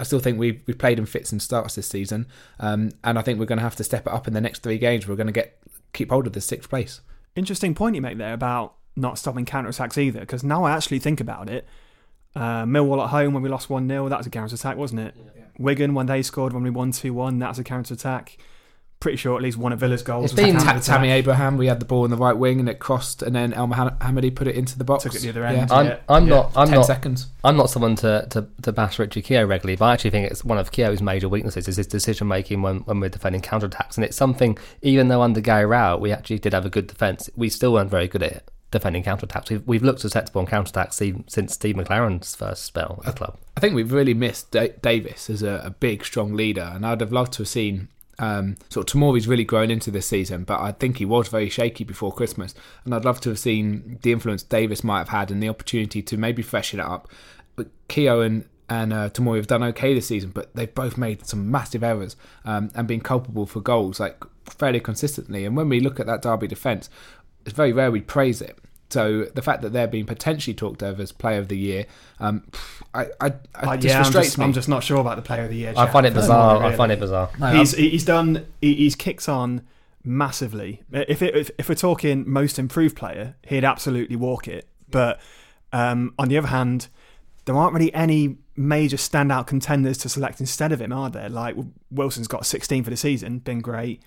I 0.00 0.04
still 0.04 0.20
think 0.20 0.38
we've, 0.38 0.62
we've 0.66 0.78
played 0.78 0.98
in 0.98 1.06
fits 1.06 1.30
and 1.30 1.42
starts 1.42 1.74
this 1.74 1.88
season, 1.88 2.26
um, 2.58 2.90
and 3.04 3.18
I 3.18 3.22
think 3.22 3.38
we're 3.38 3.46
going 3.46 3.58
to 3.58 3.64
have 3.64 3.76
to 3.76 3.84
step 3.84 4.06
it 4.06 4.12
up 4.12 4.26
in 4.26 4.34
the 4.34 4.40
next 4.40 4.62
three 4.62 4.78
games. 4.78 5.06
We're 5.06 5.16
going 5.16 5.26
to 5.26 5.32
get 5.32 5.58
keep 5.92 6.10
hold 6.10 6.26
of 6.26 6.32
the 6.32 6.40
sixth 6.40 6.70
place. 6.70 7.00
Interesting 7.34 7.74
point 7.74 7.96
you 7.96 8.02
make 8.02 8.18
there 8.18 8.32
about 8.32 8.74
not 8.96 9.18
stopping 9.18 9.44
counter 9.44 9.70
attacks 9.70 9.98
either, 9.98 10.20
because 10.20 10.42
now 10.42 10.64
I 10.64 10.72
actually 10.72 11.00
think 11.00 11.20
about 11.20 11.50
it. 11.50 11.66
Uh, 12.36 12.64
Millwall 12.64 13.02
at 13.02 13.10
home 13.10 13.34
when 13.34 13.42
we 13.42 13.48
lost 13.48 13.68
1 13.70 13.88
0, 13.88 14.08
that 14.08 14.18
was 14.18 14.26
a 14.26 14.30
counter 14.30 14.54
attack, 14.54 14.76
wasn't 14.76 15.00
it? 15.00 15.14
Wigan 15.58 15.94
when 15.94 16.06
they 16.06 16.22
scored 16.22 16.52
when 16.52 16.62
we 16.62 16.70
won 16.70 16.92
2 16.92 17.12
1, 17.12 17.38
that 17.40 17.48
was 17.48 17.58
a 17.58 17.64
counter 17.64 17.94
attack. 17.94 18.38
Pretty 19.00 19.16
sure 19.16 19.36
at 19.36 19.42
least 19.42 19.56
one 19.56 19.72
of 19.72 19.78
Villa's 19.78 20.02
goals 20.02 20.24
It's 20.24 20.32
was 20.34 20.40
been- 20.44 20.54
counter 20.56 20.64
Ta- 20.66 20.76
attack. 20.78 20.84
Tammy 20.96 21.10
Abraham, 21.10 21.56
we 21.56 21.68
had 21.68 21.78
the 21.78 21.84
ball 21.86 22.04
in 22.04 22.10
the 22.10 22.16
right 22.16 22.36
wing 22.36 22.58
and 22.58 22.68
it 22.68 22.80
crossed, 22.80 23.22
and 23.22 23.34
then 23.34 23.52
El 23.52 23.68
Mohamed- 23.68 23.98
Hamidi 24.00 24.34
put 24.34 24.48
it 24.48 24.56
into 24.56 24.76
the 24.76 24.82
box. 24.84 25.04
Took 25.04 25.14
it 25.14 25.22
the 25.22 25.28
other 25.30 25.44
end. 25.44 25.56
Yeah. 25.70 25.76
I'm, 25.76 25.86
Yeah. 25.86 25.96
I'm 26.08 26.26
Yeah. 26.26 26.34
not. 26.34 26.52
I'm 26.56 26.66
Ten 26.68 26.76
not. 26.78 26.86
seconds. 26.86 27.28
I'm 27.44 27.56
not 27.56 27.70
someone 27.70 27.94
to, 27.96 28.26
to, 28.30 28.46
to 28.62 28.72
bash 28.72 28.98
Richie 28.98 29.22
Keogh 29.22 29.46
regularly, 29.46 29.76
but 29.76 29.84
I 29.86 29.92
actually 29.94 30.10
think 30.10 30.28
it's 30.30 30.44
one 30.44 30.58
of 30.58 30.72
Keogh's 30.72 31.00
major 31.00 31.28
weaknesses 31.28 31.68
is 31.68 31.76
his 31.76 31.86
decision 31.86 32.26
making 32.26 32.60
when, 32.62 32.78
when 32.80 32.98
we're 32.98 33.08
defending 33.08 33.40
counter 33.40 33.66
attacks, 33.66 33.96
And 33.96 34.04
it's 34.04 34.16
something, 34.16 34.58
even 34.82 35.06
though 35.08 35.22
under 35.22 35.40
Gary 35.40 35.64
Rowett 35.66 36.00
we 36.00 36.10
actually 36.12 36.40
did 36.40 36.52
have 36.52 36.66
a 36.66 36.70
good 36.70 36.88
defence, 36.88 37.30
we 37.36 37.48
still 37.48 37.72
weren't 37.72 37.90
very 37.90 38.08
good 38.08 38.24
at 38.24 38.32
it, 38.32 38.50
defending 38.70 39.02
counterattacks. 39.02 39.50
We've, 39.50 39.66
we've 39.66 39.82
looked 39.82 40.00
susceptible 40.00 40.40
on 40.40 40.46
counterattacks 40.46 41.24
since 41.30 41.54
Steve 41.54 41.76
McClaren's 41.76 42.34
first 42.34 42.64
spell 42.64 43.02
at 43.04 43.14
the 43.14 43.18
club. 43.18 43.38
I 43.56 43.60
think 43.60 43.74
we've 43.74 43.92
really 43.92 44.14
missed 44.14 44.50
da- 44.50 44.74
Davies 44.82 45.30
as 45.30 45.42
a, 45.42 45.62
a 45.64 45.70
big, 45.70 46.04
strong 46.04 46.34
leader, 46.34 46.70
and 46.74 46.84
I'd 46.86 47.00
have 47.00 47.12
loved 47.12 47.32
to 47.34 47.38
have 47.38 47.48
seen. 47.48 47.88
Um, 48.20 48.56
sort 48.68 48.92
of 48.92 49.00
Tomori's 49.00 49.28
really 49.28 49.44
grown 49.44 49.70
into 49.70 49.92
this 49.92 50.06
season, 50.06 50.42
but 50.42 50.60
I 50.60 50.72
think 50.72 50.96
he 50.96 51.04
was 51.04 51.28
very 51.28 51.48
shaky 51.48 51.84
before 51.84 52.12
Christmas, 52.12 52.52
and 52.84 52.92
I'd 52.92 53.04
love 53.04 53.20
to 53.20 53.28
have 53.28 53.38
seen 53.38 54.00
the 54.02 54.10
influence 54.10 54.42
Davies 54.42 54.82
might 54.82 54.98
have 54.98 55.10
had 55.10 55.30
and 55.30 55.40
the 55.40 55.48
opportunity 55.48 56.02
to 56.02 56.16
maybe 56.16 56.42
freshen 56.42 56.80
it 56.80 56.86
up. 56.86 57.08
But 57.54 57.68
Keogh 57.86 58.20
and 58.20 58.44
and 58.68 58.92
uh, 58.92 59.08
have 59.08 59.46
done 59.46 59.62
okay 59.62 59.94
this 59.94 60.08
season, 60.08 60.30
but 60.30 60.54
they've 60.54 60.74
both 60.74 60.98
made 60.98 61.26
some 61.26 61.50
massive 61.50 61.82
errors 61.82 62.16
um, 62.44 62.70
and 62.74 62.86
been 62.86 63.00
culpable 63.00 63.46
for 63.46 63.60
goals 63.60 63.98
like 63.98 64.22
fairly 64.44 64.80
consistently. 64.80 65.44
And 65.44 65.56
when 65.56 65.68
we 65.68 65.80
look 65.80 65.98
at 65.98 66.06
that 66.06 66.22
Derby 66.22 66.48
defence, 66.48 66.90
it's 67.44 67.54
very 67.54 67.72
rare 67.72 67.90
we 67.90 68.00
praise 68.00 68.40
it. 68.42 68.58
So 68.90 69.24
the 69.34 69.42
fact 69.42 69.60
that 69.62 69.74
they're 69.74 69.86
being 69.86 70.06
potentially 70.06 70.54
talked 70.54 70.80
of 70.82 70.98
as 70.98 71.12
Player 71.12 71.38
of 71.38 71.48
the 71.48 71.58
Year, 71.58 71.84
um, 72.20 72.44
I, 72.94 73.02
I, 73.20 73.32
I 73.54 73.74
Uh, 73.74 73.76
just 73.76 73.84
yeah, 73.84 73.98
I'm 73.98 74.04
frustrates 74.04 74.26
just, 74.28 74.38
me. 74.38 74.44
I'm 74.44 74.52
just 74.54 74.68
not 74.68 74.82
sure 74.82 74.98
about 74.98 75.16
the 75.16 75.22
player 75.22 75.44
of 75.44 75.50
the 75.50 75.56
year. 75.56 75.74
I 75.76 75.86
find 75.86 76.06
it 76.06 76.14
personally, 76.14 76.42
bizarre. 76.42 76.64
I 76.64 76.74
find 76.74 76.92
it 76.92 76.98
bizarre. 77.00 77.30
He's 77.52 77.72
he's 77.72 78.04
done. 78.04 78.46
He's 78.62 78.94
kicked 78.96 79.28
on 79.28 79.62
massively. 80.04 80.82
If 80.90 81.20
it, 81.20 81.36
if, 81.36 81.50
if 81.58 81.68
we're 81.68 81.74
talking 81.74 82.24
most 82.28 82.58
improved 82.58 82.96
player, 82.96 83.36
he'd 83.46 83.64
absolutely 83.64 84.16
walk 84.16 84.48
it. 84.48 84.66
But 84.90 85.20
um, 85.72 86.14
on 86.18 86.28
the 86.28 86.38
other 86.38 86.48
hand, 86.48 86.88
there 87.44 87.54
aren't 87.56 87.74
really 87.74 87.92
any 87.92 88.38
major 88.56 88.96
standout 88.96 89.46
contenders 89.46 89.98
to 89.98 90.08
select 90.08 90.40
instead 90.40 90.72
of 90.72 90.80
him, 90.80 90.92
are 90.94 91.10
there? 91.10 91.28
Like 91.28 91.56
Wilson's 91.90 92.26
got 92.26 92.46
16 92.46 92.84
for 92.84 92.90
the 92.90 92.96
season, 92.96 93.38
been 93.40 93.60
great, 93.60 94.02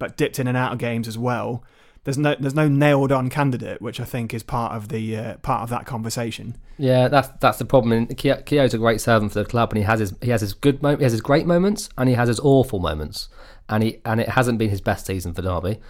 but 0.00 0.16
dipped 0.16 0.40
in 0.40 0.48
and 0.48 0.56
out 0.56 0.72
of 0.72 0.78
games 0.78 1.06
as 1.06 1.16
well. 1.16 1.62
There's 2.04 2.18
no 2.18 2.36
there's 2.38 2.54
no 2.54 2.68
nailed 2.68 3.12
on 3.12 3.30
candidate, 3.30 3.80
which 3.80 3.98
I 3.98 4.04
think 4.04 4.34
is 4.34 4.42
part 4.42 4.72
of 4.72 4.88
the 4.88 5.16
uh, 5.16 5.36
part 5.38 5.62
of 5.62 5.70
that 5.70 5.86
conversation. 5.86 6.56
Yeah, 6.76 7.08
that's 7.08 7.28
that's 7.40 7.58
the 7.58 7.64
problem. 7.64 7.92
And 7.92 8.16
Keo- 8.16 8.42
Keogh's 8.42 8.74
a 8.74 8.78
great 8.78 9.00
servant 9.00 9.32
for 9.32 9.38
the 9.38 9.44
club, 9.48 9.70
and 9.72 9.78
he 9.78 9.84
has 9.84 10.00
his 10.00 10.14
he 10.20 10.30
has 10.30 10.40
his 10.42 10.52
good 10.52 10.82
mo- 10.82 10.96
he 10.96 11.02
has 11.02 11.12
his 11.12 11.22
great 11.22 11.46
moments, 11.46 11.88
and 11.96 12.08
he 12.08 12.14
has 12.14 12.28
his 12.28 12.40
awful 12.40 12.78
moments, 12.78 13.28
and 13.68 13.82
he 13.82 14.00
and 14.04 14.20
it 14.20 14.28
hasn't 14.28 14.58
been 14.58 14.68
his 14.70 14.82
best 14.82 15.06
season 15.06 15.32
for 15.32 15.40
Derby. 15.40 15.80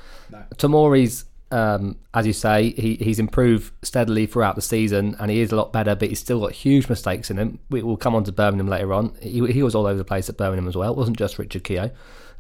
Tomori's, 0.56 1.24
um, 1.50 1.96
as 2.12 2.26
you 2.26 2.32
say, 2.32 2.70
he, 2.70 2.94
he's 2.94 3.18
improved 3.18 3.72
steadily 3.82 4.26
throughout 4.26 4.54
the 4.56 4.62
season, 4.62 5.16
and 5.18 5.30
he 5.30 5.40
is 5.40 5.52
a 5.52 5.56
lot 5.56 5.72
better, 5.72 5.94
but 5.94 6.08
he's 6.08 6.20
still 6.20 6.40
got 6.40 6.52
huge 6.52 6.88
mistakes 6.88 7.30
in 7.30 7.38
him. 7.38 7.58
We 7.70 7.82
will 7.82 7.96
come 7.96 8.14
on 8.14 8.24
to 8.24 8.32
Birmingham 8.32 8.68
later 8.68 8.92
on. 8.92 9.14
He, 9.20 9.44
he 9.52 9.62
was 9.62 9.74
all 9.74 9.86
over 9.86 9.98
the 9.98 10.04
place 10.04 10.28
at 10.28 10.36
Birmingham 10.36 10.68
as 10.68 10.76
well. 10.76 10.92
It 10.92 10.96
wasn't 10.96 11.16
just 11.18 11.38
Richard 11.38 11.64
Keogh. 11.64 11.90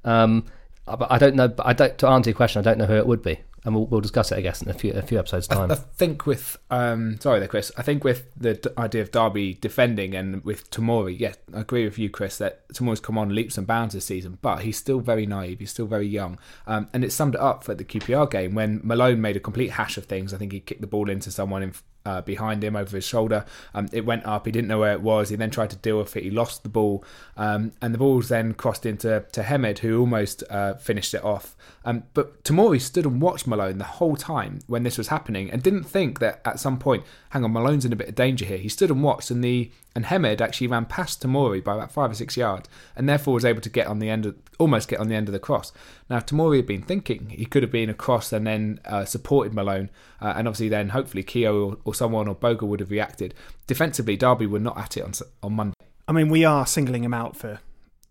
Um, 0.04 0.46
but 0.86 1.10
I 1.10 1.18
don't 1.18 1.34
know. 1.34 1.48
But 1.48 1.66
I 1.66 1.72
don't 1.72 1.96
to 1.98 2.08
answer 2.08 2.30
your 2.30 2.36
question. 2.36 2.60
I 2.60 2.62
don't 2.62 2.78
know 2.78 2.86
who 2.86 2.96
it 2.96 3.06
would 3.06 3.22
be. 3.22 3.40
And 3.64 3.74
we'll, 3.74 3.86
we'll 3.86 4.00
discuss 4.00 4.30
it, 4.30 4.36
I 4.36 4.40
guess, 4.42 4.60
in 4.60 4.68
a 4.68 4.74
few 4.74 4.92
a 4.92 5.02
few 5.02 5.18
episodes 5.18 5.46
time. 5.46 5.72
I 5.72 5.74
think 5.74 6.26
with 6.26 6.58
um, 6.70 7.18
sorry 7.20 7.38
there, 7.38 7.48
Chris. 7.48 7.72
I 7.78 7.82
think 7.82 8.04
with 8.04 8.26
the 8.36 8.54
d- 8.54 8.70
idea 8.76 9.00
of 9.02 9.10
Derby 9.10 9.54
defending 9.54 10.14
and 10.14 10.44
with 10.44 10.70
Tomori, 10.70 11.18
yes, 11.18 11.36
I 11.52 11.60
agree 11.60 11.84
with 11.84 11.98
you, 11.98 12.10
Chris, 12.10 12.36
that 12.38 12.68
Tomori's 12.68 13.00
come 13.00 13.16
on 13.16 13.34
leaps 13.34 13.56
and 13.56 13.66
bounds 13.66 13.94
this 13.94 14.04
season, 14.04 14.38
but 14.42 14.62
he's 14.62 14.76
still 14.76 15.00
very 15.00 15.24
naive. 15.24 15.60
He's 15.60 15.70
still 15.70 15.86
very 15.86 16.06
young, 16.06 16.38
um, 16.66 16.88
and 16.92 17.04
it 17.04 17.12
summed 17.12 17.36
it 17.36 17.40
up 17.40 17.64
for 17.64 17.74
the 17.74 17.84
QPR 17.84 18.30
game 18.30 18.54
when 18.54 18.80
Malone 18.84 19.20
made 19.20 19.36
a 19.36 19.40
complete 19.40 19.70
hash 19.70 19.96
of 19.96 20.04
things. 20.04 20.34
I 20.34 20.36
think 20.36 20.52
he 20.52 20.60
kicked 20.60 20.82
the 20.82 20.86
ball 20.86 21.08
into 21.08 21.30
someone 21.30 21.62
in 21.62 21.72
uh, 22.04 22.20
behind 22.22 22.62
him 22.62 22.76
over 22.76 22.96
his 22.96 23.06
shoulder. 23.06 23.44
Um, 23.74 23.88
it 23.92 24.04
went 24.04 24.26
up. 24.26 24.46
He 24.46 24.52
didn't 24.52 24.68
know 24.68 24.80
where 24.80 24.92
it 24.92 25.00
was. 25.00 25.30
He 25.30 25.36
then 25.36 25.50
tried 25.50 25.70
to 25.70 25.76
deal 25.76 25.98
with 25.98 26.16
it. 26.16 26.22
He 26.22 26.30
lost 26.30 26.62
the 26.62 26.68
ball, 26.68 27.04
um, 27.36 27.72
and 27.80 27.94
the 27.94 27.98
ball 27.98 28.16
was 28.16 28.28
then 28.28 28.54
crossed 28.54 28.86
into 28.86 29.24
to 29.32 29.42
Hemed, 29.42 29.80
who 29.80 30.00
almost 30.00 30.44
uh, 30.50 30.74
finished 30.74 31.14
it 31.14 31.24
off. 31.24 31.56
Um, 31.84 32.04
but 32.14 32.44
Tomori 32.44 32.80
stood 32.80 33.06
and 33.06 33.20
watched 33.20 33.46
Malone 33.46 33.78
the 33.78 33.84
whole 33.84 34.16
time 34.16 34.60
when 34.66 34.82
this 34.82 34.98
was 34.98 35.08
happening, 35.08 35.50
and 35.50 35.62
didn't 35.62 35.84
think 35.84 36.18
that 36.20 36.40
at 36.44 36.60
some 36.60 36.78
point, 36.78 37.04
hang 37.34 37.42
on, 37.42 37.52
Malone's 37.52 37.84
in 37.84 37.92
a 37.92 37.96
bit 37.96 38.08
of 38.08 38.14
danger 38.14 38.44
here. 38.44 38.56
He 38.56 38.68
stood 38.68 38.92
and 38.92 39.02
watched, 39.02 39.28
and 39.28 39.42
the 39.42 39.70
and 39.96 40.06
Hemed 40.06 40.40
actually 40.40 40.68
ran 40.68 40.84
past 40.84 41.20
Tomori 41.20 41.62
by 41.62 41.74
about 41.74 41.90
five 41.90 42.12
or 42.12 42.14
six 42.14 42.36
yards, 42.36 42.68
and 42.94 43.08
therefore 43.08 43.34
was 43.34 43.44
able 43.44 43.60
to 43.60 43.68
get 43.68 43.88
on 43.88 43.98
the 43.98 44.08
end 44.08 44.24
of 44.24 44.36
almost 44.58 44.88
get 44.88 45.00
on 45.00 45.08
the 45.08 45.16
end 45.16 45.28
of 45.28 45.32
the 45.32 45.40
cross. 45.40 45.72
Now 46.08 46.20
Tomori 46.20 46.58
had 46.58 46.66
been 46.66 46.82
thinking 46.82 47.30
he 47.30 47.44
could 47.44 47.64
have 47.64 47.72
been 47.72 47.90
across 47.90 48.32
and 48.32 48.46
then 48.46 48.78
uh, 48.84 49.04
supported 49.04 49.52
Malone, 49.52 49.90
uh, 50.22 50.34
and 50.36 50.46
obviously 50.46 50.68
then 50.68 50.90
hopefully 50.90 51.24
Keogh 51.24 51.70
or, 51.70 51.78
or 51.84 51.94
someone 51.94 52.28
or 52.28 52.36
Boga 52.36 52.62
would 52.62 52.78
have 52.78 52.92
reacted. 52.92 53.34
Defensively, 53.66 54.16
Derby 54.16 54.46
were 54.46 54.60
not 54.60 54.78
at 54.78 54.96
it 54.96 55.02
on 55.02 55.12
on 55.42 55.52
Monday. 55.54 55.76
I 56.06 56.12
mean, 56.12 56.28
we 56.28 56.44
are 56.44 56.66
singling 56.66 57.02
him 57.02 57.14
out 57.14 57.36
for 57.36 57.58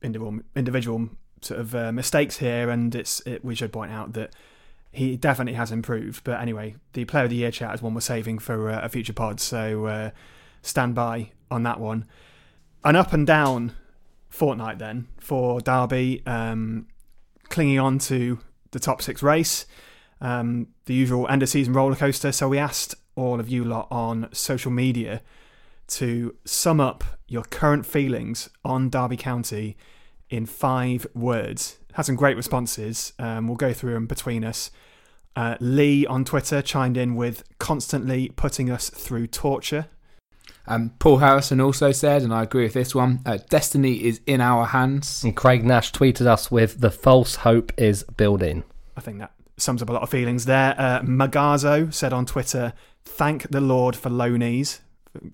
individual 0.01 0.41
individual 0.53 1.09
sort 1.41 1.61
of 1.61 1.73
uh, 1.73 1.93
mistakes 1.93 2.37
here, 2.39 2.69
and 2.69 2.93
it's 2.93 3.21
it, 3.25 3.45
we 3.45 3.55
should 3.55 3.71
point 3.71 3.93
out 3.93 4.11
that 4.13 4.33
he 4.93 5.17
definitely 5.17 5.55
has 5.55 5.71
improved. 5.71 6.23
But 6.23 6.39
anyway, 6.39 6.75
the 6.93 7.05
Player 7.05 7.25
of 7.25 7.29
the 7.31 7.35
Year 7.35 7.51
chat 7.51 7.73
is 7.73 7.81
one 7.81 7.93
we're 7.93 8.01
saving 8.01 8.39
for 8.39 8.69
uh, 8.69 8.81
a 8.81 8.89
future 8.89 9.13
pod, 9.13 9.39
so 9.39 9.87
uh, 9.87 10.11
stand 10.61 10.95
by 10.95 11.31
on 11.51 11.63
that 11.63 11.79
one. 11.79 12.05
An 12.83 12.95
up 12.95 13.11
and 13.11 13.25
down 13.25 13.73
fortnight 14.29 14.79
then 14.79 15.07
for 15.19 15.59
Derby, 15.61 16.21
um, 16.25 16.87
clinging 17.49 17.79
on 17.79 17.99
to 17.99 18.39
the 18.71 18.79
top 18.79 19.01
six 19.01 19.23
race, 19.23 19.65
um, 20.21 20.67
the 20.85 20.93
usual 20.93 21.27
end 21.27 21.43
of 21.43 21.49
season 21.49 21.73
roller 21.73 21.95
coaster. 21.95 22.31
So 22.31 22.49
we 22.49 22.57
asked 22.57 22.95
all 23.15 23.39
of 23.39 23.49
you 23.49 23.63
lot 23.63 23.87
on 23.91 24.29
social 24.31 24.71
media 24.71 25.21
to 25.85 26.35
sum 26.45 26.79
up 26.79 27.03
your 27.27 27.43
current 27.43 27.85
feelings 27.85 28.49
on 28.63 28.89
Derby 28.89 29.17
County 29.17 29.77
in 30.29 30.45
five 30.45 31.05
words. 31.13 31.77
Had 31.93 32.03
some 32.03 32.15
great 32.15 32.35
responses. 32.35 33.13
Um, 33.19 33.47
we'll 33.47 33.57
go 33.57 33.73
through 33.73 33.93
them 33.93 34.07
between 34.07 34.43
us. 34.43 34.71
Uh, 35.35 35.57
Lee 35.59 36.05
on 36.05 36.25
Twitter 36.25 36.61
chimed 36.61 36.97
in 36.97 37.15
with 37.15 37.43
constantly 37.57 38.29
putting 38.35 38.69
us 38.69 38.89
through 38.89 39.27
torture. 39.27 39.87
Um, 40.67 40.93
Paul 40.99 41.17
Harrison 41.17 41.59
also 41.59 41.91
said, 41.91 42.21
and 42.21 42.33
I 42.33 42.43
agree 42.43 42.63
with 42.63 42.73
this 42.73 42.95
one: 42.95 43.19
uh, 43.25 43.37
"Destiny 43.49 44.03
is 44.03 44.21
in 44.25 44.41
our 44.41 44.65
hands." 44.65 45.23
and 45.23 45.35
Craig 45.35 45.65
Nash 45.65 45.91
tweeted 45.91 46.25
us 46.25 46.49
with 46.51 46.79
the 46.79 46.91
false 46.91 47.37
hope 47.37 47.71
is 47.77 48.03
building. 48.03 48.63
I 48.95 49.01
think 49.01 49.19
that 49.19 49.31
sums 49.57 49.81
up 49.81 49.89
a 49.89 49.93
lot 49.93 50.03
of 50.03 50.09
feelings 50.09 50.45
there. 50.45 50.75
Uh, 50.77 51.01
Magazo 51.01 51.93
said 51.93 52.13
on 52.13 52.25
Twitter, 52.25 52.73
"Thank 53.03 53.49
the 53.49 53.61
Lord 53.61 53.95
for 53.95 54.09
low 54.09 54.37
knees." 54.37 54.81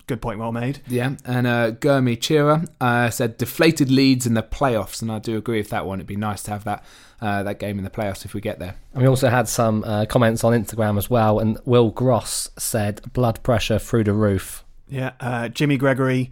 Good 0.06 0.20
point, 0.20 0.38
well 0.38 0.52
made. 0.52 0.80
Yeah, 0.88 1.16
and 1.24 1.46
uh, 1.46 1.70
Gurmi 1.72 2.18
Chira 2.18 2.68
uh, 2.80 3.08
said 3.08 3.38
deflated 3.38 3.90
leads 3.90 4.26
in 4.26 4.34
the 4.34 4.42
playoffs, 4.42 5.00
and 5.00 5.10
I 5.10 5.18
do 5.18 5.38
agree 5.38 5.58
with 5.58 5.70
that 5.70 5.86
one. 5.86 6.00
It'd 6.00 6.06
be 6.06 6.16
nice 6.16 6.42
to 6.44 6.50
have 6.50 6.64
that 6.64 6.84
uh, 7.20 7.42
that 7.42 7.58
game 7.58 7.78
in 7.78 7.84
the 7.84 7.90
playoffs 7.90 8.24
if 8.24 8.34
we 8.34 8.40
get 8.40 8.58
there. 8.58 8.76
And 8.92 9.02
we 9.02 9.08
also 9.08 9.28
had 9.28 9.48
some 9.48 9.84
uh, 9.84 10.06
comments 10.06 10.44
on 10.44 10.52
Instagram 10.52 10.98
as 10.98 11.08
well. 11.08 11.38
And 11.38 11.58
Will 11.64 11.90
Gross 11.90 12.50
said 12.58 13.00
blood 13.12 13.42
pressure 13.42 13.78
through 13.78 14.04
the 14.04 14.12
roof. 14.12 14.64
Yeah, 14.88 15.12
uh, 15.20 15.48
Jimmy 15.48 15.76
Gregory 15.76 16.30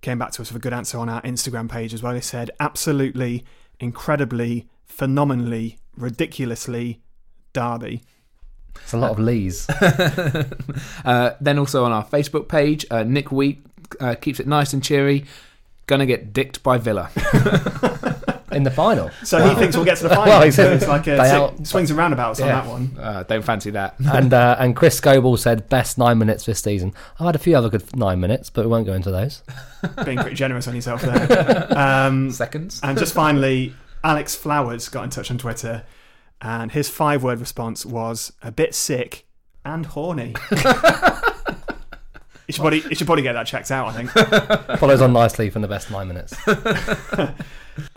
came 0.00 0.18
back 0.18 0.32
to 0.32 0.42
us 0.42 0.52
with 0.52 0.56
a 0.56 0.62
good 0.62 0.72
answer 0.72 0.98
on 0.98 1.08
our 1.08 1.20
Instagram 1.22 1.68
page 1.68 1.92
as 1.92 2.02
well. 2.02 2.14
He 2.14 2.20
said, 2.20 2.50
absolutely, 2.60 3.44
incredibly, 3.80 4.68
phenomenally, 4.86 5.78
ridiculously, 5.96 7.00
Derby. 7.52 8.02
It's 8.76 8.94
a 8.94 8.98
lot 8.98 9.10
of 9.10 9.18
Lees. 9.18 9.68
uh, 11.04 11.34
then 11.40 11.58
also 11.58 11.84
on 11.84 11.92
our 11.92 12.04
Facebook 12.04 12.48
page, 12.48 12.86
uh, 12.90 13.02
Nick 13.02 13.30
Wheat 13.30 13.64
uh, 14.00 14.14
keeps 14.14 14.40
it 14.40 14.46
nice 14.46 14.72
and 14.72 14.82
cheery. 14.82 15.24
Gonna 15.86 16.06
get 16.06 16.32
dicked 16.32 16.62
by 16.62 16.78
Villa. 16.78 17.10
in 18.52 18.62
the 18.62 18.70
final. 18.70 19.10
So 19.24 19.46
he 19.46 19.54
thinks 19.54 19.76
we'll 19.76 19.84
get 19.84 19.98
to 19.98 20.04
the 20.04 20.08
final. 20.10 20.26
Well, 20.26 20.42
he 20.42 20.50
so 20.50 20.64
said 20.64 20.72
it's 20.74 20.88
like 20.88 21.06
a 21.06 21.16
they 21.16 21.24
si- 21.24 21.30
out- 21.36 21.66
swings 21.66 21.90
and 21.90 21.98
roundabouts 21.98 22.40
on 22.40 22.48
that 22.48 22.66
one. 22.66 22.96
Uh, 22.98 23.22
don't 23.24 23.42
fancy 23.42 23.70
that. 23.70 23.94
and 23.98 24.32
uh, 24.34 24.56
and 24.58 24.74
Chris 24.76 25.00
Scoble 25.00 25.38
said 25.38 25.68
best 25.68 25.98
nine 25.98 26.18
minutes 26.18 26.44
this 26.46 26.60
season. 26.60 26.94
I've 27.18 27.26
had 27.26 27.34
a 27.34 27.38
few 27.38 27.56
other 27.56 27.68
good 27.68 27.94
nine 27.96 28.20
minutes, 28.20 28.50
but 28.50 28.64
we 28.64 28.70
won't 28.70 28.86
go 28.86 28.94
into 28.94 29.10
those. 29.10 29.42
Being 30.04 30.18
pretty 30.18 30.36
generous 30.36 30.66
on 30.68 30.74
yourself 30.74 31.02
there. 31.02 31.66
Um, 31.76 32.30
Seconds. 32.30 32.80
and 32.82 32.98
just 32.98 33.14
finally, 33.14 33.74
Alex 34.02 34.34
Flowers 34.34 34.88
got 34.88 35.04
in 35.04 35.10
touch 35.10 35.30
on 35.30 35.38
Twitter, 35.38 35.84
and 36.40 36.72
his 36.72 36.88
five 36.88 37.22
word 37.22 37.40
response 37.40 37.84
was 37.84 38.32
a 38.42 38.52
bit 38.52 38.74
sick 38.74 39.26
and 39.64 39.86
horny. 39.86 40.34
You 42.48 42.52
should, 42.52 42.62
probably, 42.62 42.80
you 42.88 42.94
should 42.94 43.06
probably 43.06 43.22
get 43.22 43.34
that 43.34 43.46
checked 43.46 43.70
out, 43.70 43.88
I 43.88 43.92
think. 43.92 44.78
Follows 44.78 45.02
on 45.02 45.12
nicely 45.12 45.50
from 45.50 45.60
the 45.60 45.68
best 45.68 45.90
nine 45.90 46.08
minutes. 46.08 46.34
I 46.46 47.34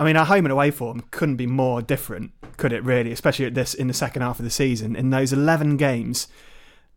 mean, 0.04 0.18
our 0.18 0.26
home 0.26 0.44
and 0.44 0.52
away 0.52 0.72
form 0.72 1.06
couldn't 1.10 1.38
be 1.38 1.48
more 1.48 1.82
different, 1.82 2.34
could 2.58 2.74
it 2.74 2.84
really? 2.84 3.14
Especially 3.14 3.46
at 3.46 3.54
this 3.54 3.74
in 3.74 3.88
the 3.88 3.94
second 3.94 4.24
half 4.24 4.40
of 4.40 4.44
the 4.44 4.52
season. 4.52 4.94
In 4.98 5.10
those 5.10 5.32
11 5.32 5.78
games 5.78 6.28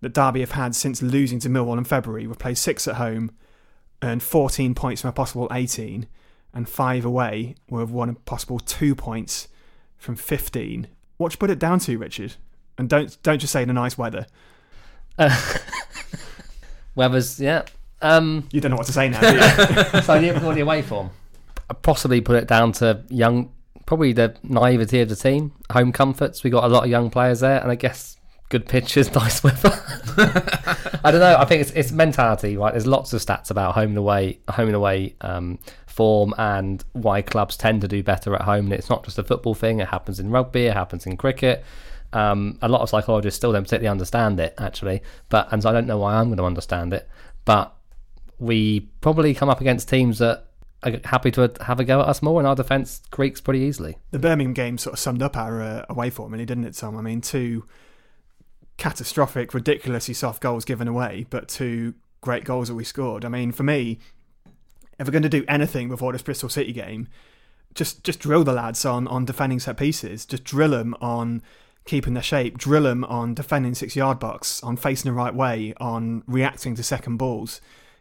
that 0.00 0.12
Derby 0.12 0.40
have 0.40 0.50
had 0.50 0.74
since 0.74 1.00
losing 1.00 1.38
to 1.40 1.48
Millwall 1.48 1.78
in 1.78 1.84
February, 1.84 2.26
we've 2.26 2.40
played 2.40 2.58
six 2.58 2.88
at 2.88 2.96
home, 2.96 3.30
earned 4.02 4.24
14 4.24 4.74
points 4.74 5.02
from 5.02 5.10
a 5.10 5.12
possible 5.12 5.46
18, 5.52 6.08
and 6.52 6.68
five 6.68 7.04
away. 7.04 7.54
We've 7.70 7.88
won 7.88 8.08
a 8.08 8.14
possible 8.14 8.58
two 8.58 8.96
points 8.96 9.46
from 9.96 10.16
15. 10.16 10.88
What 11.16 11.30
do 11.30 11.34
you 11.34 11.38
put 11.38 11.50
it 11.50 11.58
down 11.58 11.78
to, 11.80 11.96
Richard? 11.96 12.34
And 12.78 12.88
don't 12.88 13.16
don't 13.22 13.38
just 13.38 13.52
say 13.52 13.64
the 13.64 13.72
nice 13.72 13.96
weather. 13.96 14.26
Weathers, 16.94 17.40
yeah. 17.40 17.62
Um, 18.02 18.48
You 18.52 18.60
don't 18.60 18.70
know 18.70 18.76
what 18.76 18.86
to 18.86 18.92
say 18.92 19.08
now. 19.08 19.20
Do 19.20 19.34
you? 19.34 19.40
so 20.02 20.20
the, 20.20 20.60
away 20.60 20.82
form. 20.82 21.10
I'd 21.70 21.82
possibly 21.82 22.20
put 22.20 22.36
it 22.36 22.46
down 22.46 22.72
to 22.72 23.02
young, 23.08 23.50
probably 23.86 24.12
the 24.12 24.36
naivety 24.42 25.00
of 25.00 25.08
the 25.08 25.16
team, 25.16 25.52
home 25.70 25.92
comforts. 25.92 26.44
We 26.44 26.50
got 26.50 26.64
a 26.64 26.68
lot 26.68 26.84
of 26.84 26.90
young 26.90 27.10
players 27.10 27.40
there, 27.40 27.60
and 27.60 27.70
I 27.70 27.74
guess 27.74 28.13
good 28.54 28.68
pitches, 28.68 29.12
nice 29.14 29.42
weather. 29.42 29.72
I 31.02 31.10
don't 31.10 31.18
know. 31.18 31.36
I 31.36 31.44
think 31.44 31.60
it's 31.62 31.72
it's 31.72 31.90
mentality, 31.90 32.56
right? 32.56 32.72
There's 32.72 32.86
lots 32.86 33.12
of 33.12 33.20
stats 33.20 33.50
about 33.50 33.74
home 33.74 33.90
and 33.90 33.98
away, 33.98 34.38
home 34.48 34.68
and 34.68 34.76
away 34.76 35.16
um, 35.22 35.58
form, 35.86 36.34
and 36.38 36.84
why 36.92 37.20
clubs 37.20 37.56
tend 37.56 37.80
to 37.80 37.88
do 37.88 38.04
better 38.04 38.32
at 38.32 38.42
home. 38.42 38.66
And 38.66 38.74
it's 38.74 38.88
not 38.88 39.04
just 39.04 39.18
a 39.18 39.24
football 39.24 39.54
thing. 39.54 39.80
It 39.80 39.88
happens 39.88 40.20
in 40.20 40.30
rugby. 40.30 40.66
It 40.66 40.74
happens 40.74 41.04
in 41.04 41.16
cricket. 41.16 41.64
Um, 42.12 42.56
a 42.62 42.68
lot 42.68 42.80
of 42.80 42.88
psychologists 42.88 43.36
still 43.36 43.50
don't 43.50 43.64
particularly 43.64 43.88
understand 43.88 44.38
it, 44.38 44.54
actually. 44.56 45.02
But 45.30 45.48
and 45.52 45.60
so 45.60 45.70
I 45.70 45.72
don't 45.72 45.88
know 45.88 45.98
why 45.98 46.14
I'm 46.14 46.26
going 46.26 46.38
to 46.38 46.44
understand 46.44 46.92
it. 46.92 47.08
But 47.44 47.74
we 48.38 48.88
probably 49.00 49.34
come 49.34 49.48
up 49.48 49.60
against 49.60 49.88
teams 49.88 50.18
that 50.18 50.46
are 50.84 51.00
happy 51.06 51.32
to 51.32 51.52
have 51.62 51.80
a 51.80 51.84
go 51.84 52.00
at 52.02 52.06
us 52.06 52.22
more, 52.22 52.38
and 52.38 52.46
our 52.46 52.54
defence 52.54 53.02
creaks 53.10 53.40
pretty 53.40 53.60
easily. 53.60 53.96
the 54.12 54.20
Birmingham 54.20 54.54
game 54.54 54.78
sort 54.78 54.92
of 54.92 55.00
summed 55.00 55.22
up 55.22 55.36
our 55.36 55.60
uh, 55.60 55.86
away 55.88 56.10
form, 56.10 56.30
really, 56.30 56.46
didn't 56.46 56.66
it, 56.66 56.74
Tom? 56.74 56.96
I 56.96 57.00
mean, 57.00 57.20
two 57.20 57.64
catastrophic, 58.76 59.54
ridiculously 59.54 60.14
soft 60.14 60.42
goals 60.42 60.64
given 60.64 60.88
away, 60.88 61.26
but 61.30 61.48
two 61.48 61.94
great 62.20 62.44
goals 62.44 62.68
that 62.68 62.74
we 62.74 62.84
scored. 62.84 63.24
I 63.24 63.28
mean, 63.28 63.52
for 63.52 63.62
me, 63.62 63.98
if 64.98 65.06
we're 65.06 65.12
going 65.12 65.22
to 65.22 65.28
do 65.28 65.44
anything 65.48 65.88
before 65.88 66.12
this 66.12 66.22
Bristol 66.22 66.48
City 66.48 66.72
game, 66.72 67.08
just 67.74 68.04
just 68.04 68.20
drill 68.20 68.44
the 68.44 68.52
lads 68.52 68.84
on 68.84 69.06
on 69.08 69.24
defending 69.24 69.60
set 69.60 69.76
pieces. 69.76 70.24
Just 70.24 70.44
drill 70.44 70.70
them 70.70 70.94
on 71.00 71.42
keeping 71.84 72.14
their 72.14 72.22
shape. 72.22 72.56
Drill 72.56 72.84
them 72.84 73.04
on 73.04 73.34
defending 73.34 73.74
six 73.74 73.96
yard 73.96 74.18
box, 74.18 74.62
on 74.62 74.76
facing 74.76 75.10
the 75.10 75.16
right 75.16 75.34
way, 75.34 75.74
on 75.78 76.22
reacting 76.26 76.74
to 76.76 76.82
second 76.82 77.16
balls. 77.16 77.60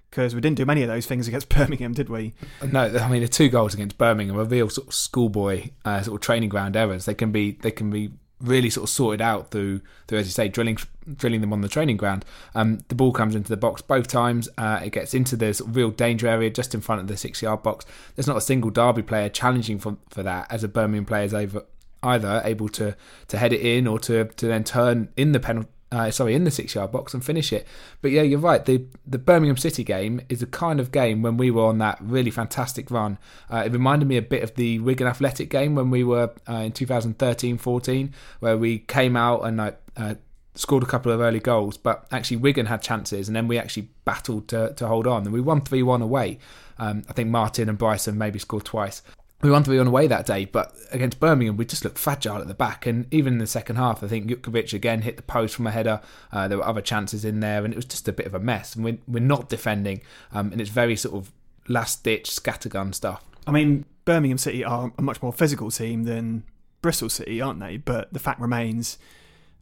Because 0.09 0.35
we 0.35 0.41
didn't 0.41 0.57
do 0.57 0.65
many 0.65 0.83
of 0.83 0.87
those 0.87 1.07
things 1.07 1.27
against 1.27 1.49
Birmingham, 1.55 1.93
did 1.93 2.07
we? 2.07 2.33
No, 2.63 2.81
I 2.81 3.09
mean 3.09 3.21
the 3.21 3.27
two 3.27 3.49
goals 3.49 3.73
against 3.73 3.97
Birmingham 3.97 4.37
are 4.37 4.45
real 4.45 4.69
sort 4.69 4.87
of 4.87 4.93
schoolboy 4.93 5.69
uh, 5.85 6.03
sort 6.03 6.21
of 6.21 6.21
training 6.21 6.49
ground 6.49 6.75
errors. 6.75 7.05
They 7.05 7.15
can 7.15 7.31
be 7.31 7.53
they 7.53 7.71
can 7.71 7.89
be 7.89 8.11
really 8.41 8.69
sort 8.69 8.83
of 8.83 8.89
sorted 8.89 9.21
out 9.21 9.51
through 9.51 9.81
through 10.07 10.17
as 10.17 10.25
you 10.25 10.31
say 10.31 10.47
drilling 10.47 10.77
drilling 11.15 11.41
them 11.41 11.53
on 11.53 11.61
the 11.61 11.69
training 11.69 11.97
ground. 11.97 12.25
Um, 12.55 12.79
the 12.87 12.95
ball 12.95 13.11
comes 13.11 13.35
into 13.35 13.49
the 13.49 13.57
box 13.57 13.81
both 13.81 14.07
times. 14.07 14.49
Uh, 14.57 14.81
it 14.83 14.91
gets 14.91 15.13
into 15.13 15.35
the 15.35 15.53
sort 15.53 15.69
of 15.69 15.75
real 15.75 15.91
danger 15.91 16.27
area 16.27 16.49
just 16.49 16.73
in 16.73 16.81
front 16.81 17.01
of 17.01 17.07
the 17.07 17.17
six 17.17 17.41
yard 17.41 17.63
box. 17.63 17.85
There's 18.15 18.27
not 18.27 18.37
a 18.37 18.41
single 18.41 18.69
Derby 18.69 19.03
player 19.03 19.29
challenging 19.29 19.79
for 19.79 19.97
for 20.09 20.23
that 20.23 20.51
as 20.51 20.63
a 20.63 20.67
Birmingham 20.67 21.05
player 21.05 21.25
is 21.25 21.33
over 21.33 21.65
either 22.01 22.41
able 22.43 22.69
to 22.69 22.95
to 23.29 23.37
head 23.37 23.53
it 23.53 23.61
in 23.61 23.87
or 23.87 23.99
to 23.99 24.25
to 24.25 24.47
then 24.47 24.63
turn 24.63 25.09
in 25.15 25.31
the 25.31 25.39
penalty. 25.39 25.69
Uh, 25.93 26.09
sorry, 26.09 26.33
in 26.33 26.43
the 26.43 26.51
six 26.51 26.73
yard 26.73 26.91
box 26.91 27.13
and 27.13 27.23
finish 27.23 27.53
it. 27.53 27.67
But 28.01 28.11
yeah, 28.11 28.23
you're 28.23 28.39
right. 28.39 28.65
The 28.65 28.85
the 29.05 29.19
Birmingham 29.19 29.57
City 29.57 29.83
game 29.83 30.21
is 30.27 30.41
a 30.41 30.47
kind 30.47 30.79
of 30.79 30.91
game 30.91 31.21
when 31.21 31.37
we 31.37 31.51
were 31.51 31.65
on 31.65 31.77
that 31.77 31.99
really 32.01 32.31
fantastic 32.31 32.89
run. 32.89 33.19
Uh, 33.51 33.63
it 33.65 33.71
reminded 33.71 34.07
me 34.07 34.17
a 34.17 34.21
bit 34.21 34.41
of 34.41 34.55
the 34.55 34.79
Wigan 34.79 35.07
Athletic 35.07 35.49
game 35.49 35.75
when 35.75 35.91
we 35.91 36.03
were 36.03 36.31
uh, 36.49 36.53
in 36.53 36.71
2013-14, 36.71 38.11
where 38.39 38.57
we 38.57 38.79
came 38.79 39.15
out 39.15 39.41
and 39.41 39.57
like. 39.57 39.79
Uh, 39.95 40.15
scored 40.55 40.83
a 40.83 40.85
couple 40.85 41.11
of 41.11 41.19
early 41.19 41.39
goals, 41.39 41.77
but 41.77 42.05
actually 42.11 42.37
Wigan 42.37 42.67
had 42.67 42.79
chances, 42.79 43.27
and 43.27 43.35
then 43.35 43.47
we 43.47 43.57
actually 43.57 43.89
battled 44.05 44.47
to, 44.49 44.71
to 44.75 44.87
hold 44.87 45.07
on, 45.07 45.23
and 45.23 45.33
we 45.33 45.41
won 45.41 45.61
three 45.61 45.81
one 45.81 46.01
away. 46.01 46.37
Um, 46.77 47.03
I 47.09 47.13
think 47.13 47.29
Martin 47.29 47.69
and 47.69 47.77
Bryson 47.77 48.19
maybe 48.19 48.37
scored 48.37 48.63
twice, 48.63 49.01
we 49.43 49.51
won 49.51 49.63
3 49.63 49.77
1 49.77 49.87
away 49.87 50.07
that 50.07 50.25
day, 50.25 50.45
but 50.45 50.73
against 50.91 51.19
Birmingham, 51.19 51.57
we 51.57 51.65
just 51.65 51.83
looked 51.83 51.97
fragile 51.97 52.37
at 52.37 52.47
the 52.47 52.53
back. 52.53 52.85
And 52.85 53.13
even 53.13 53.33
in 53.33 53.39
the 53.39 53.47
second 53.47 53.75
half, 53.75 54.01
I 54.01 54.07
think 54.07 54.27
Jutkiewicz 54.27 54.73
again 54.73 55.01
hit 55.01 55.17
the 55.17 55.23
post 55.23 55.53
from 55.53 55.67
a 55.67 55.71
header. 55.71 55.99
Uh, 56.31 56.47
there 56.47 56.57
were 56.57 56.65
other 56.65 56.81
chances 56.81 57.25
in 57.25 57.41
there, 57.41 57.65
and 57.65 57.73
it 57.73 57.75
was 57.75 57.85
just 57.85 58.07
a 58.07 58.13
bit 58.13 58.25
of 58.25 58.33
a 58.33 58.39
mess. 58.39 58.73
And 58.73 58.85
we're, 58.85 58.97
we're 59.05 59.19
not 59.19 59.49
defending, 59.49 60.01
um, 60.31 60.53
and 60.53 60.61
it's 60.61 60.69
very 60.69 60.95
sort 60.95 61.15
of 61.15 61.31
last 61.67 62.03
ditch 62.03 62.29
scattergun 62.29 62.95
stuff. 62.95 63.23
I 63.45 63.51
mean, 63.51 63.83
Birmingham 64.05 64.37
City 64.37 64.63
are 64.63 64.93
a 64.97 65.01
much 65.01 65.21
more 65.21 65.33
physical 65.33 65.69
team 65.69 66.03
than 66.03 66.43
Bristol 66.81 67.09
City, 67.09 67.41
aren't 67.41 67.59
they? 67.59 67.75
But 67.75 68.13
the 68.13 68.19
fact 68.19 68.39
remains, 68.39 68.97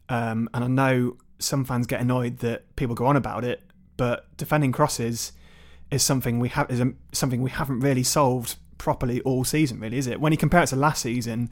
um, 0.10 0.48
and 0.54 0.64
I 0.64 0.68
know 0.68 1.18
some 1.40 1.66
fans 1.66 1.88
get 1.88 2.02
annoyed 2.02 2.38
that 2.40 2.76
people 2.76 2.94
go 2.94 3.08
on 3.08 3.16
about 3.16 3.44
it, 3.44 3.64
but 3.98 4.36
defending 4.38 4.72
crosses 4.72 5.32
is 5.90 6.04
something 6.04 6.40
we 6.40 6.50
have 6.50 6.70
is 6.70 6.80
a, 6.80 6.94
something 7.12 7.42
we 7.42 7.50
haven't 7.50 7.80
really 7.80 8.04
solved 8.04 8.56
properly 8.82 9.22
all 9.22 9.44
season, 9.44 9.80
really, 9.80 9.98
is 9.98 10.08
it? 10.08 10.20
When 10.20 10.32
you 10.32 10.38
compare 10.38 10.64
it 10.64 10.68
to 10.68 10.76
last 10.76 11.04
season, 11.04 11.52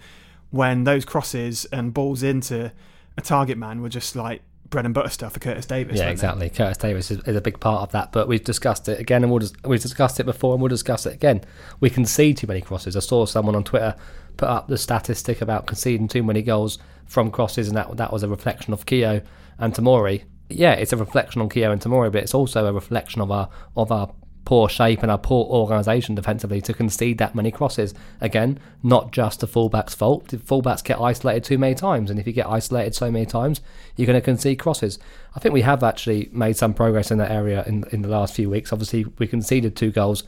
when 0.50 0.84
those 0.84 1.06
crosses 1.06 1.66
and 1.66 1.94
balls 1.94 2.24
into 2.24 2.72
a 3.18 3.22
target 3.22 3.56
man 3.56 3.84
were 3.84 3.90
just 3.90 4.16
like 4.16 4.42
bread 4.72 4.86
and 4.86 4.96
butter 4.96 5.10
stuff 5.10 5.34
for 5.34 5.40
Curtis 5.40 5.68
Davies. 5.68 6.00
Yeah, 6.00 6.10
exactly. 6.10 6.48
They? 6.48 6.56
Curtis 6.56 6.78
Davies 6.78 7.12
is, 7.12 7.20
is, 7.26 7.36
a 7.36 7.42
big 7.42 7.60
part 7.60 7.84
of 7.84 7.92
that. 7.92 8.12
But 8.12 8.28
we've 8.28 8.44
discussed 8.44 8.90
it 8.90 9.00
again, 9.00 9.24
and 9.24 9.32
we'll 9.32 9.48
we've 9.64 9.80
discussed 9.80 10.20
it 10.20 10.24
before, 10.24 10.54
and 10.54 10.62
we'll 10.62 10.70
discuss 10.70 11.06
it 11.06 11.14
again. 11.14 11.42
We 11.80 11.92
concede 11.92 12.38
too 12.38 12.48
many 12.48 12.62
crosses. 12.62 12.98
I 12.98 13.02
saw 13.02 13.28
someone 13.28 13.56
on 13.56 13.64
Twitter 13.64 13.96
put 14.38 14.50
up 14.50 14.68
the 14.68 14.78
statistic 14.78 15.40
about 15.40 15.68
conceding 15.68 16.08
too 16.08 16.24
many 16.24 16.42
goals 16.42 16.80
from 17.06 17.30
crosses, 17.30 17.68
and 17.68 17.78
that 17.78 17.96
that 17.98 18.12
was 18.12 18.24
a 18.24 18.28
reflection 18.28 18.74
of 18.74 18.88
Keogh 18.88 19.22
and 19.60 19.72
Tomori. 19.74 20.24
Yeah, 20.50 20.74
it's 20.74 20.94
a 20.94 20.98
reflection 20.98 21.44
on 21.44 21.50
Keogh 21.50 21.72
and 21.72 21.80
Tomori, 21.80 22.12
but 22.12 22.24
it's 22.24 22.34
also 22.34 22.66
a 22.66 22.74
reflection 22.74 23.22
of 23.22 23.30
our 23.30 23.50
of 23.78 23.92
our 23.92 24.12
poor 24.50 24.68
shape 24.68 25.04
and 25.04 25.12
our 25.12 25.18
poor 25.20 25.46
organisation 25.46 26.16
defensively 26.16 26.60
to 26.60 26.74
concede 26.74 27.20
that 27.20 27.36
many 27.36 27.52
crosses. 27.52 27.94
Again, 28.20 28.58
not 28.82 29.12
just 29.12 29.42
the 29.42 29.46
fullback's 29.46 29.94
fault. 29.94 30.30
The 30.30 30.38
fullbacks 30.38 30.84
get 30.84 31.00
isolated 31.00 31.44
too 31.44 31.60
many 31.60 31.76
times, 31.76 32.10
and 32.10 32.20
if 32.20 32.26
you 32.26 32.34
get 32.34 32.48
isolated 32.48 32.96
so 32.96 33.12
many 33.12 33.28
times, 33.28 33.62
you're 33.96 34.08
going 34.08 34.20
to 34.20 34.26
concede 34.26 34.58
crosses. 34.58 34.98
I 35.36 35.40
think 35.40 35.54
we 35.54 35.62
have 35.62 35.84
actually 35.84 36.30
made 36.32 36.58
some 36.58 36.74
progress 36.74 37.12
in 37.12 37.20
that 37.20 37.30
area 37.30 37.64
in 37.68 37.84
in 37.92 38.02
the 38.02 38.08
last 38.08 38.34
few 38.34 38.50
weeks. 38.50 38.74
Obviously, 38.74 39.06
we 39.20 39.28
conceded 39.28 39.76
two 39.76 39.92
goals 39.92 40.24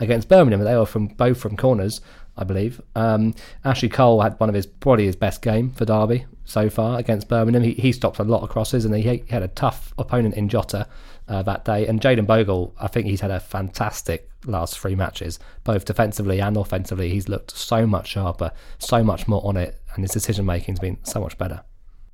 against 0.00 0.30
Birmingham. 0.30 0.64
They 0.64 0.74
were 0.74 0.86
from 0.86 1.08
both 1.08 1.36
from 1.36 1.54
corners, 1.54 2.00
I 2.38 2.44
believe. 2.44 2.80
Um, 2.94 3.34
Ashley 3.66 3.90
Cole 3.90 4.22
had 4.22 4.40
one 4.40 4.48
of 4.48 4.54
his 4.54 4.64
probably 4.64 5.04
his 5.04 5.16
best 5.16 5.42
game 5.42 5.72
for 5.72 5.84
Derby 5.84 6.24
so 6.46 6.70
far 6.70 6.98
against 6.98 7.28
Birmingham. 7.28 7.64
He, 7.64 7.74
he 7.74 7.92
stopped 7.92 8.18
a 8.18 8.24
lot 8.24 8.42
of 8.42 8.48
crosses, 8.48 8.86
and 8.86 8.94
he, 8.94 9.02
he 9.02 9.24
had 9.28 9.42
a 9.42 9.48
tough 9.48 9.92
opponent 9.98 10.36
in 10.36 10.48
Jota 10.48 10.86
uh, 11.28 11.42
that 11.42 11.64
day. 11.64 11.86
And 11.86 12.00
Jayden 12.00 12.26
Bogle, 12.26 12.74
I 12.80 12.88
think 12.88 13.06
he's 13.06 13.20
had 13.20 13.30
a 13.30 13.40
fantastic 13.40 14.28
last 14.46 14.78
three 14.78 14.94
matches, 14.94 15.38
both 15.64 15.84
defensively 15.84 16.40
and 16.40 16.56
offensively. 16.56 17.10
He's 17.10 17.28
looked 17.28 17.50
so 17.56 17.86
much 17.86 18.08
sharper, 18.08 18.52
so 18.78 19.02
much 19.04 19.28
more 19.28 19.44
on 19.44 19.56
it, 19.56 19.80
and 19.94 20.04
his 20.04 20.10
decision 20.10 20.46
making's 20.46 20.80
been 20.80 20.98
so 21.04 21.20
much 21.20 21.36
better. 21.38 21.62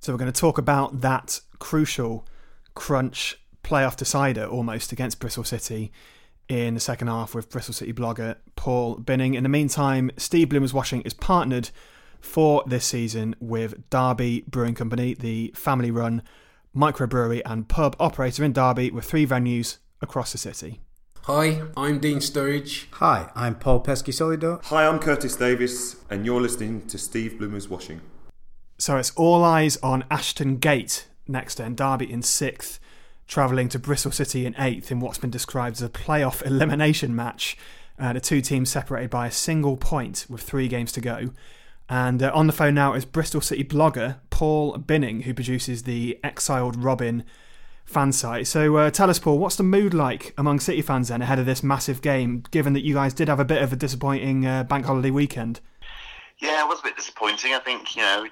So 0.01 0.13
we're 0.13 0.19
going 0.19 0.33
to 0.33 0.41
talk 0.41 0.59
about 0.59 1.01
that 1.01 1.41
crucial 1.59 2.27
crunch 2.75 3.39
playoff 3.63 3.97
decider 3.97 4.45
almost 4.45 4.93
against 4.93 5.19
Bristol 5.21 5.45
City 5.45 5.93
in 6.49 6.75
the 6.75 6.81
second 6.81 7.09
half 7.09 7.35
with 7.35 7.49
Bristol 7.49 7.73
City 7.73 7.93
blogger 7.93 8.37
Paul 8.57 8.97
Binning. 8.97 9.35
In 9.35 9.43
the 9.43 9.49
meantime, 9.49 10.11
Steve 10.17 10.51
Bloomers 10.51 10.75
Washing 10.75 11.01
is 11.03 11.15
partnered 11.15 11.71
for 12.21 12.65
this 12.67 12.85
season 12.85 13.35
with 13.41 13.89
Derby 13.91 14.45
Brewing 14.47 14.75
Company, 14.75 15.15
the 15.15 15.53
family 15.55 15.91
run 15.91 16.23
microbrewery 16.75 17.43
and 17.45 17.69
pub 17.69 17.97
operator 17.99 18.45
in 18.45 18.53
Derby 18.53 18.91
with 18.91 19.05
three 19.05 19.27
venues 19.27 19.79
across 20.01 20.33
the 20.33 20.39
city. 20.39 20.81
Hi, 21.23 21.63
I'm 21.77 22.01
Dean 22.01 22.19
Sturridge. 22.19 22.87
Hi, 22.93 23.31
I'm 23.35 23.55
Paul 23.55 23.83
Peschisolido. 23.83 24.63
Hi, 24.65 24.87
I'm 24.87 24.99
Curtis 24.99 25.37
Davies, 25.37 25.97
and 26.11 26.27
you're 26.27 26.41
listening 26.41 26.87
to 26.89 26.99
Steve 26.99 27.39
Bloomers 27.39 27.69
Washing. 27.69 28.03
So 28.77 28.97
it's 28.97 29.13
all 29.13 29.43
eyes 29.43 29.79
on 29.79 30.05
Ashton 30.11 30.59
Gate 30.59 31.07
next 31.27 31.61
end, 31.61 31.77
Derby 31.79 32.11
in 32.11 32.23
sixth, 32.23 32.79
travelling 33.27 33.69
to 33.71 33.79
Bristol 33.79 34.13
City 34.13 34.47
in 34.47 34.55
eighth 34.59 34.91
in 34.91 35.01
what's 35.01 35.19
been 35.19 35.31
described 35.31 35.77
as 35.77 35.83
a 35.83 35.89
playoff 35.89 36.43
elimination 36.47 37.15
match. 37.17 37.57
Uh, 37.99 38.13
the 38.13 38.21
two 38.21 38.41
teams 38.41 38.71
separated 38.71 39.11
by 39.11 39.29
a 39.29 39.31
single 39.31 39.77
point 39.77 40.27
with 40.29 40.43
three 40.43 40.69
games 40.69 40.93
to 40.93 41.01
go. 41.01 41.31
And 41.89 42.23
uh, 42.23 42.33
on 42.35 42.47
the 42.47 42.53
phone 42.53 42.75
now 42.75 42.95
is 42.95 43.05
Bristol 43.05 43.41
City 43.41 43.63
blogger 43.63 44.17
Paul 44.35 44.79
Binning, 44.79 45.23
who 45.23 45.33
produces 45.33 45.85
the 45.85 46.19
Exiled 46.25 46.83
Robin 46.83 47.23
fan 47.85 48.11
site. 48.11 48.49
So 48.49 48.77
uh, 48.79 48.91
tell 48.91 49.09
us, 49.09 49.21
Paul, 49.21 49.39
what's 49.39 49.55
the 49.55 49.63
mood 49.63 49.95
like 49.95 50.35
among 50.37 50.59
City 50.59 50.83
fans 50.83 51.07
then 51.07 51.23
ahead 51.23 51.39
of 51.39 51.47
this 51.47 51.63
massive 51.63 52.03
game, 52.03 52.43
given 52.51 52.73
that 52.73 52.83
you 52.83 52.95
guys 52.95 53.15
did 53.15 53.29
have 53.29 53.39
a 53.39 53.45
bit 53.45 53.63
of 53.63 53.73
a 53.73 53.77
disappointing 53.77 54.45
uh, 54.45 54.65
bank 54.65 54.87
holiday 54.87 55.13
weekend? 55.13 55.61
Yeah, 56.39 56.65
it 56.65 56.69
was 56.69 56.81
a 56.81 56.83
bit 56.83 56.97
disappointing. 56.97 57.55
I 57.55 57.61
think, 57.61 57.95
you 57.95 58.03
know, 58.03 58.27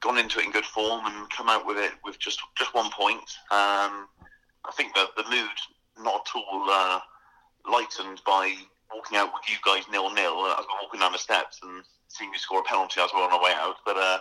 gone 0.00 0.16
into 0.16 0.38
it 0.38 0.44
in 0.44 0.52
good 0.52 0.64
form 0.64 1.04
and 1.04 1.28
come 1.30 1.48
out 1.48 1.66
with 1.66 1.76
it 1.76 1.90
with 2.04 2.20
just 2.20 2.38
just 2.56 2.72
one 2.72 2.92
point. 2.92 3.18
Um, 3.50 4.06
I 4.64 4.70
think 4.76 4.94
that 4.94 5.08
the 5.16 5.24
mood 5.24 5.58
not 5.98 6.24
at 6.24 6.36
all 6.36 6.66
uh, 6.70 7.00
lightened 7.68 8.22
by 8.24 8.54
walking 8.94 9.18
out 9.18 9.32
with 9.34 9.42
you 9.48 9.56
guys 9.66 9.82
nil 9.90 10.14
nil 10.14 10.46
as 10.46 10.64
we're 10.68 10.82
walking 10.84 11.00
down 11.00 11.10
the 11.10 11.18
steps 11.18 11.58
and 11.64 11.82
seeing 12.08 12.32
you 12.32 12.38
score 12.38 12.60
a 12.60 12.64
penalty 12.64 13.00
as 13.00 13.10
well 13.14 13.24
on 13.24 13.32
our 13.32 13.42
way 13.42 13.52
out. 13.54 13.76
But 13.84 13.96
uh, 13.96 14.18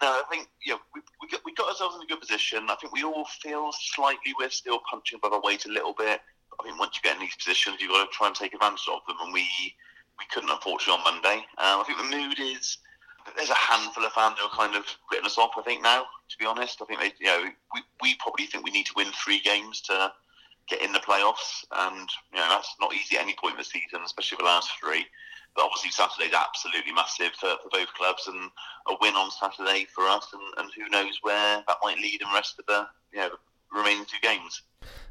no, 0.00 0.08
I 0.08 0.22
think 0.30 0.48
know, 0.66 0.78
we, 0.94 1.00
we, 1.20 1.28
got, 1.28 1.40
we 1.44 1.54
got 1.54 1.68
ourselves 1.68 1.96
in 1.96 2.02
a 2.02 2.06
good 2.06 2.20
position. 2.20 2.66
I 2.68 2.76
think 2.76 2.92
we 2.92 3.04
all 3.04 3.24
feel 3.42 3.70
slightly 3.94 4.34
we're 4.38 4.50
still 4.50 4.80
punching 4.88 5.16
above 5.16 5.32
our 5.32 5.42
weight 5.42 5.66
a 5.66 5.72
little 5.72 5.94
bit. 5.96 6.20
I 6.60 6.64
think 6.64 6.78
once 6.78 6.96
you 6.96 7.02
get 7.02 7.16
in 7.16 7.22
these 7.22 7.34
positions, 7.34 7.78
you've 7.80 7.90
got 7.90 8.04
to 8.04 8.12
try 8.12 8.26
and 8.26 8.36
take 8.36 8.54
advantage 8.54 8.86
of 8.92 9.00
them, 9.08 9.16
and 9.22 9.32
we 9.32 9.46
we 10.18 10.24
couldn't 10.30 10.50
unfortunately 10.50 10.94
on 10.94 11.14
Monday. 11.14 11.38
Um, 11.58 11.80
I 11.80 11.84
think 11.86 11.98
the 11.98 12.16
mood 12.16 12.38
is 12.38 12.78
there's 13.36 13.50
a 13.50 13.54
handful 13.54 14.04
of 14.04 14.12
fans 14.12 14.36
who 14.38 14.46
are 14.46 14.56
kind 14.56 14.76
of 14.76 14.84
written 15.10 15.26
us 15.26 15.38
off. 15.38 15.52
I 15.56 15.62
think 15.62 15.82
now, 15.82 16.04
to 16.28 16.38
be 16.38 16.46
honest, 16.46 16.82
I 16.82 16.84
think 16.84 17.00
they, 17.00 17.12
you 17.18 17.26
know 17.26 17.44
we, 17.74 17.80
we 18.00 18.14
probably 18.16 18.46
think 18.46 18.64
we 18.64 18.70
need 18.70 18.86
to 18.86 18.94
win 18.96 19.08
three 19.12 19.40
games 19.40 19.80
to 19.82 20.12
get 20.68 20.82
in 20.82 20.92
the 20.92 21.00
playoffs, 21.00 21.64
and 21.72 22.08
you 22.32 22.38
know 22.38 22.48
that's 22.48 22.74
not 22.80 22.94
easy 22.94 23.16
at 23.16 23.22
any 23.22 23.34
point 23.40 23.54
in 23.54 23.58
the 23.58 23.64
season, 23.64 24.00
especially 24.04 24.38
the 24.38 24.44
last 24.44 24.70
three. 24.80 25.06
But 25.54 25.64
obviously 25.64 25.90
Saturday's 25.90 26.34
absolutely 26.34 26.92
massive 26.92 27.32
for, 27.38 27.54
for 27.62 27.68
both 27.70 27.92
clubs, 27.94 28.26
and 28.26 28.50
a 28.88 28.94
win 29.00 29.14
on 29.14 29.30
Saturday 29.30 29.86
for 29.94 30.04
us, 30.04 30.28
and, 30.32 30.42
and 30.58 30.70
who 30.74 30.88
knows 30.90 31.18
where 31.22 31.62
that 31.66 31.76
might 31.82 31.98
lead 31.98 32.22
in 32.22 32.28
the 32.28 32.34
rest 32.34 32.58
of 32.58 32.66
the 32.66 32.86
you 33.12 33.18
know 33.20 33.30
remaining 33.72 34.04
two 34.04 34.18
games. 34.22 34.62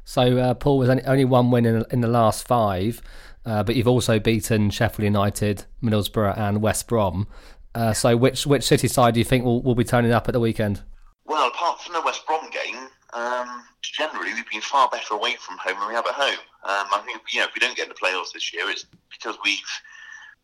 So 0.04 0.38
uh, 0.38 0.54
Paul 0.54 0.78
was 0.78 0.88
only, 0.88 1.04
only 1.04 1.24
one 1.24 1.50
win 1.50 1.64
in, 1.64 1.84
in 1.90 2.00
the 2.00 2.08
last 2.08 2.46
five, 2.46 3.00
uh, 3.44 3.62
but 3.62 3.76
you've 3.76 3.88
also 3.88 4.18
beaten 4.18 4.70
Sheffield 4.70 5.04
United, 5.04 5.64
Middlesbrough, 5.82 6.36
and 6.38 6.62
West 6.62 6.88
Brom. 6.88 7.26
Uh, 7.74 7.92
so 7.92 8.16
which 8.16 8.46
which 8.46 8.64
City 8.64 8.88
side 8.88 9.14
do 9.14 9.20
you 9.20 9.24
think 9.24 9.44
will, 9.44 9.62
will 9.62 9.74
be 9.74 9.84
turning 9.84 10.12
up 10.12 10.28
at 10.28 10.32
the 10.32 10.40
weekend? 10.40 10.82
Well, 11.24 11.48
apart 11.48 11.80
from 11.80 11.94
the 11.94 12.02
West 12.02 12.26
Brom 12.26 12.50
game, 12.50 12.88
um, 13.14 13.64
generally 13.80 14.34
we've 14.34 14.48
been 14.50 14.60
far 14.60 14.88
better 14.90 15.14
away 15.14 15.36
from 15.36 15.56
home 15.58 15.78
than 15.78 15.88
we 15.88 15.94
have 15.94 16.06
at 16.06 16.14
home. 16.14 16.38
Um, 16.64 16.86
I 16.92 17.02
think 17.06 17.22
you 17.32 17.40
know 17.40 17.46
if 17.46 17.54
we 17.54 17.60
don't 17.60 17.76
get 17.76 17.88
in 17.88 17.88
the 17.88 17.94
playoffs 17.94 18.32
this 18.32 18.52
year, 18.52 18.68
it's 18.68 18.86
because 19.10 19.36
we've 19.44 19.58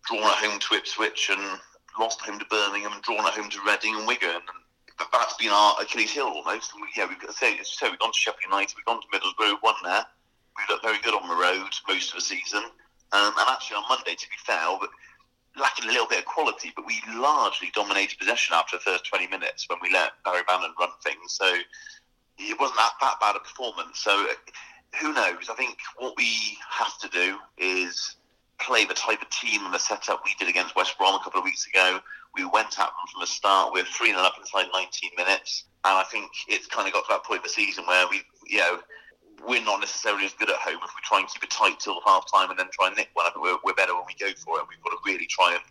drawn 0.06 0.22
at 0.22 0.44
home 0.44 0.58
to 0.58 0.74
Ipswich 0.74 1.30
and 1.30 1.58
lost 1.98 2.20
home 2.20 2.38
to 2.38 2.44
Birmingham 2.46 2.92
and 2.92 3.02
drawn 3.02 3.26
at 3.26 3.34
home 3.34 3.50
to 3.50 3.61
Reading 3.66 3.96
and 3.96 4.06
Wigan. 4.06 4.30
And 4.30 5.08
that's 5.12 5.37
been 5.37 5.50
our 5.50 5.76
Achilles 5.80 6.12
heel 6.12 6.24
almost. 6.24 6.72
And 6.72 6.82
we, 6.82 6.88
yeah, 6.96 7.08
we've 7.08 7.20
got 7.20 7.30
to 7.30 7.37
say, 7.37 7.58
we've 7.58 7.98
gone 7.98 8.12
to 8.12 8.18
Sheffield 8.18 8.50
United, 8.50 8.76
we've 8.76 8.87
gone 8.87 9.00
to 9.00 9.08
Middlesbrough, 9.08 9.62
won 9.62 9.74
there. 9.84 10.04
We've 10.56 10.68
looked 10.70 10.84
very 10.84 10.98
good 11.02 11.14
on 11.14 11.28
the 11.28 11.37
road 11.37 11.70
most 11.87 12.11
of 12.11 12.16
the 12.16 12.20
season. 12.20 12.62
Um, 13.12 13.32
and 13.38 13.48
actually 13.48 13.76
on 13.76 13.84
Monday, 13.88 14.14
to 14.14 14.28
be 14.28 14.37
fair, 14.44 14.66
but 14.80 14.90
lacking 15.56 15.88
a 15.88 15.92
little 15.92 16.06
bit 16.06 16.20
of 16.20 16.24
quality, 16.24 16.72
but 16.74 16.87
we 16.87 17.00
largely 17.14 17.70
dominated 17.74 18.18
possession 18.18 18.54
after 18.54 18.76
the 18.76 18.82
first 18.82 19.06
20 19.06 19.28
minutes 19.28 19.66
when 19.68 19.78
we 19.82 19.90
let 19.92 20.12
Barry 20.24 20.42
Bannan 20.46 20.74
run 20.78 20.90
things. 21.02 21.32
So 21.32 21.46
it 22.38 22.61
wasn't 22.61 22.78
that, 22.78 22.92
that 23.00 23.20
bad 23.20 23.37
a 23.37 23.40
performance. 23.40 24.00
So 24.00 24.26
who 25.00 25.12
knows? 25.12 25.48
I 25.50 25.54
think 25.54 25.78
what 25.96 26.14
we 26.16 26.56
have 26.70 26.98
to 26.98 27.08
do 27.08 27.38
is 27.56 28.16
play 28.60 28.84
the 28.84 28.94
type 28.94 29.22
of 29.22 29.30
team 29.30 29.64
and 29.64 29.72
the 29.72 29.78
setup 29.78 30.22
we 30.24 30.34
did 30.38 30.48
against 30.48 30.76
West 30.76 30.96
Brom 30.98 31.14
a 31.14 31.22
couple 31.22 31.38
of 31.38 31.44
weeks 31.44 31.66
ago. 31.66 32.00
We 32.34 32.44
went 32.44 32.78
at 32.78 32.86
them 32.86 33.06
from 33.12 33.20
the 33.20 33.26
start. 33.26 33.72
We 33.72 33.80
are 33.80 33.84
3 33.84 34.08
0 34.10 34.20
up 34.20 34.34
inside 34.38 34.66
19 34.72 35.10
minutes. 35.16 35.64
And 35.84 35.96
I 35.96 36.04
think 36.04 36.30
it's 36.48 36.66
kind 36.66 36.86
of 36.86 36.92
got 36.92 37.04
to 37.04 37.14
that 37.14 37.24
point 37.24 37.38
of 37.38 37.44
the 37.44 37.50
season 37.50 37.84
where 37.86 38.06
we, 38.08 38.22
you 38.46 38.58
know, 38.58 38.80
we're 39.46 39.62
not 39.62 39.80
necessarily 39.80 40.26
as 40.26 40.32
good 40.34 40.50
at 40.50 40.56
home 40.56 40.80
if 40.82 40.90
we 40.90 41.00
try 41.04 41.20
and 41.20 41.28
keep 41.28 41.42
it 41.42 41.50
tight 41.50 41.78
till 41.78 42.00
half 42.04 42.30
time 42.32 42.50
and 42.50 42.58
then 42.58 42.66
try 42.72 42.88
and 42.88 42.96
nick 42.96 43.10
one. 43.14 43.26
I 43.26 43.30
think 43.30 43.44
we're, 43.44 43.58
we're 43.64 43.74
better 43.74 43.94
when 43.94 44.04
we 44.06 44.14
go 44.18 44.32
for 44.34 44.58
it. 44.58 44.66
We've 44.68 44.82
got 44.82 44.90
to 44.90 44.98
really 45.06 45.26
try 45.26 45.52
and 45.54 45.62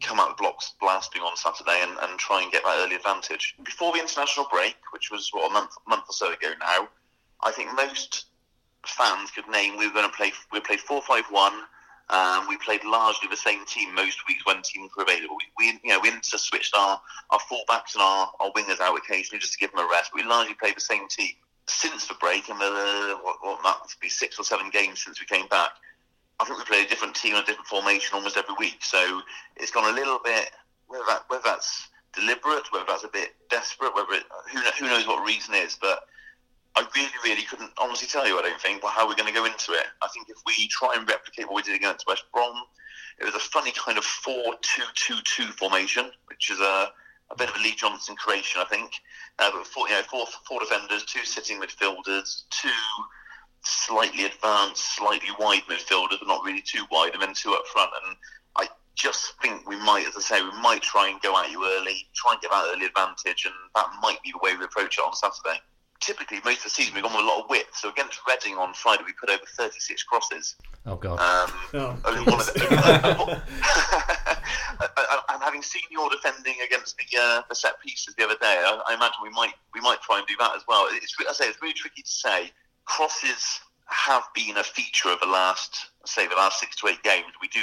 come 0.00 0.18
out 0.18 0.36
the 0.36 0.42
blocks 0.42 0.74
blasting 0.80 1.22
on 1.22 1.36
Saturday 1.36 1.82
and, 1.82 1.92
and 2.02 2.18
try 2.18 2.42
and 2.42 2.50
get 2.52 2.64
that 2.64 2.78
early 2.84 2.96
advantage. 2.96 3.54
Before 3.64 3.92
the 3.92 4.00
international 4.00 4.46
break, 4.50 4.76
which 4.92 5.10
was 5.10 5.28
what 5.32 5.50
a 5.50 5.52
month 5.52 5.72
month 5.86 6.04
or 6.08 6.12
so 6.12 6.32
ago 6.32 6.52
now, 6.60 6.88
I 7.42 7.50
think 7.50 7.74
most 7.74 8.26
fans 8.86 9.30
could 9.30 9.48
name 9.48 9.76
we 9.76 9.86
were 9.86 9.92
going 9.92 10.08
to 10.08 10.16
play 10.16 10.32
we 10.52 10.60
played 10.60 10.80
four 10.80 11.02
five 11.02 11.24
one. 11.30 11.52
Um, 12.10 12.48
we 12.48 12.56
played 12.56 12.84
largely 12.84 13.28
the 13.30 13.36
same 13.36 13.64
team 13.66 13.94
most 13.94 14.18
weeks 14.26 14.44
when 14.44 14.62
teams 14.62 14.90
were 14.96 15.04
available. 15.04 15.36
We, 15.58 15.72
we 15.72 15.80
you 15.84 15.90
know 15.90 16.00
we 16.00 16.10
switched 16.22 16.74
our, 16.76 17.00
our 17.30 17.38
fullbacks 17.38 17.94
and 17.94 18.02
our, 18.02 18.32
our 18.40 18.50
wingers 18.52 18.80
out 18.80 18.98
occasionally 18.98 19.38
just 19.38 19.52
to 19.52 19.58
give 19.58 19.70
them 19.70 19.86
a 19.86 19.88
rest. 19.88 20.10
We 20.14 20.24
largely 20.24 20.54
played 20.54 20.76
the 20.76 20.80
same 20.80 21.06
team 21.08 21.34
since 21.66 22.08
the 22.08 22.14
break, 22.14 22.48
and 22.48 22.60
the 22.60 23.18
what, 23.22 23.36
what 23.42 23.62
must 23.62 24.00
be 24.00 24.08
six 24.08 24.38
or 24.40 24.44
seven 24.44 24.70
games 24.70 25.04
since 25.04 25.20
we 25.20 25.26
came 25.26 25.46
back. 25.48 25.70
I 26.40 26.44
think 26.44 26.58
we 26.58 26.64
played 26.64 26.86
a 26.86 26.88
different 26.88 27.14
team, 27.14 27.34
and 27.34 27.44
a 27.44 27.46
different 27.46 27.68
formation 27.68 28.16
almost 28.16 28.36
every 28.36 28.54
week. 28.58 28.78
So 28.82 29.22
it's 29.56 29.70
gone 29.70 29.92
a 29.92 29.94
little 29.94 30.18
bit 30.24 30.50
whether 30.88 31.04
that 31.06 31.24
whether 31.28 31.42
that's 31.44 31.88
deliberate, 32.12 32.70
whether 32.72 32.86
that's 32.88 33.04
a 33.04 33.08
bit 33.08 33.36
desperate, 33.48 33.94
whether 33.94 34.12
it, 34.14 34.24
who 34.52 34.58
who 34.58 34.86
knows 34.86 35.06
what 35.06 35.24
reason 35.24 35.54
is, 35.54 35.78
but 35.80 36.00
I 36.76 36.86
really, 36.94 37.10
really 37.24 37.42
couldn't 37.42 37.72
honestly 37.78 38.06
tell 38.06 38.26
you. 38.26 38.38
I 38.38 38.42
don't 38.42 38.60
think 38.60 38.82
well, 38.82 38.92
how 38.92 39.08
we're 39.08 39.16
going 39.16 39.32
to 39.32 39.34
go 39.34 39.44
into 39.44 39.72
it. 39.72 39.86
I 40.02 40.08
think 40.08 40.28
if 40.28 40.36
we 40.46 40.68
try 40.68 40.94
and 40.96 41.08
replicate 41.08 41.46
what 41.46 41.56
we 41.56 41.62
did 41.62 41.74
against 41.74 42.06
West 42.06 42.24
Brom, 42.32 42.54
it 43.18 43.24
was 43.24 43.34
a 43.34 43.40
funny 43.40 43.72
kind 43.72 43.98
of 43.98 44.04
four-two-two-two 44.04 45.46
formation, 45.58 46.10
which 46.26 46.50
is 46.50 46.60
a, 46.60 46.90
a 47.30 47.36
bit 47.36 47.50
of 47.50 47.56
a 47.56 47.58
Lee 47.58 47.74
Johnson 47.74 48.16
creation, 48.16 48.60
I 48.60 48.64
think. 48.64 48.92
Uh, 49.38 49.50
but 49.52 49.66
four, 49.66 49.88
you 49.88 49.94
know, 49.94 50.02
four, 50.02 50.26
four 50.46 50.60
defenders, 50.60 51.04
two 51.04 51.24
sitting 51.24 51.60
midfielders, 51.60 52.44
two 52.50 52.70
slightly 53.62 54.24
advanced, 54.24 54.96
slightly 54.96 55.28
wide 55.38 55.62
midfielders, 55.68 56.18
but 56.18 56.28
not 56.28 56.44
really 56.44 56.62
too 56.62 56.84
wide, 56.90 57.12
and 57.12 57.22
then 57.22 57.34
two 57.34 57.52
up 57.52 57.66
front. 57.66 57.90
And 58.06 58.16
I 58.56 58.68
just 58.94 59.34
think 59.42 59.68
we 59.68 59.76
might, 59.76 60.06
as 60.06 60.16
I 60.16 60.20
say, 60.20 60.42
we 60.42 60.52
might 60.62 60.82
try 60.82 61.08
and 61.10 61.20
go 61.20 61.38
at 61.38 61.50
you 61.50 61.66
early, 61.66 62.06
try 62.14 62.32
and 62.32 62.40
get 62.40 62.50
that 62.52 62.72
early 62.72 62.86
advantage, 62.86 63.44
and 63.44 63.54
that 63.74 63.88
might 64.00 64.22
be 64.22 64.32
the 64.32 64.40
way 64.42 64.56
we 64.56 64.64
approach 64.64 64.98
it 64.98 65.04
on 65.04 65.14
Saturday. 65.14 65.60
Typically, 66.00 66.38
most 66.44 66.58
of 66.58 66.64
the 66.64 66.70
season 66.70 66.94
we've 66.94 67.02
gone 67.02 67.12
with 67.12 67.24
a 67.24 67.28
lot 67.28 67.44
of 67.44 67.50
width. 67.50 67.74
So 67.74 67.90
against 67.90 68.20
Reading 68.26 68.56
on 68.56 68.72
Friday, 68.72 69.02
we 69.06 69.12
put 69.12 69.28
over 69.28 69.44
36 69.44 70.02
crosses. 70.04 70.56
Oh 70.86 70.96
god! 70.96 71.18
Um, 71.20 71.52
Oh, 71.74 71.96
only 72.06 72.22
one 72.22 72.40
of 72.40 72.46
the, 72.46 73.42
and 75.28 75.42
having 75.42 75.62
seen 75.62 75.82
your 75.90 76.08
defending 76.10 76.56
against 76.64 76.96
the 76.96 77.18
uh, 77.18 77.42
the 77.48 77.54
set 77.54 77.80
pieces 77.80 78.14
the 78.16 78.24
other 78.24 78.36
day, 78.40 78.62
I, 78.64 78.80
I 78.88 78.94
imagine 78.94 79.18
we 79.22 79.30
might 79.30 79.52
we 79.74 79.80
might 79.80 80.00
try 80.00 80.18
and 80.18 80.26
do 80.26 80.34
that 80.38 80.56
as 80.56 80.62
well. 80.66 80.86
It's 80.90 81.14
I 81.28 81.32
say 81.32 81.46
it's 81.46 81.60
really 81.60 81.74
tricky 81.74 82.02
to 82.02 82.10
say. 82.10 82.50
Crosses 82.86 83.60
have 83.86 84.22
been 84.34 84.56
a 84.56 84.62
feature 84.62 85.10
of 85.10 85.20
the 85.20 85.26
last 85.26 85.90
say 86.06 86.26
the 86.26 86.34
last 86.34 86.60
six 86.60 86.76
to 86.76 86.88
eight 86.88 87.02
games. 87.02 87.26
We 87.40 87.48
do 87.48 87.60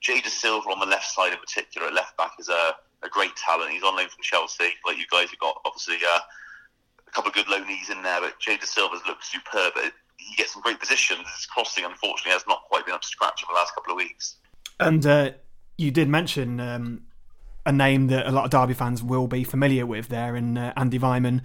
Jay 0.00 0.20
Dasilva 0.20 0.66
on 0.68 0.80
the 0.80 0.86
left 0.86 1.10
side 1.10 1.32
in 1.32 1.38
particular. 1.38 1.88
at 1.88 1.94
Left 1.94 2.16
back 2.16 2.32
is 2.38 2.48
a, 2.48 2.74
a 3.02 3.08
great 3.10 3.34
talent. 3.36 3.70
He's 3.72 3.82
on 3.82 3.96
loan 3.96 4.08
from 4.08 4.22
Chelsea. 4.22 4.70
Like 4.86 4.98
you 4.98 5.06
guys 5.10 5.30
have 5.30 5.38
got 5.40 5.60
obviously 5.64 5.96
uh, 5.96 6.20
a 7.12 7.14
couple 7.14 7.28
of 7.28 7.34
good 7.34 7.46
loanees 7.46 7.90
in 7.90 8.02
there, 8.02 8.20
but 8.20 8.38
Jay 8.38 8.56
Dasilva's 8.56 9.02
looked 9.06 9.24
superb. 9.24 9.74
He 10.16 10.34
gets 10.36 10.52
some 10.52 10.62
great 10.62 10.80
positions. 10.80 11.20
His 11.20 11.46
crossing, 11.46 11.84
unfortunately, 11.84 12.32
has 12.32 12.44
not 12.48 12.62
quite 12.68 12.86
been 12.86 12.94
up 12.94 13.02
to 13.02 13.08
scratch 13.08 13.42
in 13.42 13.52
the 13.52 13.58
last 13.58 13.74
couple 13.74 13.92
of 13.92 13.96
weeks. 13.96 14.36
And 14.80 15.04
uh, 15.04 15.32
you 15.76 15.90
did 15.90 16.08
mention 16.08 16.60
um, 16.60 17.02
a 17.66 17.72
name 17.72 18.06
that 18.08 18.26
a 18.26 18.30
lot 18.30 18.44
of 18.44 18.50
Derby 18.50 18.74
fans 18.74 19.02
will 19.02 19.26
be 19.26 19.44
familiar 19.44 19.84
with 19.84 20.08
there 20.08 20.36
in 20.36 20.56
uh, 20.56 20.72
Andy 20.76 20.98
Weimann. 20.98 21.42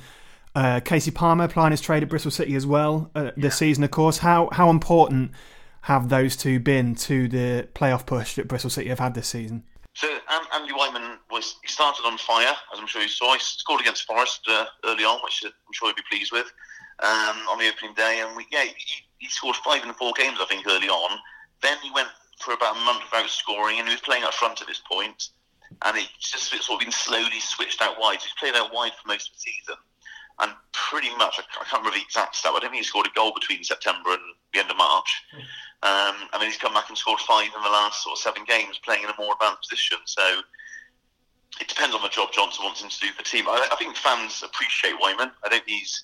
Uh, 0.55 0.79
Kasey 0.79 1.13
Palmer 1.13 1.47
playing 1.47 1.71
his 1.71 1.81
trade 1.81 2.01
at 2.01 2.09
Bristol 2.09 2.31
City 2.31 2.55
as 2.55 2.65
well 2.65 3.11
uh, 3.13 3.31
this 3.37 3.57
season, 3.57 3.83
of 3.83 3.91
course. 3.91 4.19
How 4.19 4.49
how 4.51 4.69
important 4.69 5.31
have 5.81 6.09
those 6.09 6.35
two 6.35 6.59
been 6.59 6.95
to 6.95 7.27
the 7.27 7.67
playoff 7.75 8.05
push 8.05 8.35
that 8.35 8.47
Bristol 8.47 8.69
City 8.69 8.89
have 8.89 8.99
had 8.99 9.13
this 9.13 9.27
season? 9.27 9.63
So 9.93 10.07
An- 10.07 10.47
Andy 10.53 10.73
Wyman 10.73 11.19
was 11.29 11.55
he 11.61 11.67
started 11.67 12.03
on 12.05 12.17
fire, 12.17 12.55
as 12.73 12.79
I'm 12.79 12.87
sure 12.87 13.01
you 13.01 13.07
saw. 13.07 13.33
He 13.33 13.39
scored 13.39 13.81
against 13.81 14.05
Forest 14.05 14.41
uh, 14.47 14.65
early 14.85 15.03
on, 15.03 15.19
which 15.23 15.43
I'm 15.45 15.73
sure 15.73 15.89
he'd 15.89 15.95
be 15.95 16.03
pleased 16.09 16.31
with 16.31 16.51
um, 17.03 17.37
on 17.49 17.59
the 17.59 17.67
opening 17.67 17.93
day. 17.95 18.23
And 18.25 18.35
we, 18.35 18.45
yeah, 18.51 18.63
he, 18.63 19.03
he 19.17 19.27
scored 19.27 19.55
five 19.57 19.83
in 19.83 19.93
four 19.93 20.13
games, 20.17 20.37
I 20.41 20.45
think, 20.45 20.65
early 20.67 20.89
on. 20.89 21.19
Then 21.61 21.77
he 21.83 21.91
went 21.91 22.09
for 22.39 22.53
about 22.53 22.77
a 22.77 22.79
month 22.85 23.03
without 23.11 23.29
scoring, 23.29 23.79
and 23.79 23.87
he 23.87 23.93
was 23.93 24.01
playing 24.01 24.23
up 24.23 24.33
front 24.33 24.61
at 24.61 24.67
this 24.67 24.81
point. 24.89 25.29
And 25.85 25.97
it 25.97 26.07
just 26.19 26.49
sort 26.63 26.81
of 26.81 26.85
been 26.85 26.91
slowly 26.91 27.39
switched 27.39 27.81
out 27.81 27.99
wide. 27.99 28.21
He's 28.21 28.33
played 28.39 28.55
out 28.55 28.73
wide 28.73 28.93
for 28.93 29.07
most 29.07 29.29
of 29.29 29.35
the 29.35 29.39
season. 29.39 29.75
And 30.39 30.51
pretty 30.71 31.09
much, 31.17 31.39
I 31.39 31.43
I 31.59 31.65
can't 31.65 31.81
remember 31.81 31.97
the 31.97 32.03
exact 32.03 32.35
stat, 32.35 32.51
but 32.53 32.59
I 32.59 32.59
don't 32.61 32.71
think 32.71 32.83
he 32.83 32.87
scored 32.87 33.07
a 33.07 33.15
goal 33.15 33.33
between 33.33 33.63
September 33.63 34.11
and 34.11 34.21
the 34.53 34.59
end 34.59 34.71
of 34.71 34.77
March. 34.77 35.09
Um, 35.83 36.15
and 36.31 36.41
then 36.41 36.49
he's 36.49 36.57
come 36.57 36.73
back 36.73 36.89
and 36.89 36.97
scored 36.97 37.19
five 37.19 37.49
in 37.55 37.61
the 37.61 37.69
last 37.69 38.03
sort 38.03 38.17
of 38.17 38.21
seven 38.21 38.43
games, 38.45 38.79
playing 38.85 39.03
in 39.03 39.09
a 39.09 39.17
more 39.19 39.33
advanced 39.33 39.69
position. 39.69 39.97
So 40.05 40.41
it 41.59 41.67
depends 41.67 41.95
on 41.95 42.01
the 42.01 42.09
job 42.09 42.29
Johnson 42.31 42.65
wants 42.65 42.81
him 42.81 42.89
to 42.89 42.99
do 42.99 43.07
for 43.07 43.23
the 43.23 43.29
team. 43.29 43.47
I, 43.47 43.67
I 43.71 43.75
think 43.75 43.95
fans 43.95 44.43
appreciate 44.43 44.95
Weimann. 45.01 45.31
I 45.43 45.49
don't 45.49 45.63
think 45.63 45.79
he's 45.79 46.03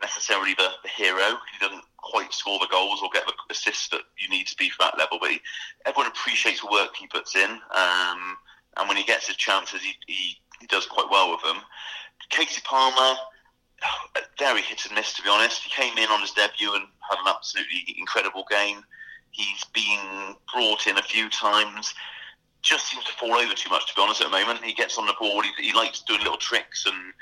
necessarily 0.00 0.54
the, 0.54 0.68
the 0.82 0.88
hero. 0.88 1.38
He 1.52 1.58
doesn't 1.60 1.84
quite 1.96 2.32
score 2.32 2.58
the 2.58 2.68
goals 2.70 3.00
or 3.02 3.08
get 3.12 3.26
the 3.26 3.32
assists 3.50 3.88
that 3.88 4.02
you 4.18 4.28
need 4.28 4.46
to 4.46 4.56
be 4.56 4.68
for 4.68 4.82
that 4.82 4.98
level, 4.98 5.18
but 5.20 5.30
he, 5.30 5.40
everyone 5.86 6.10
appreciates 6.10 6.60
the 6.60 6.68
work 6.70 6.94
he 6.96 7.06
puts 7.06 7.34
in. 7.34 7.50
Um, 7.50 8.36
and 8.76 8.88
when 8.88 8.96
he 8.96 9.04
gets 9.04 9.26
his 9.26 9.36
chances, 9.36 9.80
he, 9.80 9.94
he, 10.06 10.36
he 10.60 10.66
does 10.66 10.86
quite 10.86 11.10
well 11.10 11.30
with 11.30 11.42
them. 11.42 11.58
Kasey 12.30 12.62
Palmer, 12.64 13.18
very 14.38 14.62
hit 14.62 14.84
and 14.86 14.94
miss, 14.94 15.14
to 15.14 15.22
be 15.22 15.28
honest. 15.28 15.62
He 15.62 15.70
came 15.70 15.96
in 15.98 16.10
on 16.10 16.20
his 16.20 16.32
debut 16.32 16.74
and 16.74 16.84
had 17.08 17.18
an 17.18 17.26
absolutely 17.34 17.94
incredible 17.98 18.44
game. 18.50 18.82
He's 19.30 19.64
been 19.72 20.36
brought 20.52 20.86
in 20.86 20.96
a 20.98 21.02
few 21.02 21.28
times. 21.28 21.94
Just 22.64 22.88
seems 22.88 23.04
to 23.04 23.12
fall 23.12 23.34
over 23.34 23.52
too 23.52 23.68
much, 23.68 23.86
to 23.88 23.94
be 23.94 24.00
honest, 24.00 24.22
at 24.22 24.32
the 24.32 24.36
moment. 24.36 24.64
He 24.64 24.72
gets 24.72 24.96
on 24.96 25.06
the 25.06 25.12
board, 25.20 25.44
he, 25.44 25.68
he 25.68 25.72
likes 25.76 26.00
doing 26.00 26.24
little 26.24 26.40
tricks. 26.40 26.86
And 26.86 27.12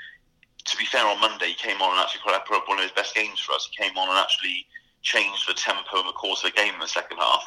to 0.63 0.77
be 0.77 0.85
fair, 0.85 1.05
on 1.05 1.19
Monday, 1.19 1.51
he 1.51 1.59
came 1.59 1.81
on 1.81 1.91
and 1.91 1.99
actually 1.99 2.23
put 2.23 2.33
up 2.33 2.47
one 2.47 2.79
of 2.79 2.83
his 2.83 2.95
best 2.95 3.13
games 3.13 3.39
for 3.39 3.51
us. 3.51 3.67
He 3.69 3.75
came 3.75 3.97
on 3.97 4.07
and 4.07 4.17
actually 4.17 4.65
changed 5.03 5.43
the 5.47 5.53
tempo 5.53 5.99
and 5.99 6.07
the 6.07 6.15
course 6.15 6.43
of 6.43 6.51
the 6.51 6.55
game 6.55 6.73
in 6.73 6.79
the 6.79 6.87
second 6.87 7.17
half. 7.17 7.43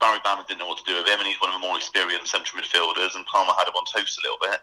Barry 0.00 0.18
Bannan 0.24 0.44
didn't 0.48 0.58
know 0.58 0.66
what 0.66 0.82
to 0.82 0.90
do 0.90 0.98
with 0.98 1.06
him, 1.06 1.22
and 1.22 1.28
he's 1.28 1.40
one 1.40 1.54
of 1.54 1.60
the 1.60 1.66
more 1.66 1.78
experienced 1.78 2.34
central 2.34 2.60
midfielders, 2.60 3.14
and 3.14 3.24
Palmer 3.26 3.54
had 3.56 3.70
him 3.70 3.78
on 3.78 3.86
toast 3.86 4.18
a 4.18 4.22
little 4.26 4.42
bit. 4.42 4.60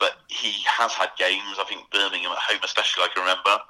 But 0.00 0.16
he 0.26 0.64
has 0.66 0.92
had 0.92 1.10
games, 1.18 1.60
I 1.60 1.64
think 1.68 1.86
Birmingham 1.92 2.32
at 2.32 2.42
home 2.42 2.64
especially, 2.64 3.04
I 3.04 3.12
can 3.14 3.22
remember. 3.22 3.60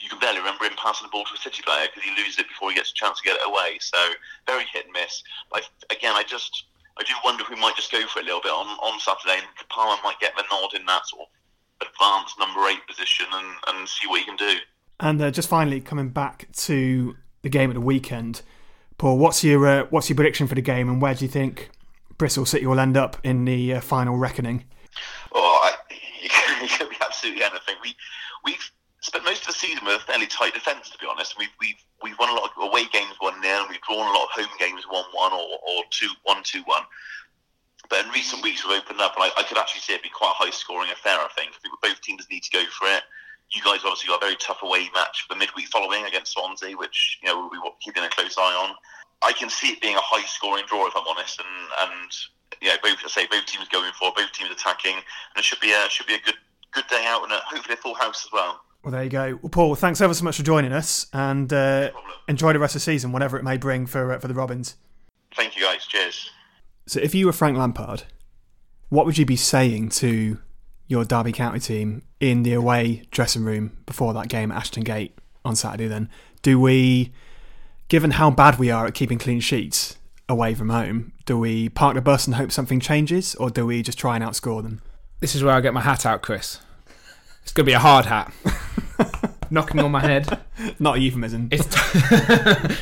You 0.00 0.08
can 0.08 0.18
barely 0.18 0.38
remember 0.38 0.64
him 0.64 0.78
passing 0.80 1.06
the 1.06 1.12
ball 1.12 1.28
to 1.28 1.34
a 1.34 1.36
City 1.36 1.60
player 1.60 1.84
because 1.90 2.08
he 2.08 2.16
loses 2.16 2.38
it 2.38 2.48
before 2.48 2.70
he 2.70 2.76
gets 2.76 2.90
a 2.90 2.94
chance 2.94 3.20
to 3.20 3.28
get 3.28 3.36
it 3.36 3.44
away. 3.44 3.76
So 3.80 3.98
very 4.46 4.64
hit 4.72 4.86
and 4.86 4.94
miss. 4.94 5.22
Like 5.52 5.64
again, 5.90 6.14
I 6.16 6.22
just 6.22 6.64
I 7.00 7.02
do 7.02 7.14
wonder 7.24 7.42
if 7.42 7.48
we 7.48 7.56
might 7.56 7.76
just 7.76 7.90
go 7.90 8.06
for 8.08 8.20
a 8.20 8.22
little 8.22 8.42
bit 8.42 8.52
on, 8.52 8.66
on 8.66 9.00
Saturday, 9.00 9.38
and 9.38 9.68
Palmer 9.70 9.98
might 10.04 10.20
get 10.20 10.34
the 10.36 10.44
nod 10.52 10.74
in 10.78 10.84
that 10.84 11.06
sort 11.06 11.22
of 11.22 11.88
advanced 11.88 12.38
number 12.38 12.68
eight 12.68 12.86
position 12.86 13.24
and, 13.32 13.56
and 13.68 13.88
see 13.88 14.06
what 14.06 14.20
he 14.20 14.26
can 14.26 14.36
do. 14.36 14.56
And 15.00 15.22
uh, 15.22 15.30
just 15.30 15.48
finally 15.48 15.80
coming 15.80 16.10
back 16.10 16.48
to 16.52 17.16
the 17.40 17.48
game 17.48 17.70
at 17.70 17.74
the 17.74 17.80
weekend, 17.80 18.42
Paul, 18.98 19.16
what's 19.16 19.42
your 19.42 19.66
uh, 19.66 19.86
what's 19.88 20.10
your 20.10 20.16
prediction 20.16 20.46
for 20.46 20.54
the 20.54 20.60
game, 20.60 20.90
and 20.90 21.00
where 21.00 21.14
do 21.14 21.24
you 21.24 21.30
think 21.30 21.70
Bristol 22.18 22.44
City 22.44 22.66
will 22.66 22.78
end 22.78 22.98
up 22.98 23.16
in 23.24 23.46
the 23.46 23.74
uh, 23.74 23.80
final 23.80 24.18
reckoning? 24.18 24.64
Oh, 25.32 25.60
I, 25.62 25.72
you 26.62 26.68
can 26.68 26.90
be 26.90 26.96
absolutely 27.00 27.42
anything. 27.42 27.76
We 27.82 27.96
we've 28.44 28.70
spent 29.00 29.24
most 29.24 29.42
of 29.42 29.48
the 29.48 29.52
season 29.52 29.84
with 29.84 29.96
a 29.96 30.04
fairly 30.04 30.26
tight 30.26 30.54
defence, 30.54 30.90
to 30.90 30.98
be 30.98 31.06
honest. 31.10 31.38
We've 31.38 31.52
we've 31.60 31.80
we've 32.02 32.18
won 32.18 32.30
a 32.30 32.34
lot 32.34 32.50
of 32.56 32.62
away 32.62 32.84
games 32.92 33.14
one 33.18 33.40
0 33.42 33.60
and 33.60 33.70
we've 33.70 33.80
drawn 33.82 34.06
a 34.06 34.16
lot 34.16 34.28
of 34.28 34.30
home 34.30 34.54
games 34.58 34.84
one 34.88 35.04
one 35.12 35.32
or 35.32 35.58
or 35.66 35.82
two 35.90 36.08
one 36.24 36.42
two 36.44 36.62
one. 36.64 36.82
But 37.88 38.04
in 38.04 38.12
recent 38.12 38.42
weeks, 38.42 38.64
we've 38.64 38.78
opened 38.78 39.00
up, 39.00 39.16
and 39.16 39.24
I, 39.24 39.30
I 39.36 39.42
could 39.42 39.58
actually 39.58 39.80
see 39.80 39.94
it 39.94 40.02
be 40.02 40.10
quite 40.10 40.30
a 40.30 40.44
high 40.44 40.50
scoring 40.50 40.90
affair. 40.92 41.18
I 41.18 41.28
think. 41.34 41.52
I 41.52 41.58
think 41.60 41.74
both 41.82 42.00
teams 42.00 42.26
need 42.30 42.42
to 42.44 42.50
go 42.50 42.64
for 42.78 42.86
it. 42.88 43.02
You 43.50 43.62
guys 43.62 43.80
obviously 43.82 44.06
got 44.06 44.22
a 44.22 44.26
very 44.26 44.36
tough 44.36 44.62
away 44.62 44.88
match 44.94 45.26
for 45.26 45.34
midweek 45.34 45.66
following 45.68 46.04
against 46.04 46.32
Swansea, 46.32 46.76
which 46.76 47.18
you 47.22 47.28
know 47.28 47.48
we 47.50 47.58
were 47.58 47.74
keeping 47.80 48.04
a 48.04 48.08
close 48.08 48.36
eye 48.38 48.54
on. 48.54 48.76
I 49.22 49.32
can 49.32 49.50
see 49.50 49.68
it 49.68 49.82
being 49.82 49.96
a 49.96 50.00
high 50.00 50.24
scoring 50.24 50.64
draw, 50.68 50.86
if 50.86 50.94
I'm 50.96 51.08
honest, 51.08 51.40
and 51.40 51.90
and 51.90 52.12
yeah, 52.62 52.76
both 52.82 52.98
I 53.04 53.08
say 53.08 53.26
both 53.26 53.46
teams 53.46 53.68
going 53.68 53.92
for, 53.98 54.08
it, 54.08 54.16
both 54.16 54.32
teams 54.32 54.50
attacking, 54.50 54.94
and 54.94 55.36
it 55.36 55.44
should 55.44 55.60
be 55.60 55.72
a 55.72 55.88
should 55.88 56.06
be 56.06 56.14
a 56.14 56.20
good 56.20 56.38
good 56.72 56.86
day 56.86 57.04
out 57.06 57.24
and 57.24 57.32
a, 57.32 57.38
hopefully 57.38 57.74
a 57.74 57.76
full 57.76 57.94
house 57.94 58.24
as 58.24 58.32
well. 58.32 58.60
Well, 58.82 58.92
there 58.92 59.04
you 59.04 59.10
go. 59.10 59.38
Well, 59.42 59.50
Paul, 59.50 59.74
thanks 59.74 60.00
ever 60.00 60.14
so 60.14 60.24
much 60.24 60.38
for 60.38 60.42
joining 60.42 60.72
us, 60.72 61.06
and 61.12 61.52
uh, 61.52 61.90
enjoy 62.28 62.54
the 62.54 62.58
rest 62.58 62.74
of 62.74 62.80
the 62.80 62.84
season, 62.84 63.12
whatever 63.12 63.36
it 63.36 63.44
may 63.44 63.58
bring 63.58 63.86
for 63.86 64.12
uh, 64.12 64.18
for 64.18 64.28
the 64.28 64.34
Robins. 64.34 64.76
Thank 65.34 65.56
you, 65.56 65.62
guys. 65.62 65.86
Cheers. 65.86 66.30
So, 66.86 66.98
if 67.00 67.14
you 67.14 67.26
were 67.26 67.32
Frank 67.32 67.58
Lampard, 67.58 68.04
what 68.88 69.04
would 69.04 69.18
you 69.18 69.26
be 69.26 69.36
saying 69.36 69.90
to 69.90 70.38
your 70.88 71.04
Derby 71.04 71.32
County 71.32 71.60
team 71.60 72.02
in 72.20 72.42
the 72.42 72.54
away 72.54 73.04
dressing 73.10 73.44
room 73.44 73.76
before 73.84 74.14
that 74.14 74.28
game 74.28 74.50
at 74.50 74.58
Ashton 74.58 74.82
Gate 74.82 75.16
on 75.44 75.56
Saturday? 75.56 75.86
Then, 75.86 76.08
do 76.42 76.58
we, 76.58 77.12
given 77.88 78.12
how 78.12 78.30
bad 78.30 78.58
we 78.58 78.70
are 78.70 78.86
at 78.86 78.94
keeping 78.94 79.18
clean 79.18 79.40
sheets 79.40 79.98
away 80.26 80.54
from 80.54 80.70
home, 80.70 81.12
do 81.26 81.38
we 81.38 81.68
park 81.68 81.96
the 81.96 82.00
bus 82.00 82.26
and 82.26 82.36
hope 82.36 82.50
something 82.50 82.80
changes, 82.80 83.34
or 83.34 83.50
do 83.50 83.66
we 83.66 83.82
just 83.82 83.98
try 83.98 84.16
and 84.16 84.24
outscore 84.24 84.62
them? 84.62 84.80
This 85.20 85.34
is 85.34 85.44
where 85.44 85.54
I 85.54 85.60
get 85.60 85.74
my 85.74 85.82
hat 85.82 86.06
out, 86.06 86.22
Chris. 86.22 86.60
It's 87.42 87.52
going 87.52 87.64
to 87.64 87.70
be 87.70 87.74
a 87.74 87.78
hard 87.78 88.06
hat. 88.06 88.32
Knocking 89.50 89.80
on 89.80 89.90
my 89.90 90.00
head. 90.00 90.40
Not 90.78 90.96
a 90.96 91.00
euphemism. 91.00 91.48
It's, 91.50 91.64
t- 91.66 91.80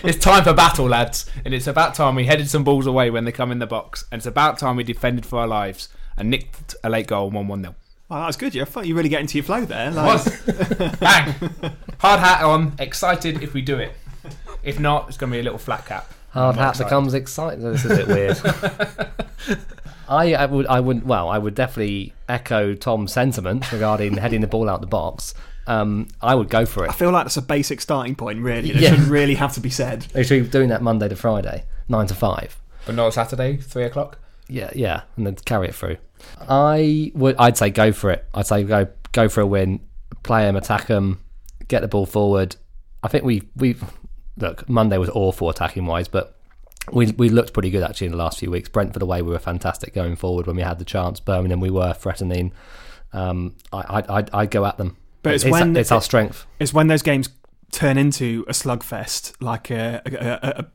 it's 0.09 0.19
time 0.19 0.45
for 0.45 0.53
battle, 0.53 0.87
lads. 0.87 1.25
And 1.45 1.55
it's 1.55 1.67
about 1.67 1.95
time 1.95 2.15
we 2.15 2.27
headed 2.27 2.51
some 2.51 2.65
balls 2.65 2.87
away 2.87 3.11
when 3.11 3.25
they 3.25 3.33
come 3.33 3.51
in 3.51 3.59
the 3.59 3.67
box. 3.67 4.05
And 4.13 4.19
it's 4.19 4.27
about 4.27 4.59
time 4.59 4.77
we 4.77 4.85
defended 4.85 5.25
for 5.25 5.39
our 5.39 5.47
lives. 5.47 5.89
and 6.19 6.29
nicked 6.31 6.75
a 6.85 6.91
late 6.91 7.07
goal, 7.07 7.31
one 7.31 7.49
one 7.49 7.63
0 7.63 7.75
Oh, 8.11 8.17
that 8.21 8.27
was 8.27 8.37
good. 8.37 8.55
You, 8.55 8.63
I 8.63 8.65
thought 8.65 8.87
you 8.87 8.95
really 8.95 9.09
get 9.09 9.21
into 9.21 9.37
your 9.39 9.45
flow 9.45 9.65
there. 9.65 9.91
Like, 9.91 10.25
Bang! 10.99 11.35
Hard 11.99 12.21
hat 12.21 12.43
on, 12.43 12.73
excited 12.79 13.43
if 13.43 13.53
we 13.55 13.61
do 13.63 13.79
it. 13.79 13.93
If 14.63 14.79
not, 14.81 15.09
it's 15.09 15.17
going 15.19 15.31
to 15.31 15.37
be 15.37 15.41
a 15.41 15.43
little 15.43 15.59
flat 15.59 15.85
cap. 15.87 16.11
Hard 16.31 16.57
I'm 16.57 16.63
hat 16.63 16.71
excited. 16.71 16.85
becomes 16.89 17.15
exciting. 17.15 17.61
This 17.73 17.85
is 17.85 17.91
a 17.93 17.97
bit 17.97 18.09
weird. 18.09 19.59
I, 20.09 20.35
I 20.35 20.47
would, 20.47 20.67
I 20.67 20.81
would, 20.81 21.05
well, 21.07 21.29
I 21.29 21.39
would 21.39 21.55
definitely 21.55 22.15
echo 22.29 22.75
Tom's 22.75 23.13
sentiments 23.13 23.73
regarding 23.73 24.17
heading 24.19 24.41
the 24.41 24.47
ball 24.47 24.69
out 24.69 24.81
the 24.81 24.87
box. 24.87 25.35
Um, 25.67 26.09
I 26.23 26.35
would 26.35 26.49
go 26.49 26.65
for 26.65 26.85
it. 26.85 26.91
I 26.91 26.93
feel 26.95 27.11
like 27.11 27.25
that's 27.27 27.37
a 27.37 27.43
basic 27.43 27.81
starting 27.83 28.15
point, 28.15 28.41
really. 28.41 28.71
It 28.71 28.77
Yeah. 28.77 28.91
shouldn't 28.91 29.09
really 29.11 29.35
have 29.35 29.53
to 29.55 29.61
be 29.61 29.69
said. 29.71 30.03
They 30.13 30.23
should 30.23 30.45
be 30.45 30.49
doing 30.49 30.71
that 30.71 30.81
Monday 30.83 31.09
to 31.09 31.17
Friday, 31.17 31.65
nine 31.89 32.07
to 32.07 32.15
five. 32.15 32.59
But 32.87 32.95
not 32.95 33.13
Saturday, 33.13 33.59
3 33.59 33.85
o'clock. 33.85 34.19
Yeah, 34.49 34.71
yeah, 34.75 35.03
and 35.17 35.27
then 35.27 35.35
carry 35.35 35.69
it 35.69 35.75
through. 35.75 35.99
I 36.49 37.13
would, 37.15 37.37
I'd 37.39 37.59
say 37.59 37.69
go 37.69 37.93
for 37.93 38.11
it. 38.11 38.25
I'd 38.33 38.47
say 38.47 38.63
go, 38.65 38.89
go 39.13 39.29
for 39.29 39.43
a 39.43 39.47
win, 39.47 39.81
play 40.23 40.45
them, 40.45 40.57
attack 40.57 40.87
them, 40.87 41.21
get 41.69 41.83
the 41.83 41.89
ball 41.89 42.07
forward. 42.07 42.57
I 43.03 43.09
think 43.09 43.25
we, 43.25 43.43
we, 43.57 43.77
look, 44.39 44.67
Monday 44.71 44.97
was 44.97 45.11
awful 45.11 45.51
attacking 45.51 45.85
wise, 45.85 46.09
but 46.09 46.38
we 46.93 47.13
we 47.13 47.29
looked 47.29 47.53
pretty 47.53 47.71
good 47.71 47.83
actually 47.83 48.07
in 48.07 48.13
the 48.13 48.19
last 48.19 48.39
few 48.39 48.51
weeks. 48.51 48.69
Brentford 48.69 49.03
away, 49.03 49.23
we 49.23 49.31
were 49.31 49.39
fantastic 49.39 49.95
going 49.95 50.17
forward 50.17 50.47
when 50.47 50.57
we 50.57 50.63
had 50.63 50.79
the 50.79 50.85
chance. 50.85 51.21
Birmingham, 51.21 51.61
we 51.61 51.71
were 51.71 51.93
threatening. 51.95 52.53
Um, 53.13 53.57
I, 53.73 53.79
I, 54.01 54.17
I'd, 54.19 54.31
I'd 54.35 54.51
go 54.51 54.65
at 54.67 54.77
them. 54.77 54.97
But 55.23 55.35
it's 55.35 55.45
it's, 55.45 55.53
when- 55.53 55.77
it's 55.77 55.91
our 55.93 56.03
strength. 56.03 56.47
It's 56.59 56.73
when 56.75 56.87
those 56.89 57.03
games 57.03 57.29
turn 57.71 57.99
into 57.99 58.45
a 58.49 58.53
slugfest, 58.53 59.35
like 59.41 59.71
a, 59.71 60.01
a, 60.07 60.11
a, 60.17 60.61
a 60.63 60.67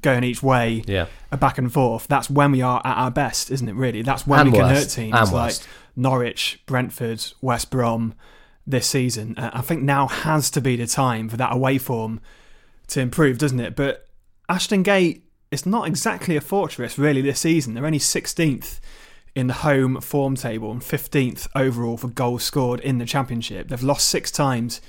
going 0.00 0.24
each 0.24 0.42
way, 0.42 0.82
Yeah. 0.86 1.06
a 1.30 1.36
back 1.36 1.58
and 1.58 1.72
forth. 1.72 2.06
That's 2.08 2.30
when 2.30 2.52
we 2.52 2.62
are 2.62 2.80
at 2.84 2.96
our 2.96 3.10
best, 3.10 3.50
isn't 3.50 3.68
it? 3.68 3.74
Really, 3.74 4.02
that's 4.02 4.26
when 4.26 4.40
And 4.40 4.52
we 4.52 4.58
can 4.58 4.68
hurt 4.68 4.88
teams 4.88 5.12
like 5.12 5.32
worst. 5.32 5.68
Norwich, 5.96 6.60
Brentford, 6.66 7.24
West 7.40 7.70
Brom 7.70 8.14
this 8.66 8.86
season. 8.86 9.34
Uh, 9.36 9.50
I 9.52 9.60
think 9.60 9.82
now 9.82 10.06
has 10.08 10.50
to 10.52 10.60
be 10.60 10.76
the 10.76 10.86
time 10.86 11.28
for 11.28 11.36
that 11.36 11.52
away 11.52 11.78
form 11.78 12.20
to 12.88 13.00
improve, 13.00 13.38
doesn't 13.38 13.60
it? 13.60 13.76
But 13.76 14.06
Ashton 14.48 14.82
Gate 14.82 15.24
is 15.50 15.66
not 15.66 15.86
exactly 15.86 16.36
a 16.36 16.40
fortress 16.40 16.98
really 16.98 17.20
this 17.20 17.40
season. 17.40 17.74
They're 17.74 17.86
only 17.86 17.98
16th 17.98 18.78
in 19.34 19.48
the 19.48 19.54
home 19.54 20.00
form 20.00 20.36
table 20.36 20.70
and 20.70 20.80
15th 20.80 21.48
overall 21.54 21.96
for 21.96 22.08
goals 22.08 22.44
scored 22.44 22.80
in 22.80 22.98
the 22.98 23.04
championship. 23.04 23.68
They've 23.68 23.82
lost 23.82 24.08
six 24.08 24.30
times 24.30 24.80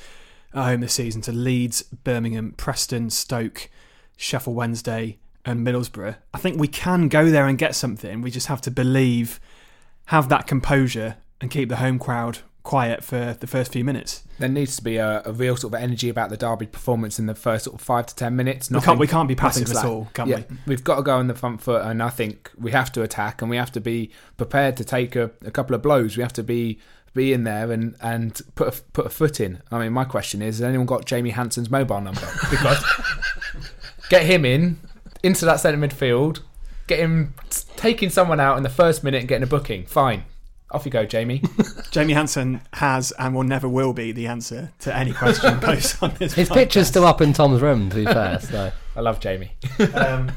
at 0.54 0.66
home 0.66 0.82
this 0.82 0.94
season 0.94 1.22
to 1.24 1.32
Leeds, 1.32 1.84
Birmingham, 1.84 2.54
Preston, 2.58 3.10
Stoke, 3.10 3.70
Sheffield 4.18 4.56
Wednesday, 4.56 5.18
and 5.46 5.66
Middlesbrough. 5.66 6.18
I 6.34 6.38
think 6.38 6.60
we 6.60 6.68
can 6.68 7.08
go 7.08 7.30
there 7.30 7.48
and 7.48 7.58
get 7.58 7.74
something. 7.76 8.22
We 8.22 8.30
just 8.30 8.48
have 8.48 8.62
to 8.62 8.72
believe, 8.72 9.40
have 10.06 10.30
that 10.30 10.46
composure, 10.46 11.18
and 11.40 11.50
keep 11.50 11.70
the 11.70 11.78
home 11.78 11.98
crowd 11.98 12.40
quiet 12.64 13.04
for 13.04 13.36
the 13.40 13.48
first 13.48 13.72
few 13.74 13.84
minutes. 13.84 14.24
There 14.40 14.50
needs 14.50 14.76
to 14.76 14.84
be 14.84 14.98
a, 14.98 15.22
a 15.26 15.32
real 15.32 15.56
sort 15.58 15.74
of 15.74 15.82
energy 15.82 16.10
about 16.10 16.30
the 16.30 16.38
Derby 16.38 16.68
performance 16.68 17.20
in 17.20 17.26
the 17.26 17.36
first 17.36 17.66
sort 17.66 17.76
of 17.76 17.82
five 17.82 18.06
to 18.08 18.16
ten 18.16 18.36
minutes. 18.36 18.70
We 18.70 18.80
can't- 18.82 19.00
we 19.00 19.08
can't 19.08 19.28
be 19.28 19.36
passive 19.36 19.68
nothing 19.68 19.78
at 19.78 19.86
all, 19.86 20.10
can 20.14 20.28
yeah, 20.28 20.42
we? 20.50 20.58
We've 20.68 20.84
got 20.84 20.98
to 20.98 21.02
go 21.04 21.18
on 21.18 21.28
the 21.28 21.34
front 21.36 21.62
foot, 21.62 21.84
and 21.86 22.02
I 22.02 22.10
think 22.10 22.52
we 22.58 22.72
have 22.72 22.92
to 22.94 23.02
attack, 23.02 23.42
and 23.42 23.50
we 23.50 23.58
have 23.58 23.72
to 23.74 23.82
be 23.82 24.12
prepared 24.38 24.78
to 24.78 24.84
take 24.84 25.16
a, 25.16 25.32
a 25.46 25.52
couple 25.52 25.76
of 25.76 25.82
blows. 25.82 26.18
We 26.18 26.24
have 26.24 26.34
to 26.34 26.44
be 26.44 26.80
be 27.14 27.34
in 27.34 27.44
there 27.44 27.72
and 27.72 27.96
and 28.02 28.40
put 28.56 28.68
a, 28.70 28.82
put 28.94 29.06
a 29.06 29.10
foot 29.10 29.40
in. 29.42 29.62
I 29.72 29.80
mean, 29.80 29.92
my 29.94 30.06
question 30.06 30.42
is: 30.42 30.60
Has 30.60 30.64
anyone 30.64 30.86
got 30.86 31.06
Jamie 31.06 31.32
Hanson's 31.32 31.70
mobile 31.70 32.02
number? 32.02 32.22
Because 32.50 32.84
get 34.10 34.24
him 34.24 34.46
in 34.46 34.78
into 35.24 35.46
that 35.46 35.60
centre 35.60 35.78
midfield, 35.78 36.40
get 36.88 37.00
him 37.00 37.34
taking 37.76 38.10
someone 38.10 38.40
out 38.40 38.58
in 38.58 38.64
the 38.64 38.70
first 38.70 39.04
minute 39.04 39.20
and 39.20 39.28
getting 39.28 39.44
a 39.44 39.48
booking. 39.48 39.86
Fine, 39.86 40.24
off 40.72 40.86
you 40.86 40.92
go, 40.92 41.06
Jamie. 41.06 41.44
Jamie 41.92 42.14
Hanson 42.14 42.62
has 42.74 43.12
and 43.14 43.36
will 43.36 43.44
never 43.44 43.68
will 43.68 43.94
be 43.94 44.12
the 44.12 44.28
answer 44.28 44.72
to 44.80 44.96
any 44.96 45.14
question 45.14 45.60
posed 45.62 46.02
on 46.02 46.14
this. 46.16 46.34
His 46.34 46.50
podcast. 46.50 46.54
picture's 46.54 46.88
still 46.88 47.06
up 47.06 47.22
in 47.22 47.34
Tom's 47.34 47.62
room, 47.62 47.90
to 47.90 47.96
be 47.96 48.06
fair. 48.06 48.40
So. 48.52 48.72
I 48.96 49.00
love 49.00 49.20
Jamie. 49.20 49.54
Um, 49.94 50.32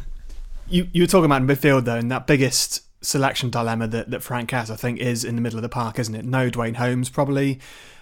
you 0.68 0.88
you 0.92 1.02
were 1.02 1.06
talking 1.06 1.24
about 1.24 1.42
midfield 1.42 1.84
though, 1.84 1.96
and 1.96 2.10
that 2.10 2.26
biggest 2.26 2.82
selection 3.04 3.50
dilemma 3.50 3.88
that, 3.88 4.10
that 4.10 4.22
Frank 4.22 4.50
has, 4.50 4.70
I 4.70 4.76
think, 4.76 5.00
is 5.00 5.24
in 5.24 5.34
the 5.34 5.40
middle 5.40 5.58
of 5.58 5.62
the 5.62 5.68
park, 5.68 5.98
isn't 5.98 6.14
it? 6.14 6.24
No 6.24 6.50
Duane 6.50 6.74
Holmes 6.74 7.10
probably, 7.10 7.60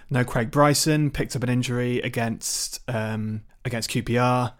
no 0.09 0.23
Craig 0.23 0.51
Bryson 0.51 1.09
picked 1.09 1.35
up 1.35 1.43
an 1.43 1.49
injury 1.49 1.99
against 1.99 2.79
um, 2.87 3.41
against 3.65 3.89
QPR. 3.89 4.53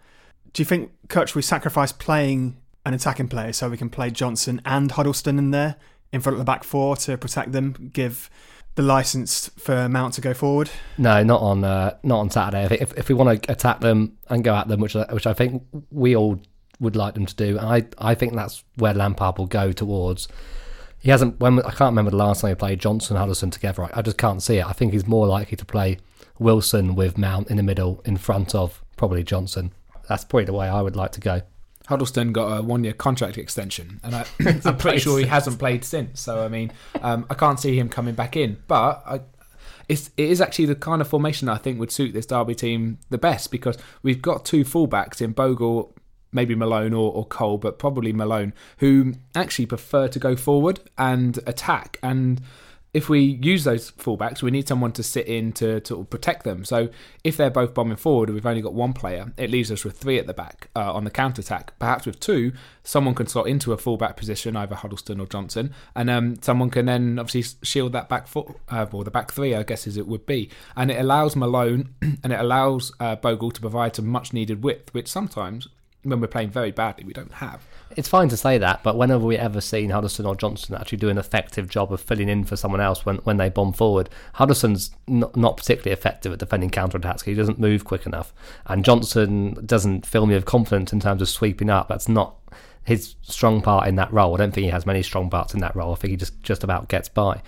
Do 0.52 0.60
you 0.60 0.64
think 0.64 0.92
Kutch 1.08 1.34
we 1.34 1.42
sacrifice 1.42 1.92
playing 1.92 2.56
an 2.86 2.94
attacking 2.94 3.28
player 3.28 3.52
so 3.52 3.68
we 3.68 3.76
can 3.76 3.90
play 3.90 4.10
Johnson 4.10 4.60
and 4.64 4.90
Huddleston 4.90 5.38
in 5.38 5.50
there 5.50 5.76
in 6.14 6.20
front 6.20 6.34
of 6.34 6.38
the 6.38 6.44
back 6.44 6.64
four 6.64 6.96
to 7.04 7.16
protect 7.18 7.52
them, 7.52 7.90
give 7.92 8.30
the 8.76 8.82
license 8.82 9.50
for 9.58 9.88
Mount 9.88 10.14
to 10.14 10.20
go 10.20 10.32
forward? 10.34 10.70
No, 10.98 11.22
not 11.22 11.40
on 11.42 11.64
uh, 11.64 11.96
not 12.02 12.18
on 12.20 12.30
Saturday. 12.30 12.76
If, 12.80 12.92
if 12.96 13.08
we 13.08 13.14
want 13.14 13.42
to 13.42 13.52
attack 13.52 13.80
them 13.80 14.16
and 14.28 14.42
go 14.42 14.54
at 14.54 14.68
them, 14.68 14.80
which 14.80 14.96
I- 14.96 15.12
which 15.12 15.26
I 15.26 15.34
think 15.34 15.62
we 15.90 16.16
all 16.16 16.40
would 16.80 16.96
like 16.96 17.14
them 17.14 17.26
to 17.26 17.34
do, 17.34 17.58
I 17.58 17.86
I 17.98 18.14
think 18.14 18.34
that's 18.34 18.64
where 18.76 18.94
Lampard 18.94 19.38
will 19.38 19.46
go 19.46 19.72
towards. 19.72 20.26
He 20.98 21.10
hasn't. 21.10 21.38
When 21.38 21.58
I 21.60 21.70
can't 21.70 21.92
remember 21.92 22.10
the 22.10 22.16
last 22.16 22.40
time 22.40 22.48
he 22.50 22.54
played 22.54 22.80
Johnson 22.80 23.16
Huddleston 23.16 23.50
together. 23.50 23.84
I, 23.84 23.90
I 23.98 24.02
just 24.02 24.16
can't 24.18 24.42
see 24.42 24.56
it. 24.58 24.66
I 24.66 24.72
think 24.72 24.92
he's 24.92 25.06
more 25.06 25.26
likely 25.26 25.56
to 25.56 25.64
play 25.64 25.98
Wilson 26.38 26.94
with 26.94 27.18
Mount 27.18 27.48
in 27.50 27.56
the 27.58 27.62
middle, 27.62 28.00
in 28.04 28.16
front 28.16 28.54
of 28.54 28.82
probably 28.96 29.22
Johnson. 29.22 29.72
That's 30.08 30.24
probably 30.24 30.46
the 30.46 30.52
way 30.54 30.68
I 30.68 30.80
would 30.82 30.96
like 30.96 31.12
to 31.12 31.20
go. 31.20 31.42
Huddleston 31.88 32.32
got 32.32 32.58
a 32.58 32.62
one-year 32.62 32.94
contract 32.94 33.36
extension, 33.36 34.00
and 34.02 34.14
I, 34.14 34.26
I'm 34.64 34.78
pretty 34.78 34.98
sure 34.98 35.18
he 35.18 35.26
hasn't 35.26 35.58
played 35.58 35.84
since. 35.84 36.20
So 36.20 36.44
I 36.44 36.48
mean, 36.48 36.72
um, 37.02 37.26
I 37.28 37.34
can't 37.34 37.60
see 37.60 37.78
him 37.78 37.88
coming 37.88 38.14
back 38.14 38.36
in. 38.36 38.62
But 38.66 39.02
I, 39.06 39.20
it's 39.88 40.10
it 40.16 40.30
is 40.30 40.40
actually 40.40 40.66
the 40.66 40.74
kind 40.74 41.00
of 41.00 41.08
formation 41.08 41.48
I 41.48 41.58
think 41.58 41.78
would 41.78 41.92
suit 41.92 42.14
this 42.14 42.26
Derby 42.26 42.54
team 42.54 42.98
the 43.10 43.18
best 43.18 43.50
because 43.50 43.76
we've 44.02 44.22
got 44.22 44.44
two 44.44 44.64
fullbacks 44.64 45.20
in 45.20 45.32
Bogle, 45.32 45.94
maybe 46.32 46.54
Malone 46.54 46.94
or, 46.94 47.12
or 47.12 47.26
Cole, 47.26 47.58
but 47.58 47.78
probably 47.78 48.12
Malone, 48.12 48.54
who 48.78 49.14
actually 49.34 49.66
prefer 49.66 50.08
to 50.08 50.18
go 50.18 50.36
forward 50.36 50.80
and 50.98 51.38
attack 51.46 51.98
and. 52.02 52.40
If 52.94 53.08
we 53.08 53.20
use 53.20 53.64
those 53.64 53.90
fullbacks, 53.90 54.40
we 54.40 54.52
need 54.52 54.68
someone 54.68 54.92
to 54.92 55.02
sit 55.02 55.26
in 55.26 55.52
to, 55.54 55.80
to 55.80 56.04
protect 56.04 56.44
them. 56.44 56.64
So 56.64 56.88
if 57.24 57.36
they're 57.36 57.50
both 57.50 57.74
bombing 57.74 57.96
forward 57.96 58.28
and 58.28 58.34
we've 58.34 58.46
only 58.46 58.62
got 58.62 58.72
one 58.72 58.92
player, 58.92 59.32
it 59.36 59.50
leaves 59.50 59.72
us 59.72 59.84
with 59.84 59.98
three 59.98 60.18
at 60.18 60.28
the 60.28 60.32
back 60.32 60.68
uh, 60.76 60.92
on 60.92 61.02
the 61.02 61.10
counter 61.10 61.40
attack. 61.40 61.76
Perhaps 61.80 62.06
with 62.06 62.20
two, 62.20 62.52
someone 62.84 63.14
can 63.14 63.26
slot 63.26 63.48
into 63.48 63.72
a 63.72 63.76
fullback 63.76 64.16
position, 64.16 64.56
either 64.56 64.76
Huddleston 64.76 65.20
or 65.20 65.26
Johnson, 65.26 65.74
and 65.96 66.08
um, 66.08 66.36
someone 66.40 66.70
can 66.70 66.86
then 66.86 67.18
obviously 67.18 67.58
shield 67.62 67.92
that 67.92 68.08
back 68.08 68.28
foot 68.28 68.46
uh, 68.68 68.86
or 68.92 69.02
the 69.02 69.10
back 69.10 69.32
three, 69.32 69.54
I 69.54 69.64
guess 69.64 69.86
as 69.86 69.96
it 69.96 70.06
would 70.06 70.24
be. 70.24 70.48
And 70.76 70.90
it 70.90 71.00
allows 71.00 71.34
Malone 71.34 71.94
and 72.22 72.32
it 72.32 72.38
allows 72.38 72.92
uh, 73.00 73.16
Bogle 73.16 73.50
to 73.50 73.60
provide 73.60 73.96
some 73.96 74.06
much 74.06 74.32
needed 74.32 74.62
width, 74.62 74.94
which 74.94 75.08
sometimes 75.08 75.68
when 76.04 76.20
we're 76.20 76.26
playing 76.26 76.50
very 76.50 76.70
badly 76.70 77.04
we 77.04 77.12
don't 77.12 77.32
have. 77.32 77.62
It's 77.96 78.08
fine 78.08 78.28
to 78.30 78.36
say 78.36 78.58
that, 78.58 78.82
but 78.82 78.96
when 78.96 79.10
have 79.10 79.22
we 79.22 79.36
ever 79.36 79.60
seen 79.60 79.90
Huddleston 79.90 80.26
or 80.26 80.34
Johnson 80.34 80.74
actually 80.74 80.98
do 80.98 81.08
an 81.08 81.18
effective 81.18 81.68
job 81.68 81.92
of 81.92 82.00
filling 82.00 82.28
in 82.28 82.44
for 82.44 82.56
someone 82.56 82.80
else 82.80 83.06
when, 83.06 83.16
when 83.18 83.36
they 83.36 83.48
bomb 83.48 83.72
forward? 83.72 84.10
Huddleston's 84.34 84.90
not, 85.06 85.36
not 85.36 85.56
particularly 85.56 85.92
effective 85.92 86.32
at 86.32 86.38
defending 86.40 86.70
counter 86.70 86.98
attacks. 86.98 87.22
He 87.22 87.34
doesn't 87.34 87.60
move 87.60 87.84
quick 87.84 88.06
enough, 88.06 88.32
and 88.66 88.84
Johnson 88.84 89.64
doesn't 89.64 90.06
fill 90.06 90.26
me 90.26 90.34
with 90.34 90.44
confidence 90.44 90.92
in 90.92 91.00
terms 91.00 91.22
of 91.22 91.28
sweeping 91.28 91.70
up. 91.70 91.88
That's 91.88 92.08
not 92.08 92.36
his 92.84 93.14
strong 93.22 93.62
part 93.62 93.88
in 93.88 93.96
that 93.96 94.12
role. 94.12 94.34
I 94.34 94.38
don't 94.38 94.52
think 94.52 94.64
he 94.64 94.70
has 94.70 94.86
many 94.86 95.02
strong 95.02 95.30
parts 95.30 95.54
in 95.54 95.60
that 95.60 95.74
role. 95.74 95.92
I 95.92 95.96
think 95.96 96.10
he 96.10 96.16
just 96.16 96.42
just 96.42 96.64
about 96.64 96.88
gets 96.88 97.08
by. 97.08 97.42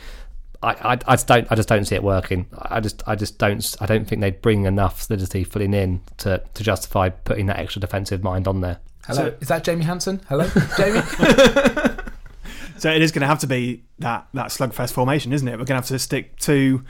I, 0.63 0.71
I, 0.71 0.99
I 1.07 1.15
just 1.15 1.27
don't 1.27 1.51
I 1.51 1.55
just 1.55 1.69
don't 1.69 1.85
see 1.85 1.95
it 1.95 2.03
working. 2.03 2.47
I 2.57 2.81
just 2.81 3.03
I 3.07 3.15
just 3.15 3.39
don't 3.39 3.77
I 3.81 3.87
don't 3.87 4.07
think 4.07 4.21
they'd 4.21 4.41
bring 4.41 4.65
enough 4.65 5.03
solidity 5.03 5.45
filling 5.45 5.75
in 5.75 6.01
to, 6.19 6.43
to 6.55 6.63
justify 6.63 7.09
putting 7.11 7.47
that 7.47 7.59
extra 7.59 7.81
defensive 7.81 8.23
mind 8.23 8.49
on 8.49 8.61
there. 8.61 8.79
Hello, 9.07 9.33
is 9.41 9.49
that 9.49 9.63
Jamie 9.63 9.85
Hanson? 9.85 10.21
Hello, 10.29 10.49
Jamie. 10.77 11.03
So 12.79 12.91
it 12.91 13.01
is 13.01 13.11
going 13.11 13.23
to 13.23 13.27
have 13.27 13.39
to 13.41 13.47
be 13.47 13.85
that 14.01 14.29
that 14.35 14.49
slugfest 14.49 14.93
formation, 14.93 15.33
isn't 15.33 15.49
it? 15.49 15.53
We're 15.53 15.65
going 15.65 15.67
to 15.67 15.75
have 15.77 15.87
to 15.87 15.99
stick 15.99 16.37
to 16.41 16.85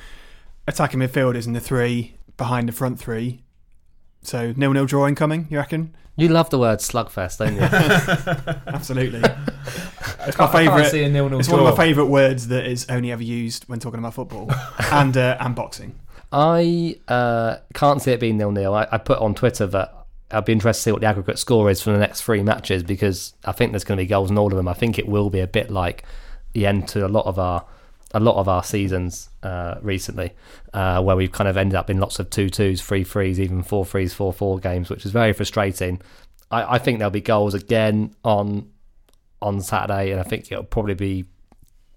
attacking 0.66 1.00
midfielders 1.00 1.46
in 1.46 1.52
the 1.52 1.60
three 1.60 2.16
behind 2.36 2.68
the 2.68 2.72
front 2.72 2.98
three. 2.98 3.42
So 4.22 4.52
nil 4.56 4.72
nil 4.72 4.86
draw 4.86 5.06
incoming, 5.06 5.46
you 5.48 5.58
reckon? 5.58 5.94
You 6.18 6.28
love 6.28 6.48
the 6.48 6.58
word 6.58 6.78
slugfest, 6.78 7.38
don't 7.38 7.56
you? 7.56 7.60
Absolutely. 8.74 9.20
It's 10.26 10.38
my 10.38 10.50
favourite. 10.50 10.90
see 10.90 11.04
a 11.04 11.38
It's 11.38 11.48
one 11.48 11.60
of 11.60 11.66
my 11.66 11.76
favourite 11.76 12.08
words 12.08 12.48
that 12.48 12.66
is 12.66 12.86
only 12.88 13.12
ever 13.12 13.22
used 13.22 13.68
when 13.68 13.80
talking 13.80 13.98
about 13.98 14.14
football 14.14 14.50
and 14.92 15.16
uh, 15.16 15.36
and 15.40 15.54
boxing. 15.54 15.94
I 16.32 16.98
uh, 17.06 17.58
can't 17.74 18.00
see 18.00 18.12
it 18.12 18.20
being 18.20 18.38
nil 18.38 18.50
nil. 18.50 18.74
I, 18.74 18.88
I 18.90 18.98
put 18.98 19.18
on 19.18 19.34
Twitter 19.34 19.66
that 19.66 20.06
I'd 20.30 20.46
be 20.46 20.52
interested 20.52 20.80
to 20.80 20.82
see 20.84 20.92
what 20.92 21.02
the 21.02 21.06
aggregate 21.06 21.38
score 21.38 21.70
is 21.70 21.82
for 21.82 21.92
the 21.92 21.98
next 21.98 22.22
three 22.22 22.42
matches 22.42 22.82
because 22.82 23.34
I 23.44 23.52
think 23.52 23.72
there's 23.72 23.84
going 23.84 23.98
to 23.98 24.02
be 24.02 24.08
goals 24.08 24.30
in 24.30 24.38
all 24.38 24.50
of 24.50 24.56
them. 24.56 24.68
I 24.68 24.74
think 24.74 24.98
it 24.98 25.06
will 25.06 25.28
be 25.28 25.40
a 25.40 25.46
bit 25.46 25.70
like 25.70 26.02
the 26.52 26.66
end 26.66 26.88
to 26.88 27.06
a 27.06 27.08
lot 27.08 27.26
of 27.26 27.38
our 27.38 27.64
a 28.16 28.20
lot 28.20 28.36
of 28.36 28.48
our 28.48 28.64
seasons 28.64 29.28
uh, 29.42 29.74
recently, 29.82 30.32
uh, 30.72 31.02
where 31.02 31.16
we've 31.16 31.32
kind 31.32 31.48
of 31.48 31.58
ended 31.58 31.74
up 31.74 31.90
in 31.90 32.00
lots 32.00 32.18
of 32.18 32.30
two 32.30 32.48
twos, 32.48 32.80
three 32.80 33.04
threes, 33.04 33.38
even 33.38 33.62
four 33.62 33.84
threes, 33.84 34.14
four 34.14 34.32
four 34.32 34.58
games, 34.58 34.88
which 34.88 35.04
is 35.04 35.12
very 35.12 35.34
frustrating. 35.34 36.00
I, 36.50 36.76
I 36.76 36.78
think 36.78 36.98
there'll 36.98 37.10
be 37.10 37.20
goals 37.20 37.52
again 37.52 38.16
on 38.24 38.70
on 39.42 39.60
Saturday, 39.60 40.12
and 40.12 40.18
I 40.18 40.22
think 40.22 40.50
it'll 40.50 40.64
probably 40.64 40.94
be 40.94 41.26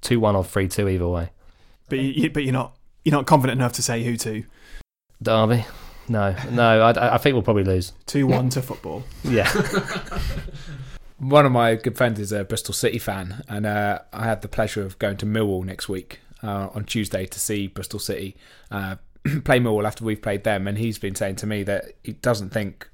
two 0.01 0.19
one 0.19 0.35
or 0.35 0.43
three 0.43 0.67
two 0.67 0.89
either 0.89 1.07
way. 1.07 1.29
But 1.87 1.99
you, 1.99 2.29
but 2.29 2.43
you're 2.43 2.51
not 2.51 2.75
you're 3.05 3.15
not 3.15 3.25
confident 3.25 3.57
enough 3.57 3.73
to 3.73 3.81
say 3.81 4.03
who 4.03 4.17
to. 4.17 4.43
Derby, 5.23 5.65
no, 6.09 6.35
no. 6.51 6.81
I, 6.81 7.15
I 7.15 7.17
think 7.17 7.33
we'll 7.33 7.43
probably 7.43 7.63
lose. 7.63 7.93
Two 8.05 8.27
one 8.27 8.49
to 8.49 8.61
football. 8.61 9.03
Yeah. 9.23 9.49
One 11.19 11.45
of 11.45 11.51
my 11.51 11.75
good 11.75 11.97
friends 11.97 12.17
is 12.17 12.31
a 12.31 12.45
Bristol 12.45 12.73
City 12.73 12.97
fan, 12.97 13.43
and 13.49 13.65
uh, 13.65 13.99
I 14.13 14.23
had 14.23 14.41
the 14.41 14.47
pleasure 14.47 14.83
of 14.83 14.97
going 14.99 15.17
to 15.17 15.25
Millwall 15.25 15.65
next 15.65 15.89
week 15.89 16.21
uh, 16.41 16.69
on 16.73 16.85
Tuesday 16.85 17.25
to 17.25 17.39
see 17.39 17.67
Bristol 17.67 17.99
City 17.99 18.37
uh, 18.71 18.95
play 19.43 19.59
Millwall 19.59 19.85
after 19.85 20.05
we've 20.05 20.21
played 20.21 20.45
them. 20.45 20.65
And 20.65 20.77
he's 20.77 20.97
been 20.97 21.15
saying 21.15 21.35
to 21.37 21.45
me 21.45 21.63
that 21.63 21.91
he 22.03 22.13
doesn't 22.13 22.51
think 22.51 22.89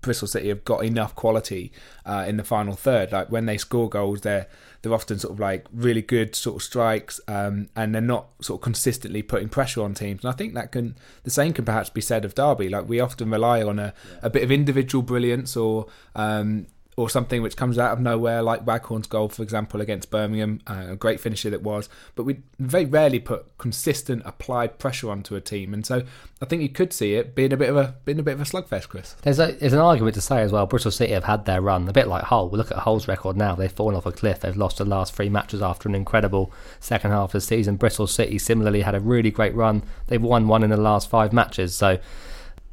Bristol 0.00 0.26
City 0.26 0.48
have 0.48 0.64
got 0.64 0.84
enough 0.84 1.14
quality 1.14 1.70
uh, 2.04 2.24
in 2.26 2.36
the 2.36 2.42
final 2.42 2.74
third. 2.74 3.12
Like 3.12 3.30
when 3.30 3.46
they 3.46 3.58
score 3.58 3.88
goals, 3.88 4.22
they're 4.22 4.48
they're 4.82 4.92
often 4.92 5.20
sort 5.20 5.34
of 5.34 5.38
like 5.38 5.64
really 5.72 6.02
good 6.02 6.34
sort 6.34 6.56
of 6.56 6.62
strikes, 6.64 7.20
um, 7.28 7.68
and 7.76 7.94
they're 7.94 8.02
not 8.02 8.26
sort 8.40 8.58
of 8.58 8.64
consistently 8.64 9.22
putting 9.22 9.48
pressure 9.48 9.82
on 9.82 9.94
teams. 9.94 10.24
And 10.24 10.34
I 10.34 10.36
think 10.36 10.54
that 10.54 10.72
can 10.72 10.96
the 11.22 11.30
same 11.30 11.52
can 11.52 11.64
perhaps 11.64 11.90
be 11.90 12.00
said 12.00 12.24
of 12.24 12.34
Derby. 12.34 12.68
Like 12.68 12.88
we 12.88 12.98
often 12.98 13.30
rely 13.30 13.62
on 13.62 13.78
a, 13.78 13.94
a 14.20 14.30
bit 14.30 14.42
of 14.42 14.50
individual 14.50 15.02
brilliance 15.02 15.56
or 15.56 15.86
um, 16.16 16.66
or 16.94 17.08
something 17.08 17.40
which 17.40 17.56
comes 17.56 17.78
out 17.78 17.92
of 17.92 18.00
nowhere, 18.00 18.42
like 18.42 18.66
Waghorn's 18.66 19.06
goal, 19.06 19.30
for 19.30 19.42
example, 19.42 19.80
against 19.80 20.10
Birmingham, 20.10 20.60
uh, 20.66 20.86
a 20.90 20.96
great 20.96 21.20
finisher 21.20 21.48
that 21.48 21.62
was. 21.62 21.88
But 22.14 22.24
we 22.24 22.42
very 22.58 22.84
rarely 22.84 23.18
put 23.18 23.56
consistent 23.56 24.22
applied 24.26 24.78
pressure 24.78 25.10
onto 25.10 25.34
a 25.34 25.40
team, 25.40 25.72
and 25.72 25.86
so 25.86 26.02
I 26.42 26.44
think 26.44 26.60
you 26.60 26.68
could 26.68 26.92
see 26.92 27.14
it 27.14 27.34
being 27.34 27.52
a 27.52 27.56
bit 27.56 27.70
of 27.70 27.76
a 27.76 27.94
being 28.04 28.18
a 28.18 28.22
bit 28.22 28.34
of 28.34 28.40
a 28.42 28.44
slugfest, 28.44 28.88
Chris. 28.88 29.16
There's 29.22 29.38
a, 29.38 29.52
there's 29.52 29.72
an 29.72 29.78
argument 29.78 30.14
to 30.16 30.20
say 30.20 30.42
as 30.42 30.52
well. 30.52 30.66
Bristol 30.66 30.90
City 30.90 31.14
have 31.14 31.24
had 31.24 31.46
their 31.46 31.62
run 31.62 31.88
a 31.88 31.92
bit 31.92 32.08
like 32.08 32.24
Hull. 32.24 32.50
We 32.50 32.58
look 32.58 32.70
at 32.70 32.78
Hull's 32.78 33.08
record 33.08 33.36
now; 33.38 33.54
they've 33.54 33.72
fallen 33.72 33.96
off 33.96 34.04
a 34.04 34.12
cliff. 34.12 34.40
They've 34.40 34.56
lost 34.56 34.78
the 34.78 34.84
last 34.84 35.14
three 35.14 35.30
matches 35.30 35.62
after 35.62 35.88
an 35.88 35.94
incredible 35.94 36.52
second 36.80 37.12
half 37.12 37.30
of 37.30 37.32
the 37.32 37.40
season. 37.40 37.76
Bristol 37.76 38.06
City 38.06 38.38
similarly 38.38 38.82
had 38.82 38.94
a 38.94 39.00
really 39.00 39.30
great 39.30 39.54
run. 39.54 39.82
They've 40.08 40.22
won 40.22 40.46
one 40.46 40.62
in 40.62 40.68
the 40.68 40.76
last 40.76 41.08
five 41.08 41.32
matches. 41.32 41.74
So, 41.74 41.98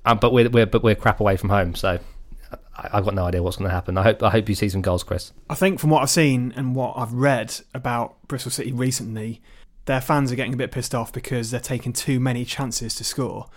um, 0.05 0.17
but 0.19 0.33
we're, 0.33 0.49
we're 0.49 0.65
but 0.65 0.83
we're 0.83 0.95
crap 0.95 1.21
away 1.21 1.37
from 1.37 1.49
home. 1.49 1.73
So 1.73 1.99
I've 2.91 3.05
got 3.05 3.13
no 3.13 3.25
idea 3.25 3.43
what's 3.43 3.57
going 3.57 3.69
to 3.69 3.73
happen. 3.73 3.97
I 3.97 4.03
hope 4.03 4.23
I 4.23 4.29
hope 4.29 4.49
you 4.49 4.55
see 4.55 4.69
some 4.69 4.81
goals, 4.81 5.03
Chris. 5.03 5.31
I 5.49 5.55
think 5.55 5.79
from 5.79 5.89
what 5.89 6.01
I've 6.01 6.09
seen 6.09 6.53
and 6.55 6.75
what 6.75 6.97
I've 6.97 7.13
read 7.13 7.59
about 7.73 8.15
Bristol 8.27 8.51
City 8.51 8.71
recently, 8.71 9.41
their 9.85 10.01
fans 10.01 10.31
are 10.31 10.35
getting 10.35 10.53
a 10.53 10.57
bit 10.57 10.71
pissed 10.71 10.93
off 10.93 11.11
because 11.11 11.51
they're 11.51 11.59
taking 11.59 11.93
too 11.93 12.19
many 12.19 12.45
chances 12.45 12.95
to 12.95 13.03
score. 13.03 13.47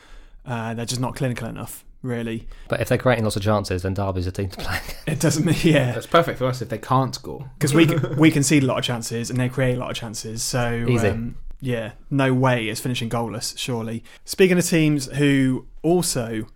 Uh, 0.45 0.75
they're 0.75 0.87
just 0.87 1.01
not 1.01 1.15
clinical 1.15 1.47
enough, 1.47 1.85
really. 2.03 2.49
But 2.69 2.81
if 2.81 2.89
they're 2.89 2.99
creating 2.99 3.25
lots 3.25 3.37
of 3.37 3.43
chances, 3.43 3.83
then 3.83 3.95
Derby's 3.95 4.27
a 4.27 4.33
team 4.33 4.49
to 4.51 4.59
play. 4.59 4.79
It 5.07 5.21
doesn't 5.21 5.45
mean 5.45 5.57
yeah. 5.63 5.93
That's 5.93 6.07
perfect 6.07 6.39
for 6.39 6.47
us 6.47 6.63
if 6.63 6.69
they 6.69 6.79
can't 6.79 7.15
score 7.15 7.51
because 7.59 7.75
we 7.75 7.87
we 8.19 8.31
concede 8.31 8.63
a 8.63 8.67
lot 8.67 8.79
of 8.79 8.85
chances 8.85 9.31
and 9.31 9.39
they 9.39 9.49
create 9.49 9.77
a 9.77 9.79
lot 9.79 9.91
of 9.91 9.97
chances. 9.97 10.43
So 10.43 10.87
Easy. 10.89 11.09
Um, 11.09 11.37
yeah, 11.61 11.93
no 12.11 12.35
way 12.35 12.69
is 12.69 12.81
finishing 12.81 13.09
goalless. 13.09 13.57
Surely. 13.57 14.03
Speaking 14.25 14.59
of 14.59 14.67
teams 14.67 15.07
who 15.13 15.67
also 15.83 16.47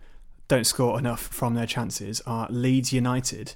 don't 0.48 0.64
score 0.64 0.98
enough 0.98 1.22
from 1.22 1.54
their 1.54 1.66
chances 1.66 2.20
are 2.26 2.46
Leeds 2.50 2.92
United. 2.92 3.54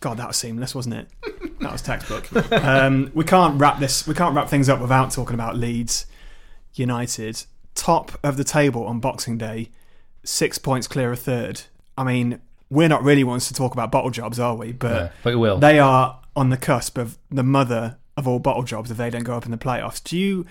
God, 0.00 0.16
that 0.18 0.28
was 0.28 0.36
seamless, 0.36 0.74
wasn't 0.74 0.96
it? 0.96 1.08
That 1.60 1.72
was 1.72 1.80
textbook. 1.80 2.28
Um, 2.52 3.10
we 3.14 3.24
can't 3.24 3.60
wrap 3.60 3.78
this. 3.78 4.06
We 4.06 4.14
can't 4.14 4.34
wrap 4.34 4.48
things 4.48 4.68
up 4.68 4.80
without 4.80 5.12
talking 5.12 5.34
about 5.34 5.56
Leeds 5.56 6.06
United, 6.74 7.44
top 7.74 8.18
of 8.22 8.36
the 8.36 8.44
table 8.44 8.84
on 8.86 8.98
Boxing 8.98 9.38
Day, 9.38 9.70
six 10.24 10.58
points 10.58 10.88
clear 10.88 11.12
of 11.12 11.20
third. 11.20 11.62
I 11.96 12.04
mean, 12.04 12.40
we're 12.68 12.88
not 12.88 13.02
really 13.04 13.22
ones 13.22 13.46
to 13.48 13.54
talk 13.54 13.74
about 13.74 13.92
bottle 13.92 14.10
jobs, 14.10 14.40
are 14.40 14.56
we? 14.56 14.72
But, 14.72 14.92
No, 14.92 15.10
but 15.22 15.30
we 15.34 15.36
will. 15.36 15.58
They 15.58 15.78
are 15.78 16.20
on 16.34 16.50
the 16.50 16.56
cusp 16.56 16.98
of 16.98 17.18
the 17.30 17.42
mother 17.42 17.98
of 18.16 18.26
all 18.26 18.38
bottle 18.38 18.62
jobs 18.62 18.90
if 18.90 18.96
they 18.96 19.10
don't 19.10 19.24
go 19.24 19.36
up 19.36 19.44
in 19.44 19.50
the 19.50 19.58
playoffs. 19.58 20.02
Do 20.02 20.18
you 20.18 20.46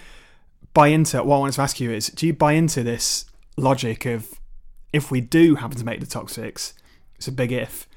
buy 0.73 0.87
into? 0.87 1.21
What 1.23 1.35
I 1.35 1.39
wanted 1.39 1.55
to 1.55 1.61
ask 1.61 1.79
you 1.79 1.91
is, 1.91 2.07
do 2.07 2.25
you 2.25 2.33
buy 2.33 2.53
into 2.53 2.83
this 2.83 3.25
logic 3.57 4.05
of 4.05 4.39
if 4.93 5.11
we 5.11 5.21
do 5.21 5.55
happen 5.55 5.77
to 5.77 5.85
make 5.85 5.99
the 5.99 6.05
top 6.05 6.29
six, 6.29 6.73
it's 7.15 7.27
a 7.27 7.31
big 7.31 7.51
if. 7.51 7.87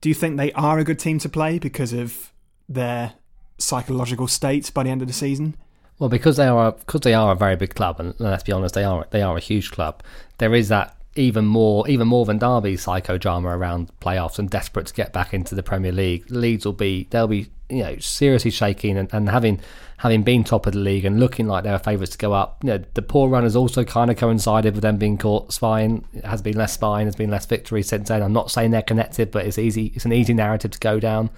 Do 0.00 0.08
you 0.08 0.14
think 0.14 0.36
they 0.36 0.52
are 0.52 0.78
a 0.78 0.84
good 0.84 0.98
team 0.98 1.18
to 1.20 1.28
play 1.28 1.58
because 1.58 1.92
of 1.92 2.32
their 2.68 3.14
psychological 3.58 4.26
state 4.26 4.70
by 4.74 4.82
the 4.82 4.90
end 4.90 5.02
of 5.02 5.08
the 5.08 5.14
season? 5.14 5.56
Well, 5.98 6.08
because 6.08 6.36
they 6.36 6.46
are 6.46 6.72
because 6.72 7.02
they 7.02 7.14
are 7.14 7.32
a 7.32 7.36
very 7.36 7.56
big 7.56 7.74
club, 7.74 8.00
and 8.00 8.14
let's 8.18 8.42
be 8.42 8.52
honest, 8.52 8.74
they 8.74 8.84
are 8.84 9.06
they 9.10 9.22
are 9.22 9.36
a 9.36 9.40
huge 9.40 9.70
club. 9.70 10.02
There 10.38 10.54
is 10.54 10.68
that 10.68 10.96
even 11.14 11.44
more 11.44 11.88
even 11.88 12.08
more 12.08 12.24
than 12.24 12.38
Derby's 12.38 12.84
psychodrama 12.84 13.54
around 13.54 13.90
playoffs 14.00 14.38
and 14.38 14.48
desperate 14.50 14.86
to 14.86 14.94
get 14.94 15.12
back 15.12 15.32
into 15.32 15.54
the 15.54 15.62
Premier 15.62 15.92
League. 15.92 16.30
Leeds 16.30 16.64
will 16.64 16.72
be 16.72 17.06
they'll 17.10 17.28
be 17.28 17.48
you 17.72 17.82
know 17.82 17.96
seriously 17.98 18.50
shaking 18.50 18.96
and, 18.96 19.12
and 19.12 19.28
having 19.28 19.60
having 19.98 20.22
been 20.22 20.42
top 20.42 20.66
of 20.66 20.72
the 20.72 20.78
league 20.78 21.04
and 21.04 21.20
looking 21.20 21.46
like 21.46 21.64
they're 21.64 21.78
favourites 21.78 22.12
to 22.12 22.18
go 22.18 22.32
up. 22.32 22.58
You 22.62 22.70
know 22.70 22.84
the 22.94 23.02
poor 23.02 23.28
run 23.28 23.44
has 23.44 23.56
also 23.56 23.84
kind 23.84 24.10
of 24.10 24.16
coincided 24.16 24.74
with 24.74 24.82
them 24.82 24.96
being 24.96 25.18
caught 25.18 25.52
spying. 25.52 26.04
It 26.12 26.24
has 26.24 26.42
been 26.42 26.56
less 26.56 26.72
spying, 26.72 27.06
has 27.06 27.16
been 27.16 27.30
less 27.30 27.46
victory 27.46 27.82
since 27.82 28.08
then. 28.08 28.22
I'm 28.22 28.32
not 28.32 28.50
saying 28.50 28.70
they're 28.70 28.82
connected, 28.82 29.30
but 29.30 29.46
it's 29.46 29.58
easy. 29.58 29.92
It's 29.94 30.04
an 30.04 30.12
easy 30.12 30.34
narrative 30.34 30.72
to 30.72 30.78
go 30.78 31.00
down. 31.00 31.30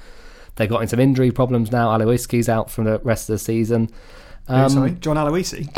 They've 0.56 0.68
got 0.68 0.82
into 0.82 0.90
some 0.90 1.00
injury 1.00 1.30
problems 1.30 1.72
now. 1.72 1.96
Aloiski's 1.96 2.48
out 2.48 2.70
from 2.70 2.84
the 2.84 2.98
rest 3.00 3.28
of 3.28 3.34
the 3.34 3.38
season. 3.38 3.90
Um, 4.46 4.68
sorry, 4.68 4.90
John 4.92 5.16
Aloisi, 5.16 5.68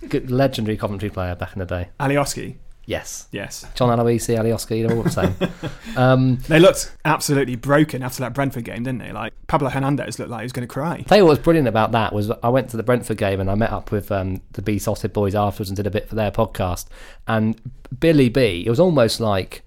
good 0.08 0.30
legendary 0.30 0.76
Coventry 0.76 1.10
player 1.10 1.34
back 1.34 1.54
in 1.54 1.60
the 1.60 1.66
day. 1.66 1.88
Alioski. 1.98 2.56
Yes. 2.86 3.28
Yes. 3.32 3.66
John 3.74 3.96
Aloisi, 3.96 4.36
Alioski, 4.36 4.86
they're 4.86 4.96
all 4.96 5.02
the 5.02 5.10
same. 5.10 5.96
um, 5.96 6.36
they 6.48 6.58
looked 6.58 6.96
absolutely 7.04 7.56
broken 7.56 8.02
after 8.02 8.20
that 8.20 8.34
Brentford 8.34 8.64
game, 8.64 8.82
didn't 8.82 8.98
they? 8.98 9.12
Like 9.12 9.32
Pablo 9.46 9.70
Hernandez 9.70 10.18
looked 10.18 10.30
like 10.30 10.40
he 10.40 10.44
was 10.44 10.52
going 10.52 10.66
to 10.66 10.72
cry. 10.72 11.02
tell 11.06 11.18
you 11.18 11.24
what 11.24 11.30
was 11.30 11.38
brilliant 11.38 11.68
about 11.68 11.92
that 11.92 12.12
was 12.12 12.30
I 12.42 12.48
went 12.48 12.70
to 12.70 12.76
the 12.76 12.82
Brentford 12.82 13.16
game 13.16 13.40
and 13.40 13.50
I 13.50 13.54
met 13.54 13.70
up 13.70 13.90
with 13.90 14.12
um, 14.12 14.42
the 14.52 14.62
B 14.62 14.78
Sausage 14.78 15.12
Boys 15.12 15.34
afterwards 15.34 15.70
and 15.70 15.76
did 15.76 15.86
a 15.86 15.90
bit 15.90 16.08
for 16.08 16.14
their 16.14 16.30
podcast. 16.30 16.86
And 17.26 17.60
Billy 17.98 18.28
B, 18.28 18.64
it 18.66 18.70
was 18.70 18.80
almost 18.80 19.20
like 19.20 19.62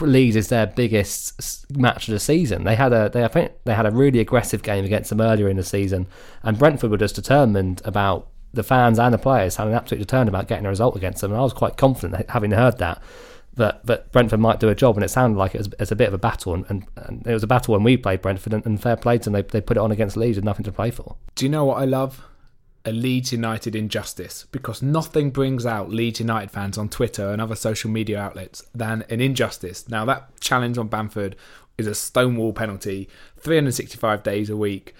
Leeds 0.00 0.36
is 0.36 0.48
their 0.48 0.66
biggest 0.66 1.66
match 1.76 2.08
of 2.08 2.12
the 2.12 2.20
season. 2.20 2.64
They 2.64 2.74
had 2.74 2.92
a 2.92 3.10
they 3.10 3.24
I 3.24 3.28
think 3.28 3.52
they 3.64 3.74
had 3.74 3.86
a 3.86 3.90
really 3.90 4.18
aggressive 4.18 4.62
game 4.62 4.84
against 4.84 5.10
them 5.10 5.20
earlier 5.20 5.48
in 5.48 5.56
the 5.56 5.62
season, 5.62 6.06
and 6.42 6.58
Brentford 6.58 6.90
were 6.90 6.96
just 6.96 7.14
determined 7.14 7.82
about 7.84 8.29
the 8.52 8.62
fans 8.62 8.98
and 8.98 9.14
the 9.14 9.18
players 9.18 9.56
had 9.56 9.68
an 9.68 9.74
absolute 9.74 10.00
determined 10.00 10.28
about 10.28 10.48
getting 10.48 10.66
a 10.66 10.68
result 10.68 10.96
against 10.96 11.20
them. 11.20 11.32
And 11.32 11.40
I 11.40 11.42
was 11.44 11.52
quite 11.52 11.76
confident, 11.76 12.28
having 12.30 12.50
heard 12.50 12.78
that, 12.78 13.02
that 13.54 13.84
that 13.86 14.12
Brentford 14.12 14.40
might 14.40 14.60
do 14.60 14.68
a 14.68 14.74
job. 14.74 14.96
And 14.96 15.04
it 15.04 15.08
sounded 15.08 15.38
like 15.38 15.54
it 15.54 15.58
was, 15.58 15.66
it 15.68 15.80
was 15.80 15.92
a 15.92 15.96
bit 15.96 16.08
of 16.08 16.14
a 16.14 16.18
battle, 16.18 16.54
and, 16.54 16.64
and, 16.68 16.86
and 16.96 17.26
it 17.26 17.32
was 17.32 17.42
a 17.42 17.48
battle 17.48 17.74
when 17.74 17.82
we 17.82 17.96
played 17.96 18.22
Brentford, 18.22 18.52
and, 18.52 18.64
and 18.66 18.80
fair 18.80 18.96
play 18.96 19.18
to 19.18 19.24
them. 19.24 19.32
They 19.34 19.42
they 19.42 19.60
put 19.60 19.76
it 19.76 19.80
on 19.80 19.92
against 19.92 20.16
Leeds 20.16 20.36
with 20.36 20.44
nothing 20.44 20.64
to 20.64 20.72
play 20.72 20.90
for. 20.90 21.16
Do 21.34 21.44
you 21.44 21.50
know 21.50 21.64
what 21.64 21.78
I 21.78 21.84
love? 21.84 22.26
A 22.86 22.92
Leeds 22.92 23.30
United 23.30 23.76
injustice 23.76 24.46
because 24.52 24.80
nothing 24.80 25.30
brings 25.30 25.66
out 25.66 25.90
Leeds 25.90 26.18
United 26.18 26.50
fans 26.50 26.78
on 26.78 26.88
Twitter 26.88 27.30
and 27.30 27.40
other 27.40 27.54
social 27.54 27.90
media 27.90 28.18
outlets 28.18 28.62
than 28.74 29.04
an 29.10 29.20
injustice. 29.20 29.86
Now, 29.86 30.06
that 30.06 30.40
challenge 30.40 30.78
on 30.78 30.88
Bamford 30.88 31.36
is 31.76 31.86
a 31.86 31.94
stonewall 31.94 32.54
penalty, 32.54 33.08
365 33.38 34.22
days 34.22 34.48
a 34.48 34.56
week, 34.56 34.94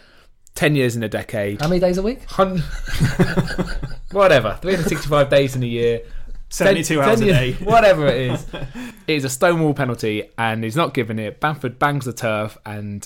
10 0.61 0.74
years 0.76 0.94
in 0.94 1.02
a 1.02 1.08
decade. 1.08 1.58
How 1.62 1.68
many 1.68 1.80
days 1.80 1.96
a 1.96 2.02
week? 2.02 2.20
Hun- 2.28 2.58
Whatever, 4.12 4.58
365 4.61 5.30
days 5.30 5.56
in 5.56 5.62
a 5.62 5.66
year. 5.66 6.02
72 6.50 6.96
10 6.96 7.02
hours 7.08 7.20
a 7.22 7.24
years- 7.24 7.36
day. 7.58 7.64
Whatever 7.64 8.06
it 8.06 8.30
is. 8.32 8.46
It 9.06 9.14
is 9.14 9.24
a 9.24 9.28
stonewall 9.30 9.72
penalty 9.74 10.28
and 10.38 10.62
he's 10.62 10.76
not 10.76 10.92
giving 10.94 11.18
it. 11.18 11.40
Bamford 11.40 11.78
bangs 11.80 12.04
the 12.04 12.12
turf 12.12 12.56
and 12.64 13.04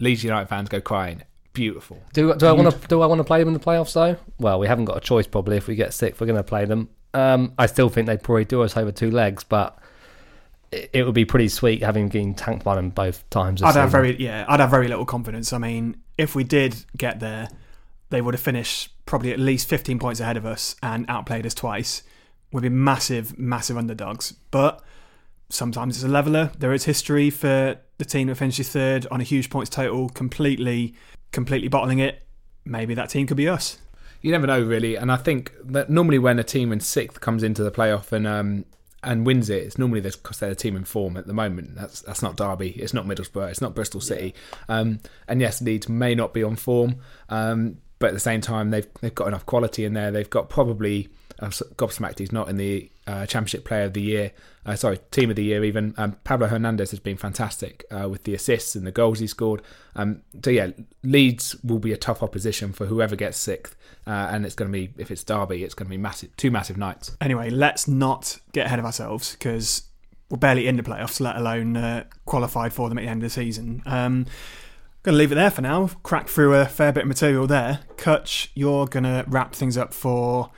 Leeds 0.00 0.22
United 0.24 0.46
fans 0.48 0.68
go 0.70 0.80
crying. 0.80 1.22
Beautiful. 1.52 2.00
Do, 2.14 2.34
do 2.36 2.46
I 2.46 2.52
want 2.52 2.70
to 2.80 2.88
do 2.88 3.02
I 3.02 3.06
want 3.06 3.18
to 3.18 3.24
play 3.24 3.40
them 3.40 3.48
in 3.48 3.52
the 3.54 3.60
playoffs 3.60 3.92
though? 3.92 4.16
Well, 4.38 4.58
we 4.60 4.66
haven't 4.68 4.86
got 4.86 4.96
a 4.96 5.00
choice 5.00 5.26
probably. 5.26 5.56
If 5.58 5.66
we 5.66 5.74
get 5.74 5.92
sick, 5.92 6.18
we're 6.20 6.26
going 6.28 6.38
to 6.38 6.42
play 6.44 6.64
them. 6.64 6.88
Um, 7.12 7.52
I 7.58 7.66
still 7.66 7.90
think 7.90 8.06
they'd 8.06 8.22
probably 8.22 8.46
do 8.46 8.62
us 8.62 8.76
over 8.78 8.92
two 8.92 9.10
legs, 9.10 9.44
but 9.44 9.76
it, 10.72 10.90
it 10.92 11.04
would 11.04 11.14
be 11.14 11.24
pretty 11.24 11.48
sweet 11.48 11.82
having 11.82 12.08
been 12.08 12.34
tanked 12.34 12.64
by 12.64 12.74
them 12.74 12.90
both 12.90 13.28
times. 13.30 13.62
I'd 13.62 13.76
have 13.76 13.90
very 13.90 14.16
yeah, 14.16 14.44
I'd 14.48 14.60
have 14.60 14.70
very 14.70 14.88
little 14.88 15.06
confidence. 15.06 15.52
I 15.52 15.58
mean, 15.58 15.96
if 16.18 16.34
we 16.34 16.42
did 16.42 16.84
get 16.96 17.20
there, 17.20 17.48
they 18.10 18.20
would 18.20 18.34
have 18.34 18.40
finished 18.40 18.90
probably 19.06 19.32
at 19.32 19.38
least 19.38 19.68
15 19.68 19.98
points 19.98 20.20
ahead 20.20 20.36
of 20.36 20.46
us 20.46 20.74
and 20.82 21.04
outplayed 21.08 21.46
us 21.46 21.54
twice. 21.54 22.02
We'd 22.50 22.62
be 22.62 22.68
massive, 22.68 23.38
massive 23.38 23.76
underdogs. 23.76 24.32
But 24.50 24.82
sometimes 25.48 25.96
it's 25.96 26.04
a 26.04 26.08
leveler. 26.08 26.50
There 26.58 26.72
is 26.72 26.84
history 26.84 27.30
for 27.30 27.78
the 27.98 28.04
team 28.04 28.28
that 28.28 28.36
finishes 28.36 28.68
third 28.68 29.06
on 29.10 29.20
a 29.20 29.24
huge 29.24 29.50
points 29.50 29.70
total, 29.70 30.08
completely, 30.08 30.94
completely 31.30 31.68
bottling 31.68 31.98
it. 31.98 32.22
Maybe 32.64 32.94
that 32.94 33.10
team 33.10 33.26
could 33.26 33.36
be 33.36 33.48
us. 33.48 33.78
You 34.20 34.30
never 34.30 34.46
know, 34.46 34.62
really. 34.62 34.94
And 34.94 35.10
I 35.10 35.16
think 35.16 35.52
that 35.64 35.90
normally 35.90 36.18
when 36.18 36.38
a 36.38 36.44
team 36.44 36.70
in 36.70 36.80
sixth 36.80 37.20
comes 37.20 37.42
into 37.42 37.64
the 37.64 37.72
playoff 37.72 38.12
and 38.12 38.26
um, 38.26 38.64
and 39.04 39.26
wins 39.26 39.50
it, 39.50 39.62
it's 39.62 39.78
normally 39.78 40.00
because 40.00 40.38
they're 40.38 40.50
a 40.50 40.54
team 40.54 40.76
in 40.76 40.84
form 40.84 41.16
at 41.16 41.26
the 41.26 41.32
moment. 41.32 41.74
That's 41.74 42.02
that's 42.02 42.22
not 42.22 42.36
Derby, 42.36 42.70
it's 42.70 42.94
not 42.94 43.06
Middlesbrough, 43.06 43.50
it's 43.50 43.60
not 43.60 43.74
Bristol 43.74 44.00
City. 44.00 44.34
Um, 44.68 45.00
and 45.28 45.40
yes, 45.40 45.60
Leeds 45.60 45.88
may 45.88 46.14
not 46.14 46.32
be 46.32 46.42
on 46.42 46.56
form, 46.56 46.96
um, 47.28 47.78
but 47.98 48.08
at 48.08 48.14
the 48.14 48.20
same 48.20 48.40
time, 48.40 48.70
they've 48.70 48.86
they've 49.00 49.14
got 49.14 49.28
enough 49.28 49.46
quality 49.46 49.84
in 49.84 49.94
there. 49.94 50.10
They've 50.10 50.28
got 50.28 50.48
probably 50.48 51.08
I'm 51.42 51.50
gobsmacked 51.50 52.20
he's 52.20 52.32
not 52.32 52.48
in 52.48 52.56
the 52.56 52.90
uh, 53.06 53.26
Championship 53.26 53.64
Player 53.64 53.84
of 53.84 53.94
the 53.94 54.00
Year. 54.00 54.32
Uh, 54.64 54.76
sorry, 54.76 54.98
Team 55.10 55.28
of 55.28 55.36
the 55.36 55.42
Year 55.42 55.64
even. 55.64 55.92
Um, 55.96 56.16
Pablo 56.22 56.46
Hernandez 56.46 56.92
has 56.92 57.00
been 57.00 57.16
fantastic 57.16 57.84
uh, 57.90 58.08
with 58.08 58.22
the 58.22 58.34
assists 58.34 58.76
and 58.76 58.86
the 58.86 58.92
goals 58.92 59.18
he 59.18 59.26
scored. 59.26 59.60
Um, 59.96 60.22
so 60.42 60.50
yeah, 60.50 60.70
Leeds 61.02 61.56
will 61.64 61.80
be 61.80 61.92
a 61.92 61.96
tough 61.96 62.22
opposition 62.22 62.72
for 62.72 62.86
whoever 62.86 63.16
gets 63.16 63.38
sixth, 63.38 63.74
uh, 64.06 64.28
and 64.30 64.46
it's 64.46 64.54
going 64.54 64.70
to 64.70 64.72
be 64.72 64.92
if 64.96 65.10
it's 65.10 65.24
Derby, 65.24 65.64
it's 65.64 65.74
going 65.74 65.86
to 65.86 65.90
be 65.90 65.96
massive, 65.98 66.34
two 66.36 66.50
massive 66.50 66.76
nights. 66.76 67.16
Anyway, 67.20 67.50
let's 67.50 67.88
not 67.88 68.38
get 68.52 68.66
ahead 68.66 68.78
of 68.78 68.84
ourselves 68.84 69.32
because 69.32 69.82
we're 70.30 70.38
barely 70.38 70.68
in 70.68 70.76
the 70.76 70.82
playoffs, 70.82 71.20
let 71.20 71.36
alone 71.36 71.76
uh, 71.76 72.04
qualified 72.24 72.72
for 72.72 72.88
them 72.88 72.98
at 72.98 73.02
the 73.02 73.08
end 73.08 73.22
of 73.22 73.26
the 73.26 73.34
season. 73.34 73.82
Um, 73.84 74.26
going 75.02 75.14
to 75.14 75.18
leave 75.18 75.32
it 75.32 75.34
there 75.34 75.50
for 75.50 75.62
now. 75.62 75.88
Crack 76.04 76.28
through 76.28 76.54
a 76.54 76.66
fair 76.66 76.92
bit 76.92 77.02
of 77.02 77.08
material 77.08 77.48
there. 77.48 77.80
Kutch, 77.96 78.48
you're 78.54 78.86
going 78.86 79.02
to 79.02 79.24
wrap 79.26 79.54
things 79.54 79.76
up 79.76 79.92
for 79.92 80.50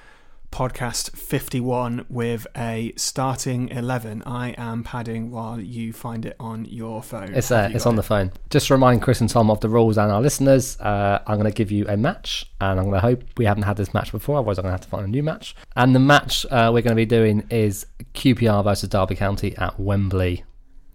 podcast 0.55 1.11
51 1.16 2.07
with 2.09 2.46
a 2.57 2.92
starting 2.96 3.68
11. 3.70 4.22
I 4.24 4.50
am 4.57 4.84
padding 4.84 5.32
while 5.32 5.59
you 5.61 5.92
find 5.92 6.24
it 6.24 6.36
on 6.38 6.64
your 6.66 7.02
phone. 7.02 7.34
It's 7.34 7.48
there. 7.48 7.68
you 7.68 7.74
It's 7.74 7.86
on 7.86 7.94
it? 7.94 7.96
the 7.96 8.02
phone. 8.05 8.30
Just 8.50 8.68
to 8.68 8.74
remind 8.74 9.02
Chris 9.02 9.20
and 9.20 9.28
Tom 9.28 9.50
of 9.50 9.59
the 9.59 9.68
rules 9.68 9.98
and 9.98 10.12
our 10.12 10.22
listeners, 10.22 10.78
uh, 10.80 11.18
I'm 11.26 11.38
going 11.38 11.50
to 11.50 11.57
give 11.57 11.72
you 11.72 11.86
a 11.88 11.96
match, 11.96 12.48
and 12.61 12.78
I'm 12.78 12.86
going 12.88 12.94
to 12.94 13.00
hope 13.00 13.24
we 13.36 13.46
haven't 13.46 13.64
had 13.64 13.76
this 13.76 13.92
match 13.92 14.12
before. 14.12 14.36
Otherwise, 14.38 14.59
I'm 14.59 14.62
going 14.62 14.70
to 14.70 14.74
have 14.74 14.82
to 14.82 14.88
find 14.88 15.05
a 15.05 15.11
new 15.11 15.24
match. 15.24 15.57
And 15.74 15.92
the 15.92 15.98
match 15.98 16.46
uh, 16.46 16.70
we're 16.72 16.82
going 16.82 16.90
to 16.90 16.94
be 16.94 17.05
doing 17.05 17.44
is 17.50 17.84
QPR 18.14 18.62
versus 18.62 18.88
Derby 18.88 19.16
County 19.16 19.57
at 19.57 19.80
Wembley, 19.80 20.44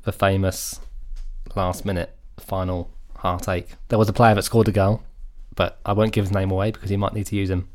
the 0.04 0.14
famous 0.14 0.80
last-minute 1.54 2.16
final 2.40 2.92
heartache. 3.18 3.68
There 3.90 4.00
was 4.00 4.08
a 4.08 4.14
player 4.14 4.36
that 4.36 4.44
scored 4.44 4.70
a 4.70 4.72
goal, 4.72 5.04
but 5.54 5.80
I 5.86 5.92
won't 5.92 6.14
give 6.14 6.24
his 6.24 6.34
name 6.34 6.50
away 6.50 6.72
because 6.72 6.90
he 6.90 6.96
might 6.96 7.14
need 7.14 7.26
to 7.26 7.36
use 7.36 7.50
him. 7.50 7.68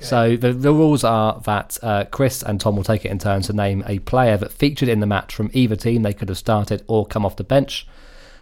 So 0.00 0.36
the, 0.36 0.52
the 0.52 0.72
rules 0.72 1.02
are 1.04 1.40
that 1.44 1.76
uh, 1.82 2.04
Chris 2.10 2.42
and 2.42 2.60
Tom 2.60 2.76
will 2.76 2.84
take 2.84 3.04
it 3.04 3.10
in 3.10 3.18
turn 3.18 3.42
to 3.42 3.52
name 3.52 3.82
a 3.86 3.98
player 4.00 4.36
that 4.36 4.52
featured 4.52 4.88
in 4.88 5.00
the 5.00 5.06
match 5.06 5.34
from 5.34 5.50
either 5.52 5.76
team. 5.76 6.02
They 6.02 6.12
could 6.14 6.28
have 6.28 6.38
started 6.38 6.84
or 6.86 7.06
come 7.06 7.26
off 7.26 7.36
the 7.36 7.44
bench. 7.44 7.86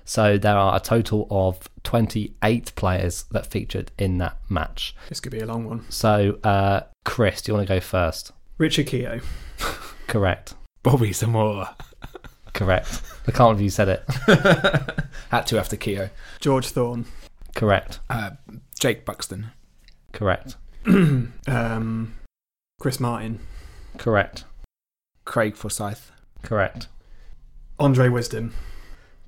So 0.05 0.39
there 0.39 0.57
are 0.57 0.77
a 0.77 0.81
total 0.81 1.27
of 1.31 1.68
28 1.83 2.72
players 2.77 3.24
that 3.33 3.47
featured 3.47 3.91
in 3.99 4.18
that 4.18 4.37
match. 4.49 4.95
This 5.09 5.18
could 5.18 5.33
be 5.33 5.41
a 5.41 5.47
long 5.47 5.64
one. 5.64 5.85
So, 5.91 6.39
uh, 6.45 6.83
Chris, 7.05 7.43
do 7.43 7.51
you 7.51 7.57
want 7.57 7.66
to 7.66 7.74
go 7.74 7.81
first? 7.81 8.33
Richard 8.59 8.87
Keogh. 8.87 9.20
Correct. 10.07 10.55
Bobby 10.83 11.12
Zamora 11.12 11.74
Correct. 12.57 13.03
I 13.27 13.33
can't 13.33 13.57
believe 13.57 13.64
you 13.64 13.70
said 13.70 13.89
it. 13.89 14.05
had 15.31 15.47
to 15.49 15.59
after 15.59 15.77
Keogh. 15.77 16.09
George 16.41 16.68
Thorne. 16.68 17.05
Correct. 17.55 18.01
Uh, 18.09 18.31
Jake 18.79 19.05
Buxton, 19.05 19.49
Correct. 20.12 20.57
Um, 21.49 22.14
Chris 22.80 23.01
Martin. 23.01 23.41
Correct. 23.99 24.45
Craig 25.24 25.57
Forsyth, 25.57 26.12
Correct. 26.43 26.89
Andre 27.78 28.09
Wisdom. 28.09 28.53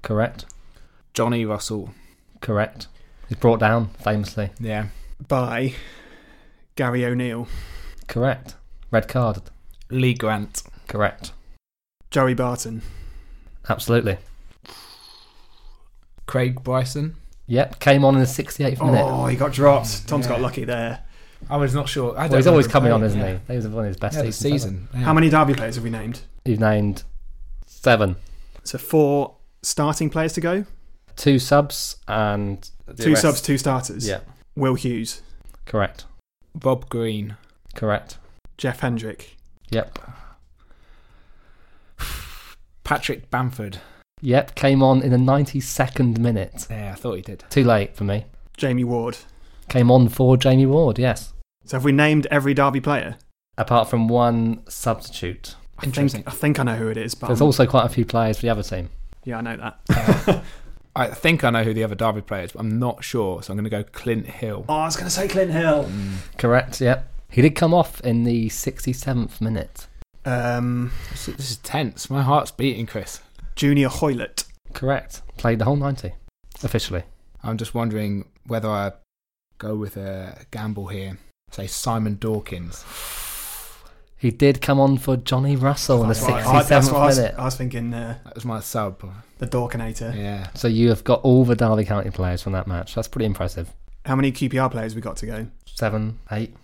Correct. 0.03 0.45
Johnny 1.15 1.45
Russell. 1.45 1.91
Correct. 2.41 2.87
He's 3.29 3.39
brought 3.39 3.59
down 3.61 3.89
famously. 4.01 4.51
Yeah, 4.61 4.87
By 5.27 5.75
Gary 6.77 7.05
O'Neil. 7.05 7.49
Correct. 8.07 8.55
Red 8.91 9.09
carded. 9.09 9.45
Lee 9.91 10.15
Grant, 10.15 10.63
Correct. 10.87 11.33
Joey 12.11 12.35
Barton. 12.35 12.83
Absolutely. 13.69 14.19
Craig 16.27 16.63
Bryson. 16.63 17.17
Yep. 17.47 17.81
Came 17.81 18.05
on 18.05 18.15
in 18.15 18.21
the 18.21 18.27
68th 18.27 18.85
minute. 18.85 19.03
Oh, 19.05 19.27
he 19.27 19.37
got 19.37 19.53
dropped. 19.53 20.07
Tom's 20.07 20.27
Yeah. 20.27 20.33
got 20.33 20.41
lucky 20.41 20.65
there. 20.65 21.01
I 21.51 21.57
was 21.57 21.75
not 21.75 21.89
sure. 21.89 22.19
I 22.19 22.29
don't 22.29 22.39
he's 22.39 22.47
always 22.47 22.67
remember 22.67 22.73
coming 22.89 22.93
on, 22.93 23.03
isn't 23.05 23.19
yeah. 23.21 23.39
he? 23.47 23.53
He 23.53 23.57
was 23.57 23.69
one 23.69 23.85
of 23.85 23.89
his 23.89 23.97
best 23.97 24.17
Yeah, 24.17 24.23
the 24.23 24.33
seasons 24.33 24.65
ever. 24.65 24.73
season. 24.75 24.89
yeah. 24.95 25.01
How 25.01 25.15
many 25.15 25.31
Derby 25.31 25.55
players 25.55 25.75
have 25.77 25.85
we 25.85 25.91
named? 25.91 26.21
You've 26.45 26.61
named 26.61 27.05
seven. 27.67 28.17
So 28.65 28.77
four 28.79 29.37
starting 29.63 30.11
players 30.11 30.33
to 30.35 30.41
go. 30.41 30.65
Two 31.17 31.39
subs 31.39 31.97
and 32.07 32.69
the 32.87 33.03
Two 33.05 33.11
rest- 33.11 33.23
subs, 33.23 33.41
two 33.43 33.57
starters. 33.59 34.07
Yeah. 34.07 34.21
Will 34.57 34.75
Hughes, 34.75 35.23
Correct. 35.67 36.05
Bob 36.55 36.89
Green, 36.89 37.37
Correct. 37.75 38.19
Jeff 38.57 38.81
Hendrick, 38.81 39.37
Yep. 39.71 39.99
Patrick 42.85 43.31
Bamford. 43.31 43.79
Yep. 44.21 44.55
Came 44.55 44.83
on 44.83 45.03
in 45.03 45.11
the 45.11 45.17
92nd 45.17 46.19
minute. 46.19 46.67
Yeah, 46.71 46.93
I 46.93 46.95
thought 46.95 47.15
he 47.15 47.23
did. 47.23 47.45
Too 47.51 47.65
late 47.65 47.95
for 47.95 48.05
me. 48.05 48.25
Jamie 48.57 48.85
Ward. 48.85 49.19
Came 49.69 49.91
on 49.91 50.09
for 50.09 50.37
Jamie 50.37 50.67
Ward, 50.67 50.99
yes. 50.99 51.33
So 51.65 51.77
have 51.77 51.85
we 51.85 51.93
named 51.93 52.27
every 52.31 52.55
Derby 52.55 52.81
player? 52.81 53.17
Apart 53.57 53.89
from 53.91 54.09
one 54.09 54.63
substitute. 54.69 55.57
I 55.79 55.85
Interesting. 55.85 56.23
think 56.23 56.29
I 56.35 56.37
think 56.37 56.59
I 56.59 56.63
know 56.63 56.77
who 56.77 56.89
it 56.89 56.97
is, 56.97 57.15
but 57.15 57.27
There's 57.29 57.41
I'm- 57.41 57.47
also 57.47 57.67
quite 57.67 57.85
a 57.87 57.89
few 57.89 58.05
players 58.05 58.37
for 58.39 58.43
the 58.43 58.51
other 58.51 58.63
team. 58.63 58.89
yeah, 59.25 59.39
I 59.39 59.41
know 59.43 59.57
that. 59.57 60.43
I 60.97 61.07
think 61.09 61.45
I 61.45 61.51
know 61.51 61.63
who 61.63 61.73
the 61.75 61.85
other 61.85 61.95
Derby 61.95 62.23
player 62.23 62.43
is, 62.45 62.53
but 62.53 62.61
I'm 62.61 62.79
not 62.79 63.05
sure. 63.05 63.43
So 63.43 63.53
I'm 63.53 63.57
going 63.57 63.65
to 63.65 63.71
go 63.71 63.85
Clint 63.85 64.27
Hill. 64.27 64.65
oh, 64.69 64.75
I 64.75 64.85
was 64.87 64.97
going 64.97 65.07
to 65.07 65.11
say 65.15 65.29
Clint 65.29 65.53
Hill. 65.53 65.89
Correct, 66.39 66.81
yep. 66.81 67.09
He 67.31 67.41
did 67.43 67.55
come 67.55 67.73
off 67.75 68.01
in 68.01 68.25
the 68.25 68.49
67th 68.49 69.41
minute. 69.41 69.87
Um, 70.25 70.91
This, 71.11 71.27
this 71.27 71.51
is 71.53 71.57
tense. 71.59 72.11
My 72.11 72.23
heart's 72.23 72.51
beating, 72.51 72.87
Chris. 72.87 73.21
Junior 73.55 73.89
Hoilett. 73.89 74.45
Correct. 74.73 75.23
Played 75.37 75.61
the 75.61 75.67
whole 75.67 75.77
90, 75.77 76.15
officially. 76.65 77.03
I'm 77.45 77.59
just 77.59 77.75
wondering 77.75 78.29
whether 78.47 78.69
I 78.69 78.93
go 79.59 79.75
with 79.77 79.97
a 79.97 80.45
gamble 80.51 80.87
here. 80.89 81.19
Say 81.51 81.67
Simon 81.67 82.17
Dawkins. 82.17 82.85
He 84.17 84.31
did 84.33 84.61
come 84.61 84.81
on 84.81 84.99
for 84.99 85.17
Johnny 85.17 85.55
Russell 85.55 86.03
in 86.03 86.09
the 86.09 86.15
That's 86.15 86.27
what 86.27 86.35
I- 86.45 86.63
67th 86.63 86.69
that's 86.69 86.87
what 86.91 86.97
I 87.03 87.07
was, 87.07 87.19
minute. 87.19 87.35
I 87.39 87.45
was 87.45 87.55
thinking 87.57 87.95
uh, 87.95 88.19
That 88.25 88.35
was 88.35 88.45
my 88.45 88.61
sub. 88.61 89.01
the 89.39 89.47
Dorkinator. 89.47 90.15
Yeah. 90.17 90.49
So 90.55 90.67
you 90.67 90.89
have 90.89 91.05
got 91.05 91.21
all 91.23 91.45
the 91.45 91.55
Derby 91.55 91.85
County 91.85 92.11
players 92.11 92.43
from 92.43 92.53
that 92.55 92.67
match. 92.67 92.95
That's 92.97 93.07
pretty 93.09 93.27
impressive. 93.27 93.71
How 94.05 94.17
many 94.17 94.33
QPR 94.33 94.71
players 94.71 94.95
we 94.97 95.01
got 95.01 95.17
to 95.19 95.27
go? 95.27 95.47
Seven, 95.67 96.19
eight. 96.33 96.55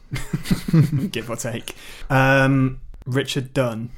Give 1.13 1.31
or 1.31 1.37
take. 1.37 1.77
Um, 2.11 2.81
Richard 3.07 3.53
Dunne. 3.55 3.91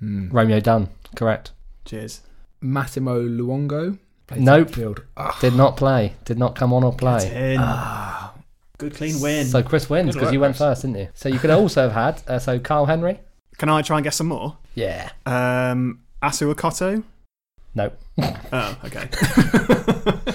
Hmm. 0.00 0.30
Romeo 0.30 0.58
Dunn, 0.58 0.88
correct. 1.14 1.52
Cheers. 1.84 2.22
Massimo 2.60 3.22
Luongo. 3.22 3.98
Played 4.26 4.40
Nope. 4.40 4.70
Field. 4.70 5.02
Did 5.40 5.54
not 5.54 5.76
play. 5.76 6.14
Did 6.24 6.38
not 6.38 6.56
come 6.56 6.72
on 6.72 6.82
or 6.82 6.92
play. 6.92 7.28
Ten. 7.28 7.58
Good 8.82 8.94
clean 8.94 9.20
win. 9.20 9.46
So 9.46 9.62
Chris 9.62 9.88
wins 9.88 10.08
Good 10.08 10.14
because 10.14 10.26
work, 10.26 10.32
you 10.34 10.40
went 10.40 10.52
Chris. 10.54 10.58
first, 10.58 10.82
didn't 10.82 10.96
you? 10.98 11.08
So 11.14 11.28
you 11.28 11.38
could 11.38 11.50
also 11.50 11.88
have 11.88 11.92
had 11.92 12.22
uh, 12.28 12.38
so 12.38 12.58
Karl 12.58 12.86
Henry. 12.86 13.18
Can 13.58 13.68
I 13.68 13.80
try 13.82 13.98
and 13.98 14.04
guess 14.04 14.16
some 14.16 14.28
more? 14.28 14.58
Yeah. 14.74 15.10
Um, 15.26 16.00
Asu 16.22 16.52
Akoto. 16.52 17.02
Nope. 17.74 17.98
Oh, 18.52 18.76
okay. 18.84 19.08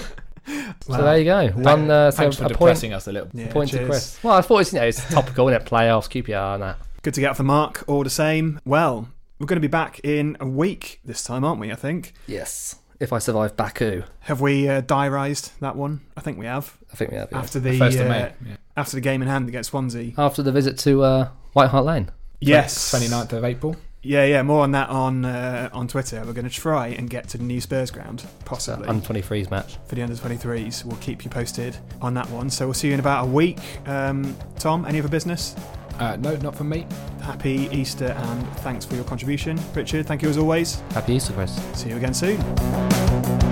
So 0.80 1.02
there 1.02 1.18
you 1.18 1.24
go. 1.26 1.48
One. 1.48 1.90
Uh, 1.90 2.10
so 2.10 2.16
Thanks 2.16 2.36
for 2.36 2.44
a 2.44 2.46
point. 2.46 2.58
depressing 2.58 2.92
us 2.94 3.06
a 3.06 3.12
little. 3.12 3.28
Yeah, 3.34 3.52
Point 3.52 3.70
to. 3.72 3.84
Chris. 3.84 4.18
Well, 4.22 4.32
I 4.32 4.40
thought 4.40 4.60
it's 4.60 4.72
you 4.72 4.78
know 4.80 4.86
it's 4.86 5.06
topical, 5.12 5.46
isn't 5.48 5.60
it? 5.60 5.68
Playoffs, 5.68 6.08
QPR, 6.08 6.54
and 6.54 6.62
that. 6.62 6.78
Good 7.02 7.12
to 7.14 7.20
get 7.20 7.28
off 7.30 7.36
the 7.36 7.44
mark, 7.44 7.84
all 7.86 8.02
the 8.02 8.08
same. 8.10 8.58
Well, 8.64 9.08
we're 9.38 9.46
going 9.46 9.56
to 9.58 9.60
be 9.60 9.68
back 9.68 10.00
in 10.02 10.38
a 10.40 10.46
week 10.48 11.00
this 11.04 11.22
time, 11.22 11.44
aren't 11.44 11.60
we? 11.60 11.70
I 11.70 11.74
think. 11.74 12.14
Yes. 12.26 12.76
If 13.00 13.12
I 13.12 13.18
survive 13.18 13.56
Baku, 13.56 14.02
Have 14.20 14.40
we 14.40 14.68
uh, 14.68 14.82
diarised 14.82 15.52
that 15.60 15.76
one? 15.76 16.00
I 16.16 16.20
think 16.20 16.36
we 16.38 16.46
have. 16.46 16.76
I 16.92 16.96
think 16.96 17.12
we 17.12 17.16
have. 17.16 17.28
yeah. 17.30 17.38
After 17.38 17.60
the 17.60 17.78
First 17.78 17.98
of 17.98 18.06
uh, 18.06 18.08
May. 18.08 18.32
Yeah. 18.44 18.56
after 18.76 18.96
the 18.96 19.00
game 19.00 19.22
in 19.22 19.28
hand 19.28 19.48
against 19.48 19.70
Swansea. 19.70 20.12
After 20.18 20.42
the 20.42 20.50
visit 20.50 20.78
to 20.78 21.02
uh, 21.04 21.28
White 21.52 21.68
Hart 21.68 21.84
Lane. 21.84 22.10
Yes, 22.40 22.92
29th 22.92 23.32
of 23.34 23.44
April. 23.44 23.76
Yeah, 24.02 24.24
yeah. 24.24 24.42
More 24.42 24.62
on 24.62 24.70
that 24.72 24.88
on 24.90 25.24
uh, 25.24 25.68
on 25.72 25.86
Twitter. 25.88 26.22
We're 26.24 26.32
going 26.32 26.48
to 26.48 26.54
try 26.54 26.88
and 26.88 27.10
get 27.10 27.28
to 27.30 27.38
the 27.38 27.42
new 27.44 27.60
Spurs 27.60 27.90
ground, 27.90 28.24
possibly 28.44 28.86
Under 28.88 29.04
23s 29.04 29.50
match. 29.50 29.76
for 29.86 29.94
the 29.96 30.02
under 30.02 30.14
23s. 30.14 30.84
We'll 30.84 30.96
keep 30.98 31.24
you 31.24 31.30
posted 31.30 31.76
on 32.00 32.14
that 32.14 32.28
one. 32.30 32.48
So 32.50 32.66
we'll 32.66 32.74
see 32.74 32.88
you 32.88 32.94
in 32.94 33.00
about 33.00 33.24
a 33.24 33.28
week. 33.28 33.58
Um, 33.86 34.36
Tom, 34.58 34.84
any 34.86 35.00
other 35.00 35.08
business? 35.08 35.54
Uh, 35.98 36.16
no, 36.16 36.36
not 36.36 36.54
for 36.54 36.64
me. 36.64 36.86
Happy 37.22 37.68
Easter 37.72 38.06
and 38.16 38.48
thanks 38.58 38.84
for 38.84 38.94
your 38.94 39.04
contribution, 39.04 39.58
Richard. 39.74 40.06
Thank 40.06 40.22
you 40.22 40.28
as 40.28 40.38
always. 40.38 40.80
Happy 40.92 41.14
Easter, 41.14 41.32
Chris. 41.32 41.60
See 41.74 41.90
you 41.90 41.96
again 41.96 42.14
soon. 42.14 43.47